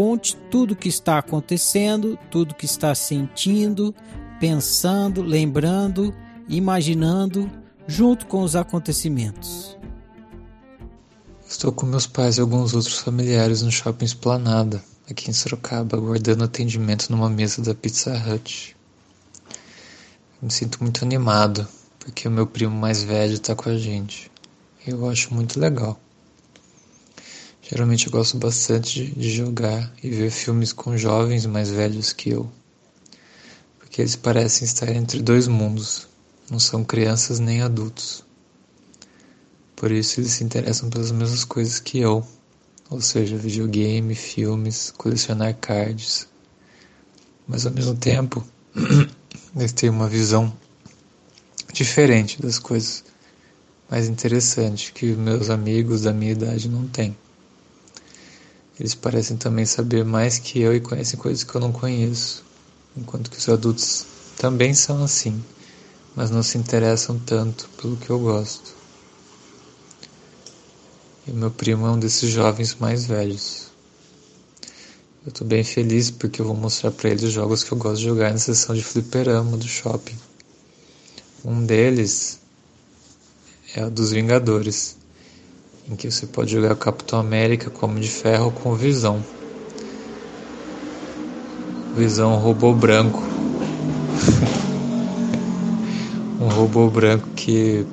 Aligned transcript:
Conte 0.00 0.34
tudo 0.50 0.72
o 0.72 0.76
que 0.76 0.88
está 0.88 1.18
acontecendo, 1.18 2.18
tudo 2.30 2.52
o 2.52 2.54
que 2.54 2.64
está 2.64 2.94
sentindo, 2.94 3.94
pensando, 4.40 5.20
lembrando, 5.20 6.14
imaginando, 6.48 7.50
junto 7.86 8.24
com 8.26 8.42
os 8.42 8.56
acontecimentos. 8.56 9.76
Estou 11.46 11.70
com 11.70 11.84
meus 11.84 12.06
pais 12.06 12.38
e 12.38 12.40
alguns 12.40 12.72
outros 12.72 12.96
familiares 12.96 13.60
no 13.60 13.70
shopping 13.70 14.06
Esplanada, 14.06 14.82
aqui 15.10 15.28
em 15.28 15.34
Sorocaba, 15.34 15.98
aguardando 15.98 16.44
atendimento 16.44 17.10
numa 17.10 17.28
mesa 17.28 17.60
da 17.60 17.74
Pizza 17.74 18.10
Hut. 18.26 18.74
Me 20.40 20.50
sinto 20.50 20.82
muito 20.82 21.04
animado, 21.04 21.68
porque 21.98 22.26
o 22.26 22.30
meu 22.30 22.46
primo 22.46 22.74
mais 22.74 23.02
velho 23.02 23.34
está 23.34 23.54
com 23.54 23.68
a 23.68 23.76
gente. 23.76 24.30
Eu 24.86 25.06
acho 25.10 25.34
muito 25.34 25.60
legal. 25.60 26.00
Geralmente 27.70 28.06
eu 28.06 28.10
gosto 28.10 28.36
bastante 28.36 29.12
de, 29.12 29.30
jogar 29.30 29.94
e 30.02 30.10
ver 30.10 30.32
filmes 30.32 30.72
com 30.72 30.98
jovens 30.98 31.46
mais 31.46 31.70
velhos 31.70 32.12
que 32.12 32.30
eu, 32.30 32.50
porque 33.78 34.02
eles 34.02 34.16
parecem 34.16 34.64
estar 34.64 34.90
entre 34.90 35.22
dois 35.22 35.46
mundos, 35.46 36.08
não 36.50 36.58
são 36.58 36.82
crianças 36.82 37.38
nem 37.38 37.62
adultos. 37.62 38.24
Por 39.76 39.92
isso 39.92 40.18
eles 40.18 40.32
se 40.32 40.42
interessam 40.42 40.90
pelas 40.90 41.12
mesmas 41.12 41.44
coisas 41.44 41.78
que 41.78 42.00
eu, 42.00 42.26
ou 42.90 43.00
seja, 43.00 43.36
videogame, 43.36 44.16
filmes, 44.16 44.92
colecionar 44.98 45.54
cards. 45.60 46.26
Mas 47.46 47.66
ao 47.66 47.72
mesmo 47.72 47.94
tempo, 47.94 48.44
eles 49.54 49.72
têm 49.72 49.90
uma 49.90 50.08
visão 50.08 50.52
diferente 51.72 52.42
das 52.42 52.58
coisas, 52.58 53.04
mais 53.88 54.08
interessante 54.08 54.92
que 54.92 55.06
meus 55.12 55.50
amigos 55.50 56.02
da 56.02 56.12
minha 56.12 56.32
idade 56.32 56.68
não 56.68 56.88
têm. 56.88 57.16
Eles 58.80 58.94
parecem 58.94 59.36
também 59.36 59.66
saber 59.66 60.06
mais 60.06 60.38
que 60.38 60.58
eu 60.58 60.74
e 60.74 60.80
conhecem 60.80 61.20
coisas 61.20 61.44
que 61.44 61.54
eu 61.54 61.60
não 61.60 61.70
conheço, 61.70 62.42
enquanto 62.96 63.30
que 63.30 63.36
os 63.36 63.46
adultos 63.46 64.06
também 64.38 64.72
são 64.72 65.04
assim, 65.04 65.44
mas 66.16 66.30
não 66.30 66.42
se 66.42 66.56
interessam 66.56 67.18
tanto 67.18 67.68
pelo 67.76 67.98
que 67.98 68.08
eu 68.08 68.18
gosto. 68.18 68.74
E 71.28 71.30
meu 71.30 71.50
primo 71.50 71.86
é 71.86 71.90
um 71.90 71.98
desses 71.98 72.30
jovens 72.30 72.74
mais 72.76 73.04
velhos. 73.04 73.66
Eu 75.26 75.28
estou 75.28 75.46
bem 75.46 75.62
feliz 75.62 76.10
porque 76.10 76.40
eu 76.40 76.46
vou 76.46 76.56
mostrar 76.56 76.90
para 76.90 77.10
ele 77.10 77.26
os 77.26 77.32
jogos 77.32 77.62
que 77.62 77.72
eu 77.72 77.76
gosto 77.76 77.98
de 77.98 78.04
jogar 78.06 78.32
na 78.32 78.38
sessão 78.38 78.74
de 78.74 78.82
fliperama 78.82 79.58
do 79.58 79.68
shopping. 79.68 80.16
Um 81.44 81.66
deles 81.66 82.40
é 83.74 83.84
o 83.84 83.90
dos 83.90 84.10
Vingadores, 84.10 84.96
em 85.90 85.96
que 85.96 86.08
você 86.08 86.26
pode 86.26 86.52
jogar 86.52 86.76
Capitão 86.76 87.18
América 87.18 87.68
como 87.68 87.98
de 87.98 88.08
ferro 88.08 88.52
com 88.52 88.76
Visão. 88.76 89.24
Visão 91.92 92.36
robô 92.36 92.72
branco. 92.72 93.18
um 96.40 96.48
robô 96.48 96.88
branco 96.88 97.28
que 97.34 97.84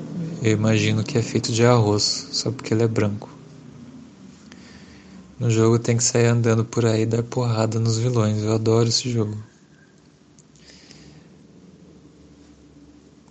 eu 0.44 0.52
imagino 0.52 1.04
que 1.04 1.18
é 1.18 1.24
feito 1.24 1.52
de 1.52 1.66
arroz, 1.66 2.28
só 2.32 2.52
porque 2.52 2.72
ele 2.72 2.84
é 2.84 2.88
branco. 2.88 3.28
No 5.40 5.50
jogo 5.50 5.80
tem 5.80 5.98
que 5.98 6.04
sair 6.04 6.28
andando 6.28 6.64
por 6.64 6.86
aí 6.86 7.02
e 7.02 7.08
dar 7.08 7.24
porrada 7.24 7.80
nos 7.80 7.98
vilões. 7.98 8.44
Eu 8.44 8.54
adoro 8.54 8.90
esse 8.90 9.10
jogo. 9.10 9.36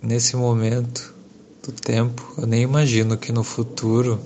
Nesse 0.01 0.35
momento 0.35 1.13
do 1.63 1.71
tempo, 1.71 2.33
eu 2.37 2.45
nem 2.45 2.63
imagino 2.63 3.17
que 3.17 3.31
no 3.31 3.43
futuro 3.43 4.19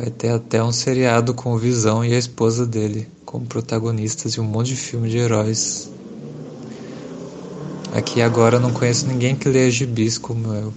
vai 0.00 0.10
ter 0.10 0.30
até 0.30 0.64
um 0.64 0.72
seriado 0.72 1.34
com 1.34 1.52
o 1.52 1.58
Visão 1.58 2.02
e 2.02 2.14
a 2.14 2.18
esposa 2.18 2.66
dele 2.66 3.06
como 3.26 3.44
protagonistas 3.44 4.32
de 4.32 4.40
um 4.40 4.44
monte 4.44 4.68
de 4.68 4.76
filme 4.76 5.10
de 5.10 5.18
heróis. 5.18 5.90
Aqui 7.92 8.22
agora 8.22 8.56
eu 8.56 8.60
não 8.60 8.72
conheço 8.72 9.06
ninguém 9.06 9.36
que 9.36 9.46
leia 9.46 9.70
gibis 9.70 10.16
como 10.16 10.54
eu. 10.54 10.72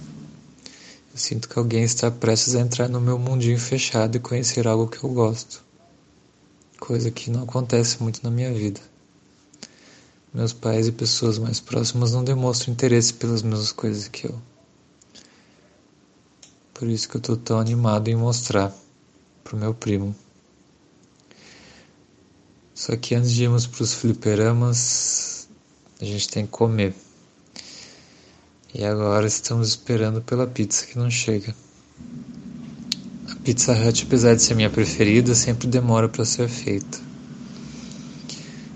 Eu 1.10 1.16
sinto 1.16 1.48
que 1.48 1.58
alguém 1.58 1.84
está 1.84 2.10
prestes 2.10 2.54
a 2.54 2.60
entrar 2.60 2.86
no 2.86 3.00
meu 3.00 3.18
mundinho 3.18 3.58
fechado 3.58 4.14
e 4.14 4.20
conhecer 4.20 4.68
algo 4.68 4.88
que 4.88 5.02
eu 5.02 5.08
gosto. 5.08 5.64
Coisa 6.78 7.10
que 7.10 7.30
não 7.30 7.44
acontece 7.44 8.02
muito 8.02 8.20
na 8.22 8.30
minha 8.30 8.52
vida. 8.52 8.80
Meus 10.34 10.52
pais 10.52 10.86
e 10.86 10.92
pessoas 10.92 11.38
mais 11.38 11.60
próximas 11.60 12.12
não 12.12 12.22
demonstram 12.22 12.74
interesse 12.74 13.14
pelas 13.14 13.42
mesmas 13.42 13.72
coisas 13.72 14.06
que 14.06 14.26
eu. 14.26 14.34
Por 16.74 16.88
isso 16.88 17.08
que 17.08 17.16
eu 17.16 17.20
estou 17.20 17.38
tão 17.38 17.58
animado 17.58 18.08
em 18.08 18.16
mostrar 18.16 18.83
pro 19.44 19.56
meu 19.56 19.74
primo. 19.74 20.16
Só 22.74 22.96
que 22.96 23.14
antes 23.14 23.30
de 23.30 23.44
irmos 23.44 23.66
para 23.66 23.82
os 23.84 23.94
fliperamas, 23.94 25.48
a 26.00 26.04
gente 26.04 26.28
tem 26.28 26.44
que 26.44 26.50
comer. 26.50 26.94
E 28.74 28.84
agora 28.84 29.26
estamos 29.28 29.68
esperando 29.68 30.20
pela 30.20 30.46
pizza 30.46 30.84
que 30.84 30.98
não 30.98 31.08
chega. 31.08 31.54
A 33.30 33.36
Pizza 33.36 33.72
Hut, 33.72 34.04
apesar 34.04 34.34
de 34.34 34.42
ser 34.42 34.56
minha 34.56 34.70
preferida, 34.70 35.34
sempre 35.34 35.68
demora 35.68 36.08
para 36.08 36.24
ser 36.24 36.48
feita. 36.48 36.98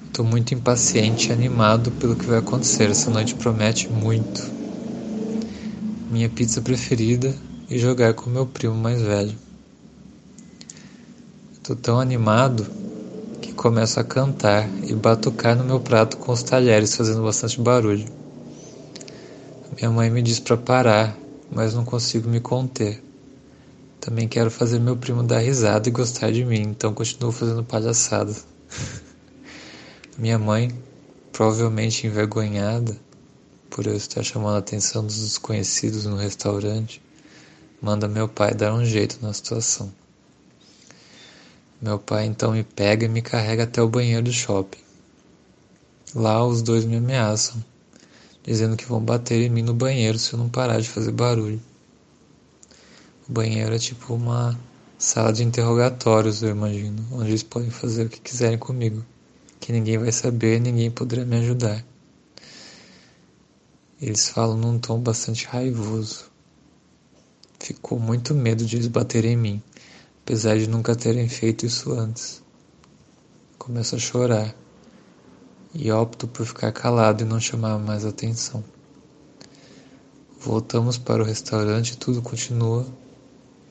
Estou 0.07 0.25
muito 0.25 0.55
impaciente 0.55 1.31
e 1.31 1.33
animado 1.33 1.91
pelo 1.93 2.15
que 2.15 2.27
vai 2.27 2.39
acontecer. 2.39 2.91
Essa 2.91 3.11
noite 3.11 3.35
promete 3.35 3.91
muito. 3.91 4.49
Minha 6.11 6.29
pizza 6.29 6.61
preferida 6.63 7.35
e 7.69 7.79
jogar 7.79 8.15
com 8.15 8.31
meu 8.31 8.47
primo 8.47 8.75
mais 8.75 9.03
velho. 9.03 9.48
Estou 11.69 11.77
tão 11.77 12.01
animado 12.01 12.67
que 13.43 13.53
começo 13.53 14.01
a 14.01 14.05
cantar 14.05 14.67
e 14.85 14.95
batucar 14.95 15.55
no 15.55 15.63
meu 15.63 15.79
prato 15.79 16.17
com 16.17 16.33
os 16.33 16.43
talheres, 16.43 16.97
fazendo 16.97 17.23
bastante 17.23 17.61
barulho. 17.61 18.07
Minha 19.77 19.91
mãe 19.91 20.09
me 20.09 20.23
diz 20.23 20.41
para 20.41 20.57
parar, 20.57 21.15
mas 21.53 21.75
não 21.75 21.85
consigo 21.85 22.27
me 22.27 22.41
conter. 22.41 23.05
Também 24.01 24.27
quero 24.27 24.51
fazer 24.51 24.79
meu 24.79 24.97
primo 24.97 25.23
dar 25.23 25.41
risada 25.41 25.87
e 25.87 25.93
gostar 25.93 26.33
de 26.33 26.43
mim, 26.43 26.63
então 26.63 26.95
continuo 26.95 27.33
fazendo 27.33 27.63
palhaçada. 27.63 28.35
Minha 30.17 30.39
mãe, 30.39 30.75
provavelmente 31.31 32.07
envergonhada 32.07 32.97
por 33.69 33.87
eu 33.87 33.95
estar 33.95 34.23
chamando 34.23 34.55
a 34.55 34.61
atenção 34.61 35.05
dos 35.05 35.21
desconhecidos 35.21 36.07
no 36.07 36.17
restaurante, 36.17 37.03
manda 37.83 38.09
meu 38.09 38.27
pai 38.27 38.55
dar 38.55 38.73
um 38.73 38.87
jeito 38.87 39.19
na 39.21 39.35
situação. 39.35 39.93
Meu 41.81 41.97
pai 41.97 42.27
então 42.27 42.51
me 42.51 42.65
pega 42.65 43.07
e 43.07 43.09
me 43.09 43.23
carrega 43.23 43.63
até 43.63 43.81
o 43.81 43.89
banheiro 43.89 44.25
do 44.25 44.33
shopping. 44.33 44.81
Lá 46.13 46.45
os 46.45 46.61
dois 46.61 46.85
me 46.85 46.97
ameaçam, 46.97 47.65
dizendo 48.43 48.77
que 48.77 48.85
vão 48.85 49.01
bater 49.01 49.41
em 49.43 49.49
mim 49.49 49.63
no 49.63 49.73
banheiro 49.73 50.19
se 50.19 50.33
eu 50.33 50.41
não 50.41 50.49
parar 50.49 50.81
de 50.81 50.89
fazer 50.89 51.13
barulho. 51.13 51.63
O 53.29 53.33
banheiro 53.33 53.73
é 53.73 53.79
tipo 53.79 54.13
uma 54.13 54.59
sala 54.99 55.33
de 55.33 55.45
interrogatórios, 55.45 56.43
eu 56.43 56.51
imagino, 56.51 57.07
onde 57.13 57.31
eles 57.31 57.45
podem 57.45 57.71
fazer 57.71 58.07
o 58.07 58.09
que 58.09 58.21
quiserem 58.21 58.59
comigo, 58.59 59.07
que 59.61 59.71
ninguém 59.71 59.99
vai 59.99 60.11
saber, 60.11 60.61
ninguém 60.61 60.91
poderá 60.91 61.25
me 61.25 61.37
ajudar. 61.37 61.85
Eles 64.03 64.29
falam 64.29 64.57
num 64.57 64.81
tom 64.81 64.99
bastante 64.99 65.47
raivoso. 65.47 66.25
Ficou 67.61 68.01
muito 68.01 68.35
medo 68.35 68.65
de 68.65 68.75
eles 68.75 68.89
baterem 68.89 69.35
em 69.35 69.37
mim 69.37 69.63
apesar 70.29 70.59
de 70.59 70.69
nunca 70.69 70.95
terem 70.95 71.27
feito 71.27 71.65
isso 71.65 71.91
antes. 71.91 72.43
Começo 73.59 73.97
a 73.97 73.99
chorar 73.99 74.55
e 75.75 75.91
opto 75.91 76.29
por 76.29 76.45
ficar 76.45 76.71
calado 76.71 77.23
e 77.23 77.27
não 77.27 77.41
chamar 77.41 77.79
mais 77.79 78.05
atenção. 78.05 78.63
Voltamos 80.39 80.99
para 80.99 81.23
o 81.23 81.25
restaurante 81.25 81.93
e 81.93 81.97
tudo 81.97 82.21
continua 82.21 82.87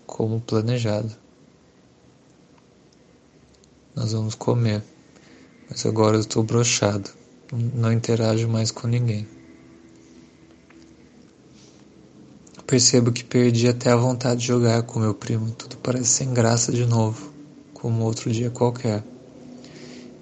como 0.08 0.42
planejado. 0.42 1.16
Nós 3.96 4.14
vamos 4.14 4.34
comer, 4.34 4.84
mas 5.70 5.86
agora 5.86 6.18
eu 6.18 6.22
estou 6.22 6.42
brochado, 6.42 7.12
não 7.52 7.94
interajo 7.94 8.48
mais 8.48 8.72
com 8.72 8.88
ninguém. 8.88 9.28
Percebo 12.68 13.14
que 13.14 13.24
perdi 13.24 13.70
até 13.70 13.92
a 13.92 13.96
vontade 13.96 14.42
de 14.42 14.48
jogar 14.48 14.84
com 14.84 15.00
meu 15.00 15.14
primo. 15.14 15.50
Tudo 15.52 15.78
parece 15.78 16.10
sem 16.10 16.34
graça 16.34 16.70
de 16.70 16.86
novo, 16.86 17.32
como 17.74 18.04
outro 18.04 18.30
dia 18.30 18.50
qualquer. 18.50 19.02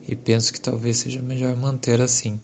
E 0.07 0.15
penso 0.15 0.53
que 0.53 0.61
talvez 0.61 0.97
seja 0.97 1.23
melhor 1.23 1.57
manter 1.57 1.99
assim 1.99 2.39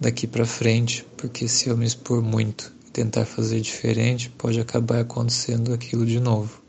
daqui 0.00 0.26
para 0.26 0.46
frente, 0.46 1.06
porque 1.14 1.46
se 1.46 1.68
eu 1.68 1.76
me 1.76 1.84
expor 1.84 2.22
muito 2.22 2.72
e 2.88 2.90
tentar 2.90 3.26
fazer 3.26 3.60
diferente, 3.60 4.30
pode 4.30 4.58
acabar 4.58 5.00
acontecendo 5.00 5.74
aquilo 5.74 6.06
de 6.06 6.18
novo. 6.18 6.62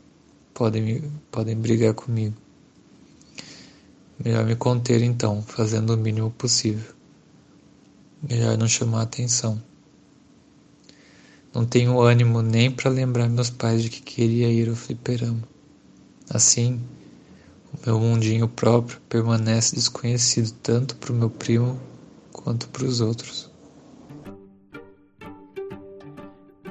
Podem, 0.52 1.10
podem 1.32 1.56
brigar 1.56 1.94
comigo. 1.94 2.36
Melhor 4.22 4.44
me 4.44 4.54
conter 4.54 5.02
então, 5.02 5.42
fazendo 5.42 5.94
o 5.94 5.96
mínimo 5.96 6.30
possível. 6.30 6.94
Melhor 8.22 8.58
não 8.58 8.68
chamar 8.68 9.00
atenção. 9.00 9.60
Não 11.54 11.64
tenho 11.64 12.00
ânimo 12.00 12.42
nem 12.42 12.68
para 12.68 12.90
lembrar 12.90 13.28
meus 13.28 13.48
pais 13.48 13.82
de 13.82 13.88
que 13.88 14.02
queria 14.02 14.48
ir 14.50 14.68
ao 14.68 14.74
fliperama. 14.74 15.42
Assim, 16.28 16.80
o 17.72 17.86
meu 17.86 18.00
mundinho 18.00 18.48
próprio 18.48 19.00
permanece 19.08 19.76
desconhecido 19.76 20.50
tanto 20.62 20.96
para 20.96 21.12
o 21.12 21.14
meu 21.14 21.30
primo 21.30 21.78
quanto 22.32 22.68
para 22.70 22.84
os 22.84 23.00
outros. 23.00 23.48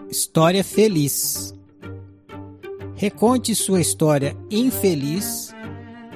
História 0.10 0.64
feliz. 0.64 1.56
Reconte 2.96 3.56
sua 3.56 3.80
história 3.80 4.36
infeliz, 4.52 5.54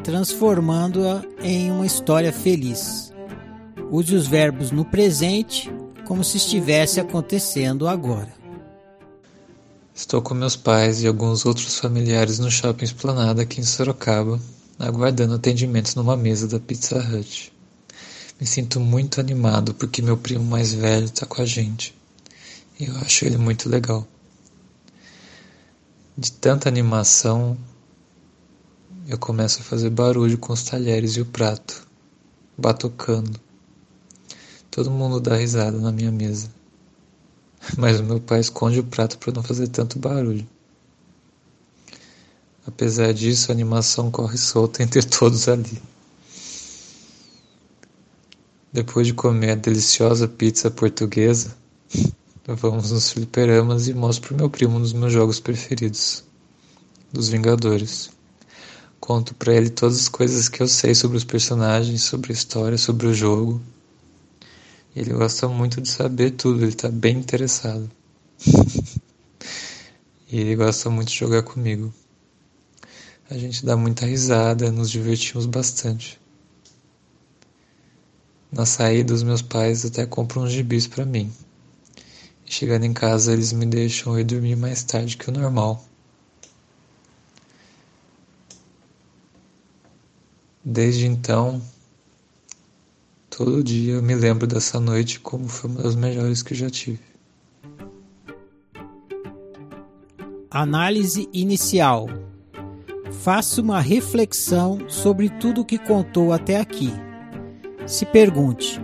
transformando-a 0.03 1.23
em 1.41 1.71
uma 1.71 1.85
história 1.85 2.33
feliz. 2.33 3.13
Use 3.89 4.13
os 4.13 4.27
verbos 4.27 4.71
no 4.71 4.83
presente 4.83 5.71
como 6.05 6.23
se 6.23 6.35
estivesse 6.35 6.99
acontecendo 6.99 7.87
agora. 7.87 8.37
Estou 9.97 10.21
com 10.21 10.35
meus 10.35 10.55
pais 10.55 11.01
e 11.01 11.07
alguns 11.07 11.43
outros 11.43 11.79
familiares 11.79 12.37
no 12.37 12.51
shopping 12.51 12.85
Esplanada 12.85 13.41
aqui 13.41 13.59
em 13.59 13.63
Sorocaba, 13.63 14.39
aguardando 14.77 15.33
atendimento 15.33 15.95
numa 15.95 16.15
mesa 16.15 16.47
da 16.47 16.59
Pizza 16.59 16.99
Hut. 16.99 17.51
Me 18.39 18.45
sinto 18.45 18.79
muito 18.79 19.19
animado 19.19 19.73
porque 19.73 20.03
meu 20.03 20.15
primo 20.15 20.43
mais 20.43 20.71
velho 20.71 21.05
está 21.05 21.25
com 21.25 21.41
a 21.41 21.45
gente. 21.45 21.95
E 22.79 22.85
eu 22.85 22.95
acho 22.97 23.25
ele 23.25 23.37
muito 23.37 23.67
legal. 23.67 24.07
De 26.15 26.31
tanta 26.31 26.69
animação, 26.69 27.57
eu 29.07 29.17
começo 29.17 29.61
a 29.61 29.63
fazer 29.63 29.89
barulho 29.89 30.37
com 30.37 30.53
os 30.53 30.61
talheres 30.61 31.17
e 31.17 31.21
o 31.21 31.25
prato, 31.25 31.87
batucando. 32.55 33.39
Todo 34.69 34.91
mundo 34.91 35.19
dá 35.19 35.35
risada 35.35 35.79
na 35.79 35.91
minha 35.91 36.11
mesa 36.11 36.55
mas 37.75 37.99
o 37.99 38.03
meu 38.03 38.19
pai 38.19 38.39
esconde 38.39 38.79
o 38.79 38.83
prato 38.83 39.17
para 39.17 39.33
não 39.33 39.43
fazer 39.43 39.67
tanto 39.67 39.99
barulho. 39.99 40.47
Apesar 42.65 43.13
disso, 43.13 43.51
a 43.51 43.53
animação 43.53 44.11
corre 44.11 44.37
solta 44.37 44.83
entre 44.83 45.01
todos 45.07 45.47
ali. 45.47 45.81
Depois 48.71 49.07
de 49.07 49.13
comer 49.13 49.51
a 49.51 49.55
deliciosa 49.55 50.27
pizza 50.27 50.69
portuguesa, 50.69 51.55
vamos 52.45 52.91
nos 52.91 53.11
fliperamas 53.11 53.87
e 53.87 53.93
mostro 53.93 54.27
pro 54.27 54.37
meu 54.37 54.49
primo 54.49 54.77
um 54.77 54.81
dos 54.81 54.93
meus 54.93 55.11
jogos 55.11 55.39
preferidos, 55.39 56.23
dos 57.11 57.29
Vingadores. 57.29 58.11
Conto 58.99 59.33
para 59.35 59.53
ele 59.53 59.69
todas 59.69 59.97
as 59.97 60.09
coisas 60.09 60.49
que 60.49 60.61
eu 60.61 60.67
sei 60.67 60.93
sobre 60.93 61.17
os 61.17 61.23
personagens, 61.23 62.03
sobre 62.03 62.31
a 62.31 62.35
história, 62.35 62.77
sobre 62.77 63.07
o 63.07 63.13
jogo 63.13 63.61
ele 64.97 65.13
gosta 65.13 65.47
muito 65.47 65.79
de 65.79 65.89
saber 65.89 66.31
tudo, 66.31 66.63
ele 66.63 66.69
está 66.69 66.89
bem 66.89 67.17
interessado. 67.17 67.89
e 70.31 70.39
ele 70.39 70.55
gosta 70.55 70.89
muito 70.89 71.09
de 71.09 71.15
jogar 71.15 71.43
comigo. 71.43 71.93
A 73.29 73.37
gente 73.37 73.63
dá 73.63 73.77
muita 73.77 74.07
risada, 74.07 74.71
nos 74.71 74.89
divertimos 74.89 75.45
bastante. 75.45 76.19
Na 78.51 78.65
saída, 78.65 79.13
os 79.13 79.21
meus 79.21 79.41
pais 79.41 79.85
até 79.85 80.05
compram 80.05 80.43
uns 80.43 80.51
gibis 80.51 80.87
para 80.87 81.05
mim. 81.05 81.31
E 82.45 82.51
chegando 82.51 82.85
em 82.85 82.93
casa, 82.93 83.33
eles 83.33 83.53
me 83.53 83.67
deixam 83.67 84.19
ir 84.19 84.23
dormir 84.23 84.55
mais 84.55 84.81
tarde 84.83 85.15
que 85.15 85.29
o 85.29 85.33
normal. 85.33 85.85
Desde 90.63 91.05
então, 91.05 91.61
Todo 93.37 93.63
dia 93.63 93.93
eu 93.93 94.01
me 94.01 94.15
lembro 94.15 94.47
dessa 94.47 94.79
noite 94.79 95.19
como 95.19 95.47
foi 95.47 95.69
uma 95.69 95.83
das 95.83 95.95
melhores 95.95 96.41
que 96.41 96.55
já 96.55 96.71
tive. 96.71 96.99
Análise 100.49 101.29
inicial. 101.31 102.09
Faça 103.21 103.61
uma 103.61 103.79
reflexão 103.79 104.89
sobre 104.89 105.29
tudo 105.29 105.61
o 105.61 105.65
que 105.65 105.77
contou 105.77 106.33
até 106.33 106.59
aqui. 106.59 106.91
Se 107.85 108.07
pergunte: 108.07 108.81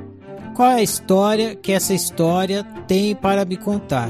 qual 0.56 0.70
é 0.70 0.76
a 0.76 0.84
história 0.84 1.56
que 1.56 1.72
essa 1.72 1.96
história 1.96 2.64
tem 2.88 3.16
para 3.16 3.46
me 3.46 3.58
contar? 3.58 4.10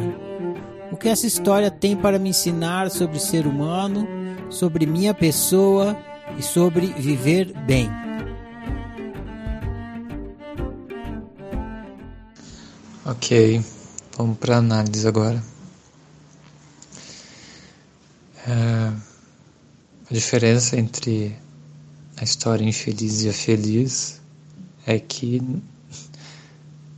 O 0.91 0.97
que 0.97 1.07
essa 1.07 1.25
história 1.25 1.71
tem 1.71 1.95
para 1.95 2.19
me 2.19 2.31
ensinar 2.31 2.91
sobre 2.91 3.17
ser 3.17 3.47
humano, 3.47 4.05
sobre 4.49 4.85
minha 4.85 5.13
pessoa 5.13 5.97
e 6.37 6.43
sobre 6.43 6.87
viver 6.87 7.53
bem? 7.65 8.02
Ok, 13.13 13.63
vamos 14.17 14.39
para 14.39 14.57
análise 14.57 15.07
agora. 15.07 15.41
É, 18.47 18.91
a 20.09 20.13
diferença 20.13 20.79
entre 20.79 21.37
a 22.17 22.23
história 22.23 22.65
infeliz 22.65 23.21
e 23.21 23.29
a 23.29 23.33
feliz 23.33 24.19
é 24.87 24.97
que 24.97 25.39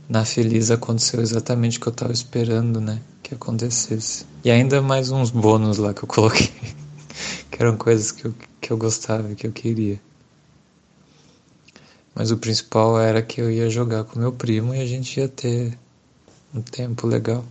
na 0.08 0.24
feliz 0.24 0.70
aconteceu 0.70 1.20
exatamente 1.20 1.76
o 1.76 1.82
que 1.82 1.88
eu 1.88 1.92
estava 1.92 2.12
esperando, 2.14 2.80
né? 2.80 2.98
Que 3.22 3.34
acontecesse. 3.34 4.24
E 4.42 4.50
ainda 4.50 4.80
mais 4.80 5.10
uns 5.10 5.30
bônus 5.30 5.76
lá 5.76 5.92
que 5.92 6.02
eu 6.02 6.08
coloquei, 6.08 6.50
que 7.50 7.62
eram 7.62 7.76
coisas 7.76 8.10
que 8.10 8.24
eu, 8.24 8.34
que 8.58 8.72
eu 8.72 8.78
gostava, 8.78 9.34
que 9.34 9.46
eu 9.46 9.52
queria. 9.52 10.00
Mas 12.14 12.30
o 12.30 12.38
principal 12.38 12.98
era 12.98 13.20
que 13.20 13.38
eu 13.38 13.50
ia 13.50 13.68
jogar 13.68 14.04
com 14.04 14.18
meu 14.18 14.32
primo 14.32 14.74
e 14.74 14.80
a 14.80 14.86
gente 14.86 15.20
ia 15.20 15.28
ter 15.28 15.78
um 16.56 16.62
tempo 16.62 17.06
legal. 17.06 17.44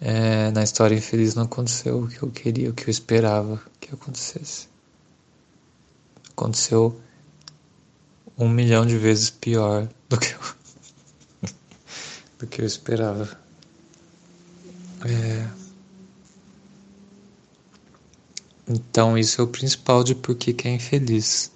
É, 0.00 0.50
na 0.52 0.62
história 0.62 0.94
infeliz 0.94 1.34
não 1.34 1.42
aconteceu 1.42 2.04
o 2.04 2.08
que 2.08 2.22
eu 2.22 2.30
queria, 2.30 2.70
o 2.70 2.72
que 2.72 2.84
eu 2.84 2.90
esperava 2.90 3.60
que 3.80 3.92
acontecesse. 3.92 4.68
Aconteceu 6.30 7.00
um 8.36 8.48
milhão 8.48 8.86
de 8.86 8.96
vezes 8.96 9.30
pior 9.30 9.88
do 10.08 10.18
que 10.18 10.32
eu, 10.32 11.50
do 12.38 12.46
que 12.46 12.60
eu 12.60 12.66
esperava. 12.66 13.28
É, 15.04 15.48
então 18.68 19.18
isso 19.18 19.40
é 19.40 19.44
o 19.44 19.48
principal 19.48 20.04
de 20.04 20.14
por 20.14 20.36
que 20.36 20.54
é 20.68 20.70
infeliz. 20.70 21.50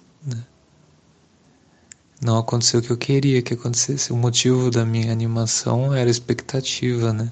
Não 2.23 2.37
aconteceu 2.37 2.79
o 2.79 2.83
que 2.83 2.89
eu 2.89 2.97
queria 2.97 3.41
que 3.41 3.53
acontecesse. 3.53 4.13
O 4.13 4.15
motivo 4.15 4.71
da 4.71 4.85
minha 4.85 5.11
animação 5.11 5.93
era 5.93 6.09
a 6.09 6.11
expectativa, 6.11 7.11
né? 7.11 7.29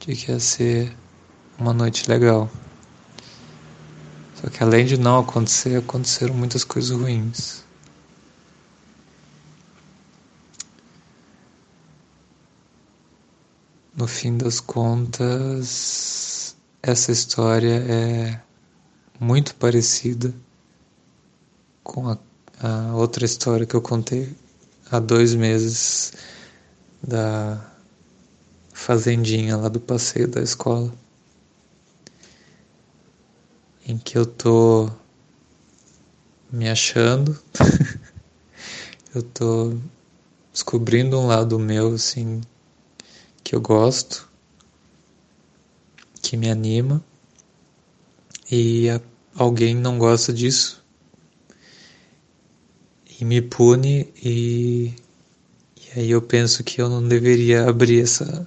De 0.00 0.16
que 0.16 0.32
ia 0.32 0.40
ser 0.40 0.92
uma 1.56 1.72
noite 1.72 2.08
legal. 2.10 2.50
Só 4.34 4.50
que 4.50 4.62
além 4.64 4.84
de 4.84 4.96
não 4.98 5.20
acontecer, 5.20 5.76
aconteceram 5.76 6.34
muitas 6.34 6.64
coisas 6.64 6.90
ruins. 6.90 7.64
No 13.96 14.08
fim 14.08 14.36
das 14.36 14.58
contas, 14.58 16.56
essa 16.82 17.12
história 17.12 17.82
é 17.88 18.40
muito 19.20 19.54
parecida 19.54 20.34
com 21.82 22.08
a, 22.08 22.18
a 22.58 22.94
outra 22.94 23.24
história 23.24 23.66
que 23.66 23.74
eu 23.74 23.82
contei 23.82 24.34
há 24.90 24.98
dois 24.98 25.34
meses 25.34 26.14
da 27.02 27.60
fazendinha 28.72 29.56
lá 29.56 29.68
do 29.68 29.78
passeio 29.78 30.26
da 30.26 30.40
escola, 30.40 30.92
em 33.86 33.98
que 33.98 34.16
eu 34.16 34.24
tô 34.24 34.90
me 36.50 36.68
achando, 36.68 37.38
eu 39.14 39.22
tô 39.22 39.76
descobrindo 40.52 41.18
um 41.18 41.26
lado 41.26 41.58
meu 41.58 41.94
assim 41.94 42.40
que 43.44 43.54
eu 43.54 43.60
gosto, 43.60 44.28
que 46.22 46.36
me 46.36 46.50
anima, 46.50 47.04
e 48.50 48.86
alguém 49.34 49.74
não 49.74 49.98
gosta 49.98 50.32
disso 50.32 50.85
e 53.20 53.24
me 53.24 53.40
pune 53.40 54.12
e, 54.22 54.92
e 55.76 55.98
aí 55.98 56.10
eu 56.10 56.20
penso 56.20 56.62
que 56.62 56.80
eu 56.80 56.88
não 56.88 57.06
deveria 57.06 57.68
abrir 57.68 58.02
essa 58.02 58.46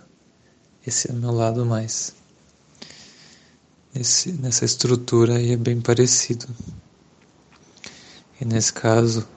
esse 0.85 1.11
meu 1.13 1.31
lado 1.31 1.65
mais. 1.65 2.15
Esse, 3.93 4.31
nessa 4.31 4.65
estrutura 4.65 5.35
aí 5.35 5.51
é 5.51 5.57
bem 5.57 5.81
parecido. 5.81 6.47
E 8.39 8.45
nesse 8.45 8.71
caso, 8.73 9.27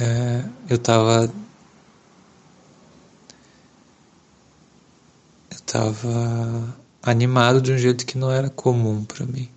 é, 0.00 0.44
eu 0.68 0.76
estava 0.76 1.32
eu 5.50 5.56
estava 5.56 6.76
animado 7.02 7.60
de 7.60 7.72
um 7.72 7.78
jeito 7.78 8.06
que 8.06 8.16
não 8.18 8.30
era 8.30 8.48
comum 8.48 9.04
para 9.04 9.26
mim. 9.26 9.48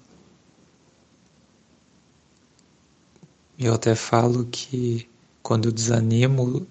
Eu 3.57 3.73
até 3.73 3.95
falo 3.95 4.45
que 4.45 5.07
quando 5.41 5.69
eu 5.69 5.71
desanimo, 5.71 6.67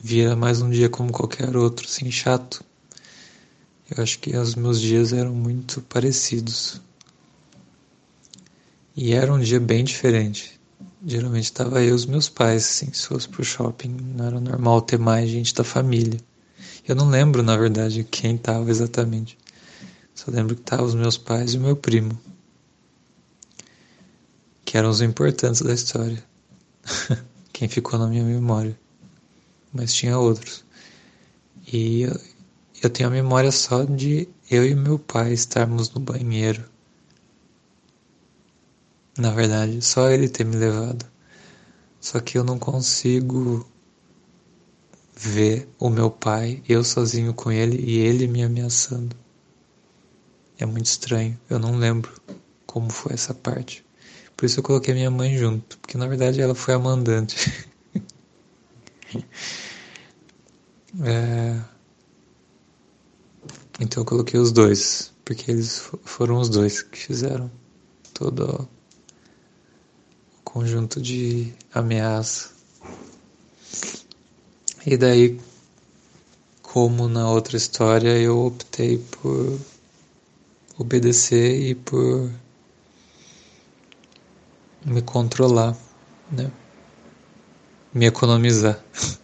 vira 0.00 0.34
mais 0.34 0.62
um 0.62 0.70
dia 0.70 0.88
como 0.88 1.12
qualquer 1.12 1.54
outro, 1.54 1.86
assim, 1.86 2.10
chato. 2.10 2.64
Eu 3.90 4.02
acho 4.02 4.18
que 4.18 4.34
os 4.34 4.54
meus 4.54 4.80
dias 4.80 5.12
eram 5.12 5.34
muito 5.34 5.82
parecidos. 5.82 6.80
E 8.96 9.12
era 9.12 9.30
um 9.30 9.38
dia 9.38 9.60
bem 9.60 9.84
diferente. 9.84 10.58
Geralmente 11.04 11.44
estava 11.44 11.82
eu 11.82 11.90
e 11.90 11.92
os 11.92 12.06
meus 12.06 12.30
pais, 12.30 12.64
assim, 12.64 12.90
se 12.94 13.08
fosse 13.08 13.28
pro 13.28 13.44
shopping, 13.44 13.94
não 14.16 14.26
era 14.26 14.40
normal 14.40 14.80
ter 14.80 14.98
mais 14.98 15.28
gente 15.28 15.54
da 15.54 15.64
família. 15.64 16.18
Eu 16.88 16.96
não 16.96 17.10
lembro, 17.10 17.42
na 17.42 17.58
verdade, 17.58 18.04
quem 18.04 18.36
estava 18.36 18.70
exatamente. 18.70 19.36
Só 20.14 20.30
lembro 20.30 20.54
que 20.54 20.62
estavam 20.62 20.86
os 20.86 20.94
meus 20.94 21.18
pais 21.18 21.52
e 21.52 21.58
o 21.58 21.60
meu 21.60 21.76
primo 21.76 22.18
que 24.72 24.78
eram 24.78 24.88
os 24.88 25.02
importantes 25.02 25.60
da 25.60 25.74
história. 25.74 26.24
Quem 27.52 27.68
ficou 27.68 27.98
na 27.98 28.06
minha 28.06 28.24
memória. 28.24 28.74
Mas 29.70 29.92
tinha 29.92 30.18
outros. 30.18 30.64
E 31.70 32.04
eu, 32.82 32.88
tenho 32.88 33.10
a 33.10 33.12
memória 33.12 33.52
só 33.52 33.84
de 33.84 34.26
eu 34.50 34.66
e 34.66 34.74
meu 34.74 34.98
pai 34.98 35.34
estarmos 35.34 35.90
no 35.90 36.00
banheiro. 36.00 36.64
Na 39.18 39.30
verdade, 39.30 39.82
só 39.82 40.08
ele 40.08 40.26
ter 40.26 40.46
me 40.46 40.56
levado. 40.56 41.04
Só 42.00 42.18
que 42.18 42.38
eu 42.38 42.42
não 42.42 42.58
consigo 42.58 43.68
ver 45.14 45.68
o 45.78 45.90
meu 45.90 46.10
pai, 46.10 46.62
eu 46.66 46.82
sozinho 46.82 47.34
com 47.34 47.52
ele 47.52 47.76
e 47.78 47.98
ele 47.98 48.26
me 48.26 48.42
ameaçando. 48.42 49.14
É 50.58 50.64
muito 50.64 50.86
estranho, 50.86 51.38
eu 51.50 51.58
não 51.58 51.76
lembro 51.76 52.10
como 52.66 52.88
foi 52.88 53.12
essa 53.12 53.34
parte. 53.34 53.81
Por 54.42 54.46
isso 54.46 54.58
eu 54.58 54.64
coloquei 54.64 54.92
minha 54.92 55.08
mãe 55.08 55.38
junto, 55.38 55.78
porque 55.78 55.96
na 55.96 56.08
verdade 56.08 56.40
ela 56.40 56.52
foi 56.52 56.74
a 56.74 56.78
mandante. 56.80 57.64
é... 61.04 61.60
Então 63.78 64.00
eu 64.00 64.04
coloquei 64.04 64.40
os 64.40 64.50
dois, 64.50 65.12
porque 65.24 65.48
eles 65.48 65.88
foram 66.02 66.40
os 66.40 66.48
dois 66.48 66.82
que 66.82 66.98
fizeram 66.98 67.48
todo 68.12 68.68
o 70.36 70.42
conjunto 70.42 71.00
de 71.00 71.54
ameaça. 71.72 72.50
E 74.84 74.96
daí, 74.96 75.38
como 76.62 77.06
na 77.06 77.30
outra 77.30 77.56
história, 77.56 78.18
eu 78.18 78.46
optei 78.46 78.98
por 78.98 79.60
obedecer 80.76 81.62
e 81.62 81.76
por 81.76 82.28
me 84.84 85.02
controlar, 85.02 85.76
né? 86.30 86.50
Me 87.92 88.06
economizar. 88.06 88.82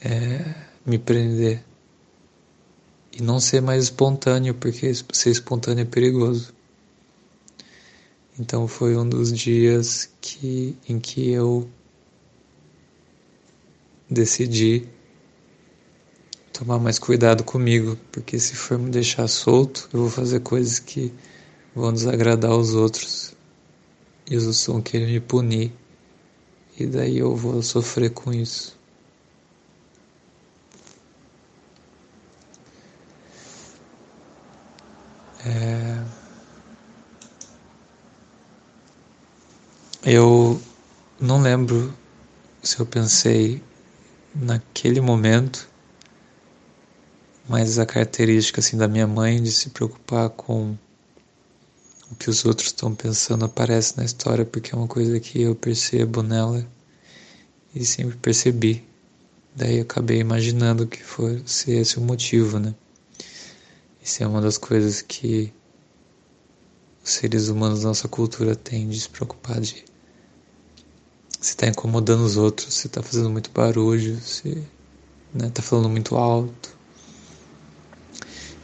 é, 0.00 0.54
me 0.84 0.98
prender. 0.98 1.64
E 3.12 3.22
não 3.22 3.38
ser 3.38 3.60
mais 3.60 3.84
espontâneo, 3.84 4.54
porque 4.54 4.92
ser 4.94 5.30
espontâneo 5.30 5.82
é 5.82 5.84
perigoso. 5.84 6.54
Então 8.38 8.66
foi 8.66 8.96
um 8.96 9.06
dos 9.06 9.32
dias 9.32 10.10
que, 10.20 10.76
em 10.88 10.98
que 10.98 11.30
eu 11.30 11.68
decidi 14.08 14.88
tomar 16.52 16.78
mais 16.78 16.98
cuidado 16.98 17.44
comigo, 17.44 17.98
porque 18.10 18.38
se 18.38 18.54
for 18.54 18.78
me 18.78 18.90
deixar 18.90 19.28
solto, 19.28 19.88
eu 19.92 20.00
vou 20.00 20.10
fazer 20.10 20.40
coisas 20.40 20.78
que 20.78 21.12
vão 21.74 21.92
desagradar 21.92 22.52
os 22.52 22.74
outros 22.74 23.34
e 24.30 24.34
eles 24.34 24.66
vão 24.66 24.80
querer 24.80 25.06
me 25.06 25.20
punir 25.20 25.72
e 26.78 26.86
daí 26.86 27.18
eu 27.18 27.36
vou 27.36 27.62
sofrer 27.62 28.10
com 28.10 28.32
isso. 28.32 28.78
É... 35.44 36.04
Eu 40.04 40.60
não 41.20 41.40
lembro 41.40 41.92
se 42.62 42.78
eu 42.80 42.86
pensei 42.86 43.62
naquele 44.34 45.00
momento, 45.00 45.68
mas 47.48 47.78
a 47.78 47.86
característica 47.86 48.60
assim 48.60 48.76
da 48.76 48.88
minha 48.88 49.06
mãe 49.06 49.42
de 49.42 49.52
se 49.52 49.70
preocupar 49.70 50.30
com 50.30 50.76
o 52.12 52.14
que 52.14 52.28
os 52.28 52.44
outros 52.44 52.68
estão 52.68 52.94
pensando 52.94 53.46
aparece 53.46 53.96
na 53.96 54.04
história 54.04 54.44
porque 54.44 54.74
é 54.74 54.78
uma 54.78 54.86
coisa 54.86 55.18
que 55.18 55.40
eu 55.40 55.54
percebo 55.54 56.22
nela 56.22 56.66
e 57.74 57.84
sempre 57.86 58.18
percebi. 58.18 58.86
Daí 59.56 59.76
eu 59.76 59.82
acabei 59.82 60.18
imaginando 60.18 60.86
que 60.86 61.02
fosse 61.02 61.72
esse 61.72 61.98
o 61.98 62.02
motivo, 62.02 62.58
né? 62.58 62.74
Isso 64.02 64.22
é 64.22 64.26
uma 64.26 64.42
das 64.42 64.58
coisas 64.58 65.00
que 65.00 65.52
os 67.02 67.12
seres 67.12 67.48
humanos 67.48 67.80
da 67.80 67.88
nossa 67.88 68.08
cultura 68.08 68.54
têm 68.54 68.88
de 68.88 69.00
se 69.00 69.08
preocupar 69.08 69.60
de 69.60 69.84
se 71.40 71.50
está 71.50 71.66
incomodando 71.66 72.24
os 72.24 72.36
outros, 72.36 72.74
se 72.74 72.86
está 72.88 73.02
fazendo 73.02 73.30
muito 73.30 73.50
barulho, 73.50 74.20
se 74.20 74.62
né, 75.34 75.50
tá 75.52 75.62
falando 75.62 75.88
muito 75.88 76.14
alto. 76.14 76.76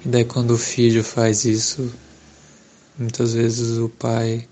E 0.04 0.08
daí 0.08 0.24
quando 0.24 0.52
o 0.52 0.58
filho 0.58 1.02
faz 1.02 1.44
isso, 1.44 1.92
Muitas 2.98 3.32
vezes 3.32 3.78
o 3.78 3.88
pai 3.88 4.48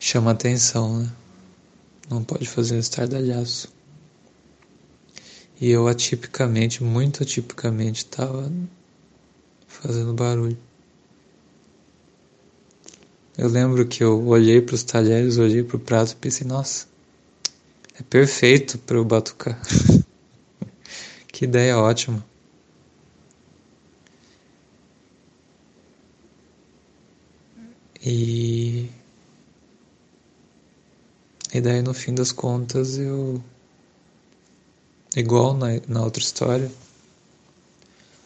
chama 0.00 0.32
atenção, 0.32 0.98
né? 0.98 1.12
Não 2.10 2.24
pode 2.24 2.48
fazer 2.48 2.76
estardalhaço. 2.78 3.72
E 5.60 5.70
eu 5.70 5.86
atipicamente, 5.86 6.82
muito 6.82 7.22
atipicamente, 7.22 7.98
estava 7.98 8.52
fazendo 9.68 10.12
barulho. 10.12 10.58
Eu 13.38 13.48
lembro 13.48 13.86
que 13.86 14.02
eu 14.02 14.26
olhei 14.26 14.60
para 14.60 14.74
os 14.74 14.82
talheres, 14.82 15.38
olhei 15.38 15.62
para 15.62 15.76
o 15.76 15.80
prato 15.80 16.12
e 16.12 16.16
pensei, 16.16 16.44
nossa, 16.44 16.86
é 17.98 18.02
perfeito 18.02 18.78
para 18.78 18.96
eu 18.96 19.04
batucar. 19.04 19.60
que 21.28 21.44
ideia 21.44 21.78
ótima. 21.78 22.33
E, 28.06 28.90
e 31.54 31.60
daí 31.62 31.80
no 31.80 31.94
fim 31.94 32.14
das 32.14 32.32
contas 32.32 32.98
eu, 32.98 33.42
igual 35.16 35.54
na, 35.54 35.68
na 35.88 36.02
outra 36.02 36.22
história, 36.22 36.70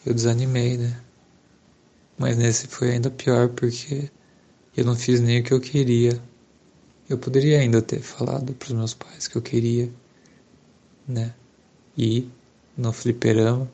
eu 0.05 0.13
desanimei, 0.13 0.77
né? 0.77 1.01
Mas 2.17 2.37
nesse 2.37 2.67
foi 2.67 2.91
ainda 2.91 3.09
pior 3.09 3.47
porque 3.49 4.11
eu 4.75 4.83
não 4.83 4.97
fiz 4.97 5.21
nem 5.21 5.39
o 5.39 5.43
que 5.43 5.53
eu 5.53 5.61
queria. 5.61 6.21
Eu 7.09 7.17
poderia 7.17 7.59
ainda 7.59 7.81
ter 7.81 8.01
falado 8.01 8.53
para 8.53 8.67
os 8.67 8.73
meus 8.73 8.93
pais 8.93 9.29
que 9.29 9.37
eu 9.37 9.41
queria, 9.41 9.89
né? 11.07 11.33
Ir 11.97 12.29
no 12.77 12.91
fliperama. 12.91 13.71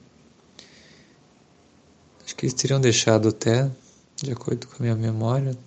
Acho 2.24 2.36
que 2.36 2.46
eles 2.46 2.54
teriam 2.54 2.80
deixado 2.80 3.30
até, 3.30 3.72
de 4.18 4.32
acordo 4.32 4.68
com 4.68 4.76
a 4.76 4.82
minha 4.82 4.96
memória, 4.96 5.58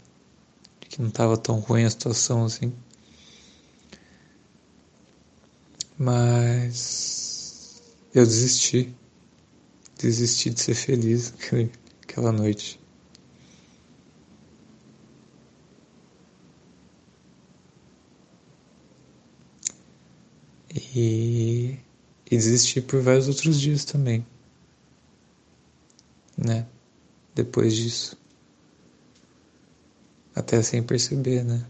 que 0.88 1.00
não 1.00 1.08
estava 1.08 1.36
tão 1.36 1.58
ruim 1.60 1.84
a 1.84 1.90
situação 1.90 2.44
assim. 2.44 2.72
Mas 5.98 7.82
eu 8.14 8.24
desisti. 8.24 8.94
Desisti 9.98 10.50
de 10.50 10.60
ser 10.60 10.74
feliz 10.74 11.34
aquela 12.02 12.32
noite. 12.32 12.80
E, 20.94 21.78
e 22.30 22.36
desisti 22.36 22.80
por 22.80 23.00
vários 23.00 23.26
outros 23.28 23.58
dias 23.60 23.84
também, 23.84 24.24
né? 26.36 26.66
Depois 27.34 27.74
disso. 27.74 28.16
Até 30.38 30.62
sem 30.62 30.80
perceber, 30.80 31.42
né? 31.42 31.66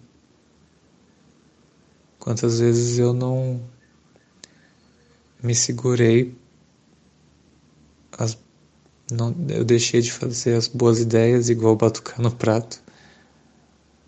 Quantas 2.18 2.58
vezes 2.58 2.98
eu 2.98 3.14
não 3.14 3.62
me 5.42 5.54
segurei, 5.54 6.36
as, 8.18 8.36
não, 9.10 9.34
eu 9.48 9.64
deixei 9.64 10.02
de 10.02 10.12
fazer 10.12 10.54
as 10.54 10.68
boas 10.68 11.00
ideias 11.00 11.48
igual 11.48 11.76
batucar 11.76 12.20
no 12.20 12.30
prato 12.30 12.82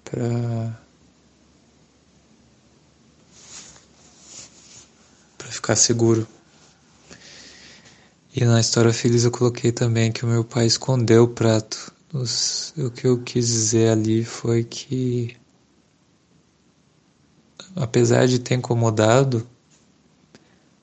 para 0.05 0.79
para 5.39 5.49
ficar 5.49 5.77
seguro. 5.77 6.29
E 8.37 8.45
na 8.45 8.61
história 8.61 8.93
feliz 8.93 9.25
eu 9.25 9.31
coloquei 9.31 9.73
também 9.73 10.13
que 10.13 10.23
o 10.23 10.29
meu 10.29 10.45
pai 10.45 10.67
escondeu 10.67 11.25
o 11.25 11.29
prato. 11.29 11.95
O 12.13 12.91
que 12.91 13.07
eu 13.07 13.23
quis 13.23 13.47
dizer 13.47 13.91
ali 13.91 14.25
foi 14.25 14.65
que 14.65 15.37
apesar 17.77 18.27
de 18.27 18.41
ter 18.41 18.57
incomodado, 18.57 19.49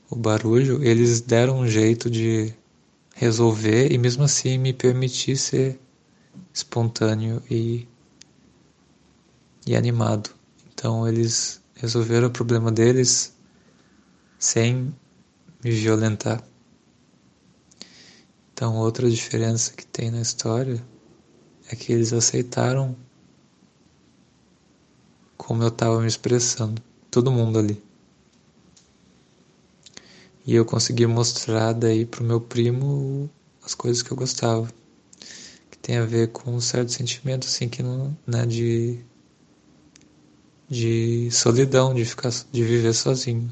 o 0.10 0.16
barulho, 0.16 0.82
eles 0.82 1.20
deram 1.20 1.60
um 1.60 1.68
jeito 1.68 2.10
de 2.10 2.54
resolver 3.14 3.92
e 3.92 3.98
mesmo 3.98 4.24
assim 4.24 4.58
me 4.58 4.72
permitir 4.72 5.36
ser 5.36 5.78
espontâneo 6.54 7.44
e, 7.52 7.86
e 9.66 9.76
animado. 9.76 10.30
Então 10.72 11.06
eles 11.06 11.62
resolveram 11.76 12.30
o 12.30 12.32
problema 12.32 12.72
deles 12.72 13.36
sem 14.40 14.96
me 15.62 15.72
violentar. 15.72 16.42
Então 18.54 18.78
outra 18.78 19.10
diferença 19.10 19.74
que 19.74 19.86
tem 19.86 20.10
na 20.10 20.22
história 20.22 20.82
é 21.70 21.76
que 21.76 21.92
eles 21.92 22.14
aceitaram 22.14 22.96
como 25.38 25.64
eu 25.64 25.70
estava 25.70 26.02
me 26.02 26.08
expressando, 26.08 26.82
todo 27.10 27.32
mundo 27.32 27.60
ali. 27.60 27.82
E 30.46 30.56
eu 30.56 30.66
consegui 30.66 31.06
mostrar 31.06 31.74
daí 31.74 32.06
pro 32.06 32.24
meu 32.24 32.40
primo 32.40 33.30
as 33.64 33.76
coisas 33.76 34.02
que 34.02 34.12
eu 34.12 34.18
gostava. 34.18 34.68
Que 35.70 35.78
tem 35.78 35.98
a 35.98 36.06
ver 36.06 36.30
com 36.30 36.56
um 36.56 36.62
certo 36.62 36.92
sentimento 36.92 37.46
assim 37.48 37.68
que 37.68 37.84
não, 37.84 38.18
né, 38.26 38.46
de 38.46 39.00
de 40.70 41.30
solidão, 41.32 41.94
de 41.94 42.04
ficar 42.06 42.32
de 42.52 42.64
viver 42.64 42.94
sozinho. 42.94 43.52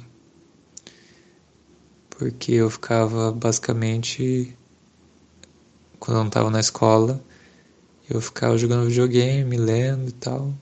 Porque 2.10 2.54
eu 2.54 2.70
ficava 2.70 3.32
basicamente 3.32 4.58
quando 6.00 6.18
eu 6.18 6.22
não 6.22 6.28
estava 6.28 6.50
na 6.50 6.60
escola, 6.60 7.24
eu 8.10 8.22
ficava 8.22 8.58
jogando 8.58 8.88
videogame, 8.88 9.58
lendo 9.58 10.10
e 10.10 10.14
tal. 10.14 10.54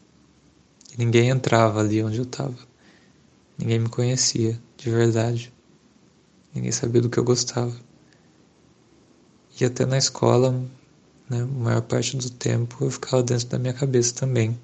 E 0.94 0.98
ninguém 0.98 1.30
entrava 1.30 1.80
ali 1.80 2.04
onde 2.04 2.18
eu 2.18 2.24
estava. 2.24 2.56
Ninguém 3.58 3.80
me 3.80 3.90
conhecia, 3.90 4.60
de 4.78 4.90
verdade. 4.90 5.54
Ninguém 6.54 6.72
sabia 6.72 7.02
do 7.02 7.10
que 7.10 7.18
eu 7.18 7.24
gostava. 7.24 7.76
E 9.60 9.66
até 9.66 9.86
na 9.86 9.98
escola, 9.98 10.52
né, 11.30 11.42
a 11.42 11.46
maior 11.46 11.82
parte 11.82 12.18
do 12.18 12.30
tempo 12.30 12.84
eu 12.84 12.92
ficava 12.92 13.22
dentro 13.22 13.48
da 13.48 13.60
minha 13.60 13.74
cabeça 13.74 14.14
também. 14.16 14.60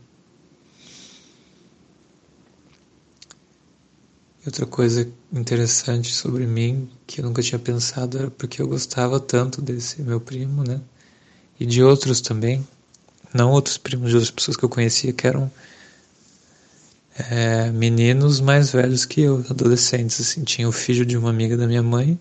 Outra 4.45 4.65
coisa 4.65 5.11
interessante 5.31 6.13
sobre 6.13 6.47
mim, 6.47 6.89
que 7.05 7.19
eu 7.21 7.25
nunca 7.25 7.41
tinha 7.41 7.59
pensado, 7.59 8.17
era 8.17 8.31
porque 8.31 8.61
eu 8.61 8.67
gostava 8.67 9.19
tanto 9.19 9.61
desse 9.61 10.01
meu 10.01 10.19
primo, 10.19 10.63
né? 10.63 10.81
E 11.59 11.65
de 11.65 11.83
outros 11.83 12.21
também. 12.21 12.65
Não 13.33 13.51
outros 13.51 13.77
primos 13.77 14.09
de 14.09 14.15
outras 14.15 14.31
pessoas 14.31 14.57
que 14.57 14.63
eu 14.63 14.69
conhecia, 14.69 15.13
que 15.13 15.27
eram 15.27 15.51
é, 17.29 17.69
meninos 17.71 18.39
mais 18.39 18.71
velhos 18.71 19.05
que 19.05 19.21
eu, 19.21 19.43
adolescentes. 19.49 20.19
Assim. 20.21 20.43
Tinha 20.43 20.67
o 20.67 20.71
filho 20.71 21.05
de 21.05 21.17
uma 21.17 21.29
amiga 21.29 21.57
da 21.57 21.67
minha 21.67 21.83
mãe 21.83 22.19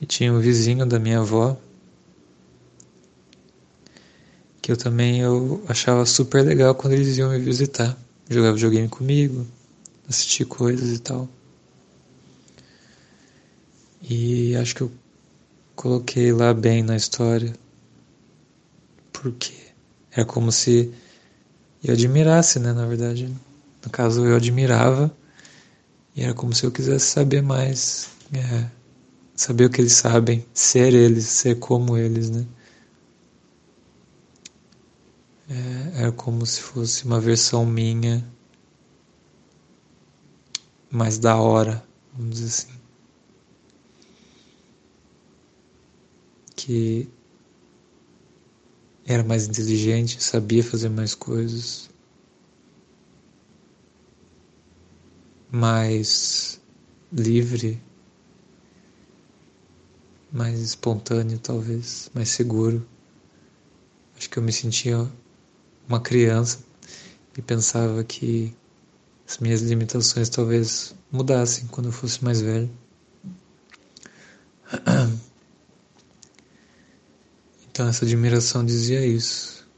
e 0.00 0.06
tinha 0.06 0.32
o 0.32 0.40
vizinho 0.40 0.84
da 0.84 0.98
minha 0.98 1.20
avó, 1.20 1.56
que 4.60 4.70
eu 4.70 4.76
também 4.76 5.20
eu 5.20 5.64
achava 5.68 6.04
super 6.04 6.44
legal 6.44 6.74
quando 6.74 6.92
eles 6.92 7.16
iam 7.16 7.30
me 7.30 7.38
visitar. 7.38 7.96
Jogar 8.28 8.52
videogame 8.52 8.88
comigo, 8.88 9.46
assistir 10.08 10.44
coisas 10.44 10.90
e 10.94 10.98
tal. 10.98 11.28
E 14.02 14.54
acho 14.56 14.74
que 14.74 14.82
eu 14.82 14.92
coloquei 15.74 16.32
lá 16.32 16.52
bem 16.52 16.82
na 16.82 16.96
história, 16.96 17.52
porque 19.20 19.54
é 20.10 20.24
como 20.24 20.50
se 20.52 20.92
eu 21.82 21.94
admirasse, 21.94 22.58
né, 22.58 22.72
na 22.72 22.86
verdade, 22.86 23.32
no 23.84 23.90
caso, 23.90 24.24
eu 24.24 24.36
admirava 24.36 25.14
e 26.14 26.22
era 26.22 26.34
como 26.34 26.54
se 26.54 26.64
eu 26.64 26.72
quisesse 26.72 27.06
saber 27.06 27.42
mais, 27.42 28.08
é, 28.32 28.68
saber 29.34 29.66
o 29.66 29.70
que 29.70 29.80
eles 29.80 29.92
sabem, 29.92 30.44
ser 30.52 30.94
eles, 30.94 31.24
ser 31.26 31.58
como 31.58 31.96
eles, 31.96 32.30
né? 32.30 32.46
É, 35.48 36.00
era 36.02 36.12
como 36.12 36.44
se 36.44 36.60
fosse 36.60 37.04
uma 37.04 37.20
versão 37.20 37.64
minha 37.64 38.26
mais 40.90 41.18
da 41.18 41.36
hora, 41.36 41.84
vamos 42.12 42.34
dizer 42.34 42.46
assim. 42.46 42.76
Que 46.56 47.08
era 49.06 49.22
mais 49.24 49.46
inteligente, 49.46 50.22
sabia 50.22 50.62
fazer 50.62 50.88
mais 50.88 51.14
coisas. 51.14 51.88
mais 55.50 56.60
livre, 57.12 57.80
mais 60.32 60.60
espontâneo, 60.60 61.38
talvez, 61.38 62.10
mais 62.14 62.28
seguro. 62.28 62.86
Acho 64.16 64.28
que 64.28 64.38
eu 64.38 64.42
me 64.42 64.52
sentia 64.52 65.08
uma 65.88 66.00
criança 66.00 66.58
e 67.36 67.42
pensava 67.42 68.02
que 68.04 68.54
as 69.26 69.38
minhas 69.38 69.62
limitações 69.62 70.28
talvez 70.28 70.94
mudassem 71.10 71.66
quando 71.68 71.86
eu 71.86 71.92
fosse 71.92 72.22
mais 72.24 72.40
velho. 72.40 72.70
Então 77.76 77.88
essa 77.88 78.06
admiração 78.06 78.64
dizia 78.64 79.04
isso. 79.04 79.68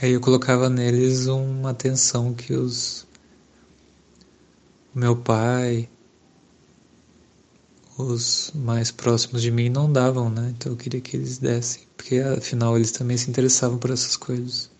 E 0.00 0.06
aí 0.06 0.12
eu 0.12 0.20
colocava 0.20 0.70
neles 0.70 1.26
uma 1.26 1.70
atenção 1.70 2.32
que 2.32 2.52
os 2.52 3.04
meu 4.94 5.16
pai, 5.16 5.90
os 7.98 8.52
mais 8.54 8.92
próximos 8.92 9.42
de 9.42 9.50
mim 9.50 9.68
não 9.68 9.92
davam, 9.92 10.30
né? 10.30 10.54
Então 10.56 10.70
eu 10.70 10.78
queria 10.78 11.00
que 11.00 11.16
eles 11.16 11.38
dessem, 11.38 11.82
porque 11.96 12.18
afinal 12.18 12.76
eles 12.76 12.92
também 12.92 13.16
se 13.16 13.28
interessavam 13.28 13.76
por 13.76 13.90
essas 13.90 14.16
coisas. 14.16 14.70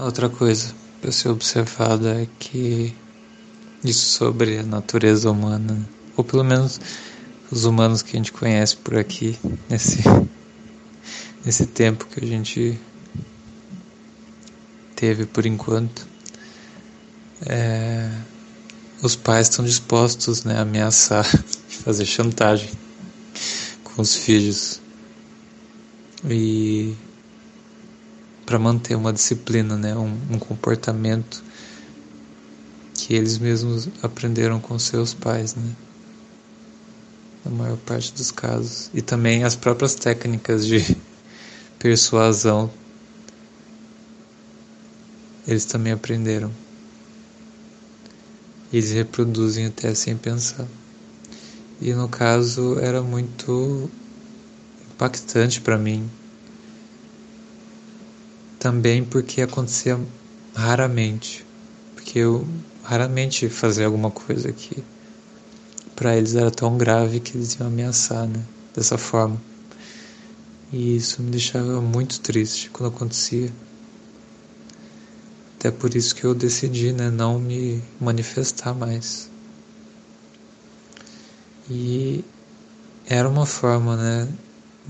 Outra 0.00 0.28
coisa 0.28 0.74
para 1.00 1.12
ser 1.12 1.28
observada 1.28 2.22
é 2.22 2.26
que 2.40 2.92
isso 3.84 4.06
sobre 4.18 4.58
a 4.58 4.62
natureza 4.62 5.30
humana, 5.30 5.78
ou 6.16 6.24
pelo 6.24 6.44
menos 6.44 6.80
os 7.50 7.64
humanos 7.64 8.02
que 8.02 8.16
a 8.16 8.18
gente 8.18 8.32
conhece 8.32 8.76
por 8.76 8.96
aqui 8.96 9.38
nesse 9.68 10.02
nesse 11.44 11.66
tempo 11.66 12.06
que 12.06 12.24
a 12.24 12.26
gente 12.26 12.78
teve 15.02 15.26
por 15.26 15.44
enquanto, 15.44 16.06
é, 17.44 18.08
os 19.02 19.16
pais 19.16 19.48
estão 19.48 19.64
dispostos 19.64 20.44
né, 20.44 20.58
a 20.58 20.60
ameaçar 20.60 21.26
fazer 21.68 22.06
chantagem 22.06 22.70
com 23.82 24.00
os 24.00 24.14
filhos. 24.14 24.80
E 26.24 26.94
para 28.46 28.60
manter 28.60 28.94
uma 28.94 29.12
disciplina, 29.12 29.76
né, 29.76 29.96
um, 29.96 30.16
um 30.30 30.38
comportamento 30.38 31.42
que 33.06 33.14
eles 33.14 33.36
mesmos 33.38 33.88
aprenderam 34.00 34.60
com 34.60 34.78
seus 34.78 35.12
pais, 35.12 35.56
né? 35.56 35.72
Na 37.44 37.50
maior 37.50 37.76
parte 37.78 38.12
dos 38.12 38.30
casos. 38.30 38.90
E 38.94 39.02
também 39.02 39.42
as 39.42 39.56
próprias 39.56 39.96
técnicas 39.96 40.64
de 40.64 40.96
persuasão 41.80 42.70
eles 45.46 45.64
também 45.64 45.92
aprenderam. 45.92 46.52
Eles 48.72 48.92
reproduzem 48.92 49.66
até 49.66 49.92
sem 49.94 50.16
pensar. 50.16 50.68
E 51.80 51.92
no 51.92 52.08
caso 52.08 52.78
era 52.78 53.02
muito 53.02 53.90
impactante 54.92 55.60
para 55.60 55.76
mim. 55.76 56.08
Também 58.60 59.04
porque 59.04 59.42
acontecia 59.42 59.98
raramente. 60.54 61.44
Porque 61.96 62.20
eu 62.20 62.46
raramente 62.82 63.48
fazia 63.48 63.86
alguma 63.86 64.10
coisa 64.10 64.52
que 64.52 64.82
para 65.94 66.16
eles 66.16 66.34
era 66.34 66.50
tão 66.50 66.76
grave 66.76 67.20
que 67.20 67.36
eles 67.36 67.54
iam 67.54 67.68
ameaçar, 67.68 68.26
né? 68.26 68.42
Dessa 68.74 68.98
forma. 68.98 69.40
E 70.72 70.96
isso 70.96 71.22
me 71.22 71.30
deixava 71.30 71.80
muito 71.80 72.20
triste 72.20 72.70
quando 72.70 72.94
acontecia. 72.94 73.52
Até 75.58 75.70
por 75.70 75.94
isso 75.94 76.14
que 76.14 76.24
eu 76.24 76.34
decidi, 76.34 76.92
né, 76.92 77.08
não 77.10 77.38
me 77.38 77.80
manifestar 78.00 78.74
mais. 78.74 79.30
E 81.70 82.24
era 83.06 83.28
uma 83.28 83.46
forma, 83.46 83.96
né? 83.96 84.28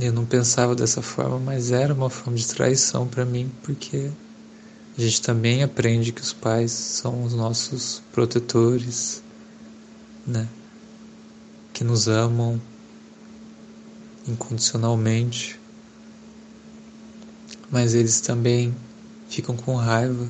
Eu 0.00 0.12
não 0.12 0.24
pensava 0.24 0.74
dessa 0.74 1.02
forma, 1.02 1.38
mas 1.38 1.70
era 1.70 1.92
uma 1.92 2.09
forma 2.09 2.38
de 2.38 2.46
traição 2.46 3.07
para 3.07 3.24
mim, 3.26 3.52
porque 3.62 4.11
a 4.96 5.00
gente 5.00 5.22
também 5.22 5.62
aprende 5.62 6.12
que 6.12 6.20
os 6.20 6.33
pais 6.33 6.70
são 6.70 7.24
os 7.24 7.33
nossos 7.33 8.02
protetores, 8.12 9.22
né? 10.26 10.46
Que 11.72 11.83
nos 11.83 12.09
amam 12.09 12.61
incondicionalmente, 14.28 15.59
mas 17.70 17.94
eles 17.94 18.20
também 18.20 18.74
ficam 19.28 19.57
com 19.57 19.74
raiva 19.76 20.28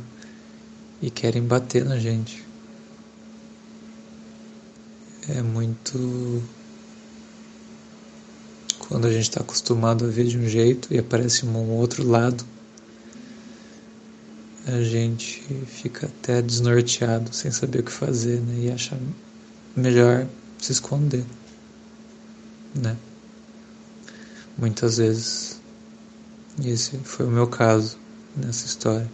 e 1.01 1.11
querem 1.11 1.43
bater 1.43 1.85
na 1.85 1.99
gente. 1.99 2.45
É 5.29 5.43
muito. 5.43 6.43
Quando 8.79 9.07
a 9.07 9.13
gente 9.13 9.23
está 9.23 9.41
acostumado 9.41 10.05
a 10.05 10.09
ver 10.09 10.27
de 10.27 10.39
um 10.39 10.49
jeito 10.49 10.93
e 10.95 10.99
aparece 10.99 11.45
um 11.45 11.71
outro 11.71 12.07
lado, 12.07 12.45
a 14.67 14.83
gente 14.83 15.43
fica 15.67 16.07
até 16.07 16.41
desnorteado, 16.41 17.35
sem 17.35 17.51
saber 17.51 17.81
o 17.81 17.83
que 17.83 17.93
fazer, 17.93 18.41
né? 18.41 18.67
E 18.67 18.71
acha 18.71 18.97
melhor 19.77 20.27
se 20.59 20.73
esconder, 20.73 21.25
né? 22.75 22.97
Muitas 24.57 24.99
vezes. 24.99 25.61
E 26.63 26.71
esse 26.71 26.97
foi 26.99 27.27
o 27.27 27.31
meu 27.31 27.47
caso 27.47 27.99
nessa 28.37 28.67
história. 28.67 29.11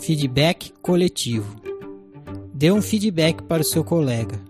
Feedback 0.00 0.72
coletivo. 0.82 1.60
Dê 2.52 2.72
um 2.72 2.82
feedback 2.82 3.42
para 3.42 3.62
o 3.62 3.64
seu 3.64 3.84
colega. 3.84 4.40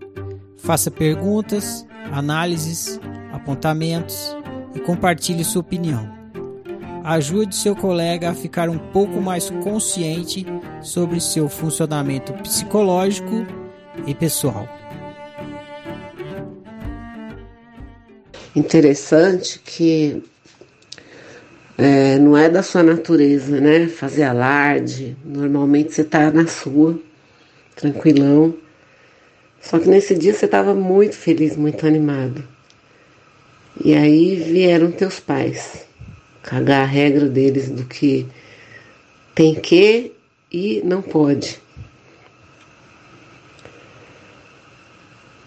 Faça 0.58 0.90
perguntas, 0.90 1.84
análises, 2.12 2.98
apontamentos 3.32 4.34
e 4.74 4.80
compartilhe 4.80 5.44
sua 5.44 5.60
opinião. 5.60 6.15
Ajude 7.06 7.54
seu 7.54 7.76
colega 7.76 8.30
a 8.30 8.34
ficar 8.34 8.68
um 8.68 8.78
pouco 8.78 9.20
mais 9.20 9.48
consciente 9.62 10.44
sobre 10.82 11.20
seu 11.20 11.48
funcionamento 11.48 12.32
psicológico 12.32 13.46
e 14.08 14.12
pessoal. 14.12 14.68
Interessante 18.56 19.60
que 19.60 20.20
é, 21.78 22.18
não 22.18 22.36
é 22.36 22.48
da 22.48 22.64
sua 22.64 22.82
natureza, 22.82 23.60
né? 23.60 23.86
Fazer 23.86 24.24
alarde. 24.24 25.16
Normalmente 25.24 25.92
você 25.92 26.02
tá 26.02 26.32
na 26.32 26.48
sua, 26.48 26.98
tranquilão. 27.76 28.52
Só 29.60 29.78
que 29.78 29.88
nesse 29.88 30.12
dia 30.16 30.34
você 30.34 30.46
estava 30.46 30.74
muito 30.74 31.14
feliz, 31.14 31.56
muito 31.56 31.86
animado. 31.86 32.42
E 33.84 33.94
aí 33.94 34.34
vieram 34.34 34.90
teus 34.90 35.20
pais 35.20 35.86
cagar 36.46 36.82
a 36.82 36.86
regra 36.86 37.28
deles 37.28 37.68
do 37.68 37.84
que 37.84 38.24
tem 39.34 39.56
que 39.56 40.12
e 40.50 40.80
não 40.84 41.02
pode. 41.02 41.60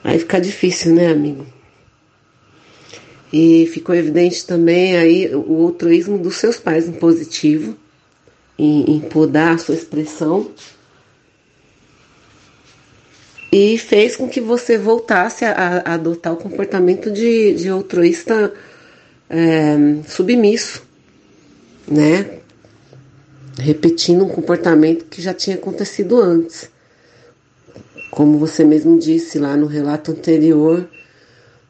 Aí 0.03 0.19
fica 0.19 0.39
difícil, 0.41 0.93
né, 0.93 1.07
amigo? 1.07 1.47
E 3.31 3.69
ficou 3.73 3.95
evidente 3.95 4.45
também 4.45 4.97
aí 4.97 5.33
o 5.33 5.63
altruísmo 5.63 6.17
dos 6.17 6.35
seus 6.35 6.57
pais 6.57 6.88
em 6.88 6.93
positivo, 6.93 7.77
em, 8.57 8.95
em 8.95 8.99
podar 8.99 9.55
a 9.55 9.57
sua 9.57 9.75
expressão. 9.75 10.51
E 13.51 13.77
fez 13.77 14.15
com 14.15 14.27
que 14.27 14.41
você 14.41 14.77
voltasse 14.77 15.45
a, 15.45 15.53
a 15.85 15.93
adotar 15.93 16.33
o 16.33 16.38
comportamento 16.38 17.09
de, 17.09 17.53
de 17.53 17.69
altruísta 17.69 18.53
é, 19.29 19.75
submisso, 20.07 20.88
né? 21.89 22.39
Repetindo 23.58 24.23
um 24.23 24.30
comportamento 24.30 25.06
que 25.06 25.21
já 25.21 25.34
tinha 25.34 25.56
acontecido 25.56 26.21
antes. 26.21 26.69
Como 28.12 28.38
você 28.38 28.63
mesmo 28.63 28.97
disse 28.97 29.38
lá 29.38 29.56
no 29.58 29.65
relato 29.65 30.12
anterior, 30.12 30.88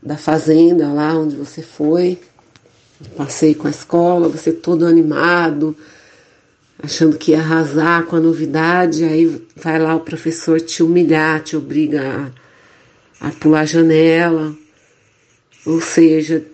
da 0.02 0.18
fazenda 0.18 0.92
lá 0.92 1.18
onde 1.18 1.36
você 1.36 1.62
foi. 1.62 2.20
Passei 3.16 3.56
com 3.56 3.68
a 3.68 3.72
escola, 3.72 4.28
você 4.28 4.52
todo 4.52 4.86
animado, 4.86 5.76
achando 6.82 7.18
que 7.18 7.32
ia 7.32 7.40
arrasar 7.40 8.04
com 8.06 8.18
a 8.18 8.20
novidade, 8.20 9.06
aí 9.06 9.42
vai 9.56 9.80
lá 9.80 9.96
o 9.96 10.02
professor 10.02 10.60
te 10.60 10.84
humilhar, 10.84 11.42
te 11.42 11.56
obriga 11.56 12.32
a, 13.22 13.28
a 13.28 13.32
pular 13.32 13.62
a 13.62 13.66
janela. 13.66 14.54
Ou 15.66 15.80
seja, 15.82 16.46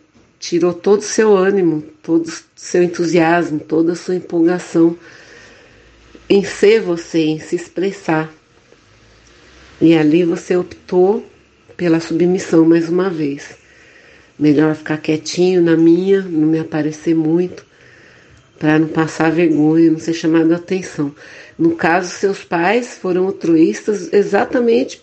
tirou 0.47 0.73
todo 0.73 0.99
o 0.99 1.03
seu 1.03 1.35
ânimo, 1.35 1.83
todo 2.03 2.27
o 2.27 2.33
seu 2.55 2.83
entusiasmo, 2.83 3.59
toda 3.59 3.93
a 3.93 3.95
sua 3.95 4.15
empolgação 4.15 4.95
em 6.29 6.43
ser 6.43 6.81
você, 6.81 7.19
em 7.19 7.39
se 7.39 7.55
expressar. 7.55 8.31
E 9.81 9.95
ali 9.95 10.23
você 10.23 10.55
optou 10.55 11.25
pela 11.75 11.99
submissão 11.99 12.63
mais 12.63 12.89
uma 12.89 13.09
vez. 13.09 13.57
Melhor 14.37 14.75
ficar 14.75 14.97
quietinho 14.97 15.63
na 15.63 15.75
minha, 15.75 16.21
não 16.21 16.47
me 16.47 16.59
aparecer 16.59 17.15
muito, 17.15 17.65
para 18.59 18.77
não 18.77 18.87
passar 18.87 19.31
vergonha, 19.31 19.89
não 19.89 19.99
ser 19.99 20.13
chamado 20.13 20.53
a 20.53 20.57
atenção. 20.57 21.13
No 21.57 21.75
caso, 21.75 22.11
seus 22.11 22.43
pais 22.43 22.99
foram 22.99 23.25
altruístas 23.25 24.13
exatamente 24.13 25.01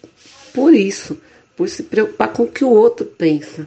por 0.55 0.73
isso, 0.73 1.19
por 1.57 1.69
se 1.69 1.83
preocupar 1.83 2.29
com 2.33 2.45
o 2.45 2.51
que 2.51 2.65
o 2.65 2.71
outro 2.71 3.05
pensa. 3.05 3.67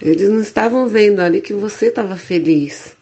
Eles 0.00 0.28
não 0.28 0.40
estavam 0.40 0.88
vendo 0.88 1.20
ali 1.20 1.40
que 1.40 1.54
você 1.54 1.86
estava 1.86 2.16
feliz, 2.16 2.96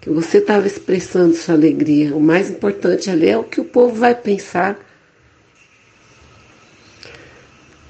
que 0.00 0.10
você 0.10 0.38
estava 0.38 0.66
expressando 0.66 1.34
sua 1.34 1.54
alegria. 1.54 2.14
O 2.14 2.20
mais 2.20 2.50
importante 2.50 3.10
ali 3.10 3.28
é 3.28 3.38
o 3.38 3.44
que 3.44 3.60
o 3.60 3.64
povo 3.64 3.94
vai 3.94 4.14
pensar 4.14 4.78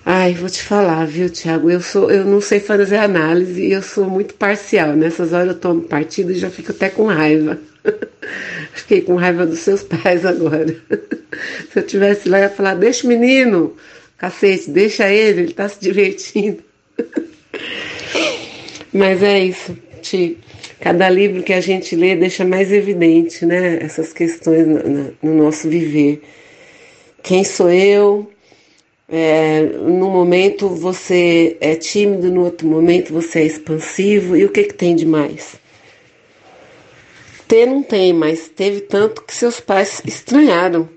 Ai, 0.04 0.34
vou 0.34 0.50
te 0.50 0.60
falar, 0.60 1.06
viu, 1.06 1.30
Tiago? 1.30 1.70
Eu 1.70 1.80
sou, 1.80 2.10
eu 2.10 2.24
não 2.24 2.40
sei 2.40 2.58
fazer 2.58 2.96
análise 2.96 3.62
e 3.62 3.72
eu 3.72 3.82
sou 3.82 4.10
muito 4.10 4.34
parcial. 4.34 4.96
Nessas 4.96 5.32
horas 5.32 5.54
eu 5.54 5.60
tomo 5.60 5.82
partido 5.82 6.32
e 6.32 6.38
já 6.38 6.50
fico 6.50 6.72
até 6.72 6.88
com 6.88 7.06
raiva. 7.06 7.58
Fiquei 8.74 9.00
com 9.02 9.14
raiva 9.14 9.46
dos 9.46 9.60
seus 9.60 9.84
pais 9.84 10.26
agora. 10.26 10.76
Se 11.70 11.78
eu 11.78 11.82
tivesse 11.84 12.28
lá, 12.28 12.38
eu 12.38 12.42
ia 12.44 12.50
falar: 12.50 12.74
deixa 12.74 13.06
o 13.06 13.08
menino, 13.08 13.76
cacete, 14.18 14.70
deixa 14.70 15.08
ele, 15.08 15.42
ele 15.42 15.52
tá 15.52 15.68
se 15.68 15.80
divertindo. 15.80 16.58
Mas 18.92 19.22
é 19.22 19.38
isso, 19.38 19.76
Ti. 20.00 20.38
Cada 20.80 21.08
livro 21.08 21.42
que 21.42 21.52
a 21.52 21.60
gente 21.60 21.94
lê 21.94 22.16
deixa 22.16 22.44
mais 22.44 22.72
evidente, 22.72 23.46
né? 23.46 23.78
Essas 23.80 24.12
questões 24.12 24.66
no, 24.66 25.14
no 25.22 25.34
nosso 25.34 25.68
viver. 25.68 26.22
Quem 27.22 27.44
sou 27.44 27.70
eu? 27.70 28.28
É, 29.08 29.62
no 29.62 30.10
momento 30.10 30.68
você 30.68 31.56
é 31.60 31.74
tímido, 31.74 32.30
no 32.30 32.44
outro 32.44 32.66
momento 32.66 33.12
você 33.12 33.40
é 33.40 33.44
expansivo, 33.44 34.36
e 34.36 34.44
o 34.44 34.48
que, 34.48 34.64
que 34.64 34.74
tem 34.74 34.96
de 34.96 35.04
mais? 35.04 35.54
Ter 37.46 37.66
não 37.66 37.82
tem, 37.82 38.12
mas 38.14 38.48
teve 38.48 38.80
tanto 38.80 39.22
que 39.22 39.34
seus 39.34 39.60
pais 39.60 40.02
estranharam. 40.06 40.88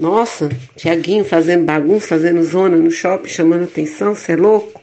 Nossa, 0.00 0.48
Tiaguinho 0.76 1.24
fazendo 1.24 1.64
bagunça, 1.64 2.08
fazendo 2.08 2.42
zona 2.42 2.76
no 2.76 2.90
shopping, 2.90 3.28
chamando 3.28 3.64
atenção, 3.64 4.14
você 4.14 4.32
é 4.32 4.36
louco? 4.36 4.80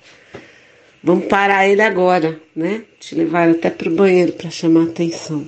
Vamos 1.03 1.25
parar 1.25 1.67
ele 1.67 1.81
agora, 1.81 2.39
né? 2.55 2.85
Te 2.97 3.13
levaram 3.13 3.51
até 3.51 3.69
pro 3.69 3.91
banheiro 3.91 4.31
para 4.33 4.49
chamar 4.49 4.85
atenção. 4.85 5.45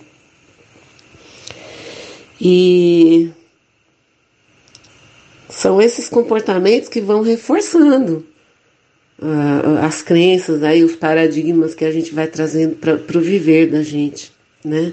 E 2.41 3.31
são 5.49 5.81
esses 5.81 6.09
comportamentos 6.09 6.89
que 6.89 6.99
vão 6.99 7.21
reforçando 7.21 8.25
uh, 9.17 9.85
as 9.85 10.01
crenças, 10.01 10.61
aí 10.61 10.83
os 10.83 10.97
paradigmas 10.97 11.73
que 11.73 11.85
a 11.85 11.91
gente 11.91 12.13
vai 12.13 12.27
trazendo 12.27 12.75
para 12.75 13.17
o 13.17 13.21
viver 13.21 13.67
da 13.67 13.81
gente, 13.81 14.33
né? 14.63 14.91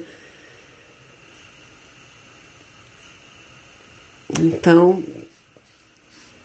Então, 4.41 5.03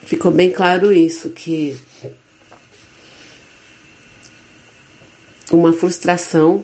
ficou 0.01 0.31
bem 0.31 0.51
claro 0.51 0.91
isso, 0.91 1.29
que 1.29 1.77
uma 5.51 5.73
frustração 5.73 6.63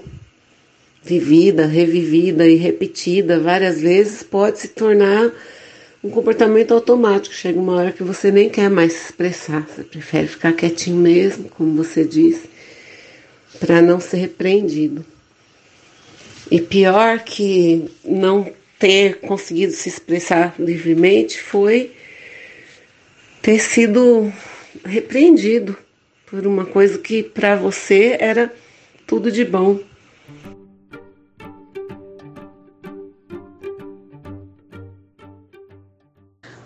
vivida, 1.04 1.66
revivida 1.66 2.48
e 2.48 2.56
repetida 2.56 3.40
várias 3.40 3.82
vezes 3.82 4.24
pode 4.24 4.60
se 4.60 4.70
tornar 4.70 5.32
um 6.04 6.10
comportamento 6.10 6.74
automático. 6.74 7.36
Chega 7.36 7.60
uma 7.60 7.76
hora 7.76 7.92
que 7.92 8.04
você 8.04 8.32
nem 8.32 8.50
quer 8.50 8.70
mais 8.70 8.94
se 8.94 9.06
expressar, 9.06 9.68
você 9.68 9.84
prefere 9.84 10.28
ficar 10.28 10.54
quietinho 10.54 10.98
mesmo, 10.98 11.50
como 11.50 11.76
você 11.76 12.04
disse, 12.04 12.50
para 13.60 13.82
não 13.82 14.00
ser 14.00 14.18
repreendido. 14.18 15.06
E 16.52 16.60
pior 16.62 17.20
que 17.20 17.90
não 18.04 18.52
ter 18.78 19.20
conseguido 19.20 19.72
se 19.72 19.88
expressar 19.88 20.56
livremente 20.60 21.42
foi 21.42 21.92
ter 23.42 23.60
sido 23.60 24.32
repreendido 24.86 25.78
por 26.26 26.46
uma 26.46 26.66
coisa 26.66 26.98
que 26.98 27.24
para 27.24 27.56
você 27.56 28.18
era 28.20 28.54
tudo 29.14 29.32
de 29.32 29.46
bom. 29.46 29.80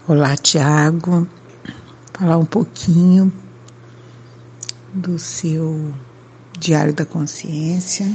Olá, 0.08 0.38
Tiago. 0.38 1.28
Falar 2.14 2.38
um 2.38 2.46
pouquinho 2.46 3.34
do 4.94 5.20
seu 5.20 5.94
Diário 6.58 6.94
da 6.94 7.06
Consciência. 7.06 8.10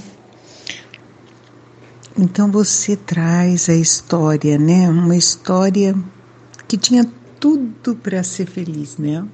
Então 2.18 2.51
você 2.51 2.97
traz 2.97 3.68
a 3.68 3.75
história, 3.75 4.57
né? 4.57 4.88
Uma 4.88 5.14
história 5.14 5.95
que 6.66 6.79
tinha 6.79 7.07
tudo 7.38 7.95
para 7.97 8.23
ser 8.23 8.47
feliz, 8.47 8.97
né? 8.97 9.29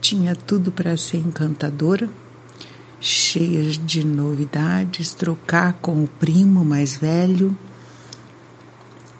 Tinha 0.00 0.34
tudo 0.34 0.72
para 0.72 0.96
ser 0.96 1.18
encantadora, 1.18 2.10
cheia 3.04 3.62
de 3.70 4.02
novidades, 4.02 5.12
trocar 5.12 5.74
com 5.74 6.02
o 6.02 6.08
primo 6.08 6.64
mais 6.64 6.96
velho, 6.96 7.56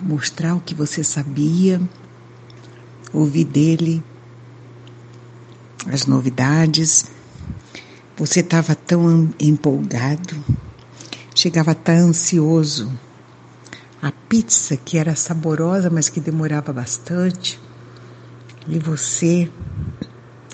mostrar 0.01 0.55
o 0.55 0.61
que 0.61 0.75
você 0.75 1.05
sabia 1.05 1.79
ouvir 3.13 3.45
dele 3.45 4.03
as 5.93 6.07
novidades. 6.07 7.05
Você 8.17 8.41
estava 8.41 8.75
tão 8.75 9.29
empolgado, 9.39 10.43
chegava 11.35 11.75
tão 11.75 12.09
ansioso. 12.09 12.91
A 14.01 14.11
pizza, 14.11 14.79
que 14.79 14.97
era 14.97 15.15
saborosa, 15.15 15.91
mas 15.91 16.09
que 16.09 16.21
demorava 16.21 16.73
bastante, 16.73 17.61
e 18.67 18.79
você 18.79 19.51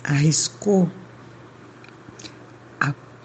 arriscou 0.02 0.90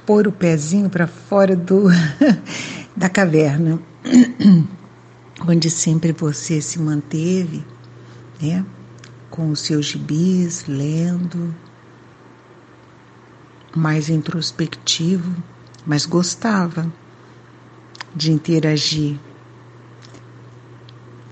pôr 0.05 0.27
o 0.27 0.31
pezinho 0.31 0.89
para 0.89 1.07
fora 1.07 1.55
do 1.55 1.85
da 2.95 3.09
caverna, 3.09 3.79
onde 5.47 5.69
sempre 5.69 6.11
você 6.11 6.61
se 6.61 6.79
manteve, 6.79 7.65
né? 8.41 8.65
com 9.29 9.49
os 9.49 9.59
seus 9.59 9.87
gibis, 9.87 10.65
lendo, 10.65 11.53
mais 13.75 14.07
introspectivo, 14.07 15.35
mas 15.85 16.05
gostava 16.05 16.89
de 18.15 18.31
interagir. 18.31 19.19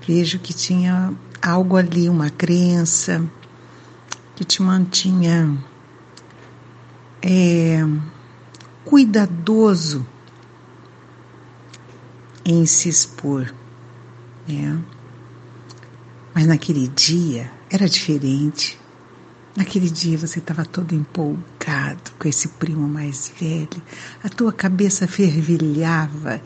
Vejo 0.06 0.38
que 0.38 0.52
tinha 0.52 1.14
algo 1.40 1.78
ali, 1.78 2.10
uma 2.10 2.28
crença 2.28 3.24
que 4.36 4.44
te 4.44 4.60
mantinha 4.60 5.56
é, 7.22 7.82
cuidadoso 8.84 10.06
em 12.44 12.66
se 12.66 12.88
expor. 12.88 13.52
Né? 14.46 14.78
Mas 16.34 16.46
naquele 16.46 16.88
dia 16.88 17.50
era 17.70 17.88
diferente. 17.88 18.78
Naquele 19.56 19.88
dia 19.88 20.18
você 20.18 20.40
estava 20.40 20.64
todo 20.64 20.94
empolgado 20.94 22.10
com 22.18 22.28
esse 22.28 22.48
primo 22.48 22.88
mais 22.88 23.32
velho, 23.38 23.80
a 24.22 24.28
tua 24.28 24.52
cabeça 24.52 25.06
fervilhava 25.06 26.42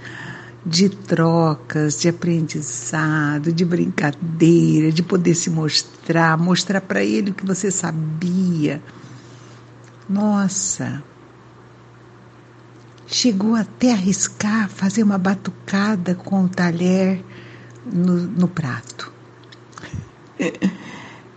de 0.64 0.90
trocas, 0.90 1.98
de 1.98 2.10
aprendizado, 2.10 3.50
de 3.50 3.64
brincadeira, 3.64 4.92
de 4.92 5.02
poder 5.02 5.34
se 5.34 5.48
mostrar, 5.48 6.36
mostrar 6.36 6.82
para 6.82 7.02
ele 7.02 7.30
o 7.30 7.34
que 7.34 7.46
você 7.46 7.70
sabia. 7.70 8.82
Nossa, 10.06 11.02
chegou 13.08 13.54
até 13.54 13.90
a 13.90 13.94
arriscar 13.94 14.68
fazer 14.68 15.02
uma 15.02 15.18
batucada 15.18 16.14
com 16.14 16.44
o 16.44 16.48
talher 16.48 17.24
no, 17.84 18.14
no 18.14 18.48
prato. 18.48 19.12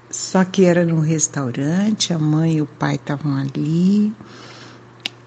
Só 0.10 0.44
que 0.44 0.66
era 0.66 0.86
num 0.86 1.00
restaurante, 1.00 2.14
a 2.14 2.20
mãe 2.20 2.58
e 2.58 2.62
o 2.62 2.66
pai 2.66 2.96
estavam 2.96 3.36
ali, 3.38 4.14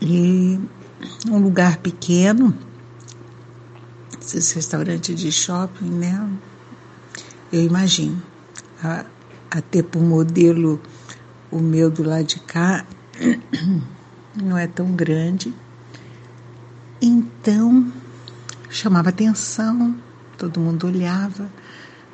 e 0.00 0.60
um 1.30 1.38
lugar 1.38 1.78
pequeno, 1.78 2.56
esses 4.20 4.52
restaurantes 4.52 5.18
de 5.18 5.32
shopping, 5.32 5.88
né? 5.90 6.30
Eu 7.50 7.62
imagino. 7.62 8.22
Até 9.50 9.82
por 9.82 10.02
modelo 10.02 10.80
o 11.50 11.58
meu 11.58 11.90
do 11.90 12.02
lado 12.02 12.24
de 12.24 12.40
cá 12.40 12.84
não 14.34 14.58
é 14.58 14.66
tão 14.66 14.92
grande. 14.92 15.54
Então 17.04 17.92
chamava 18.70 19.10
atenção, 19.10 19.96
todo 20.38 20.58
mundo 20.58 20.86
olhava, 20.86 21.48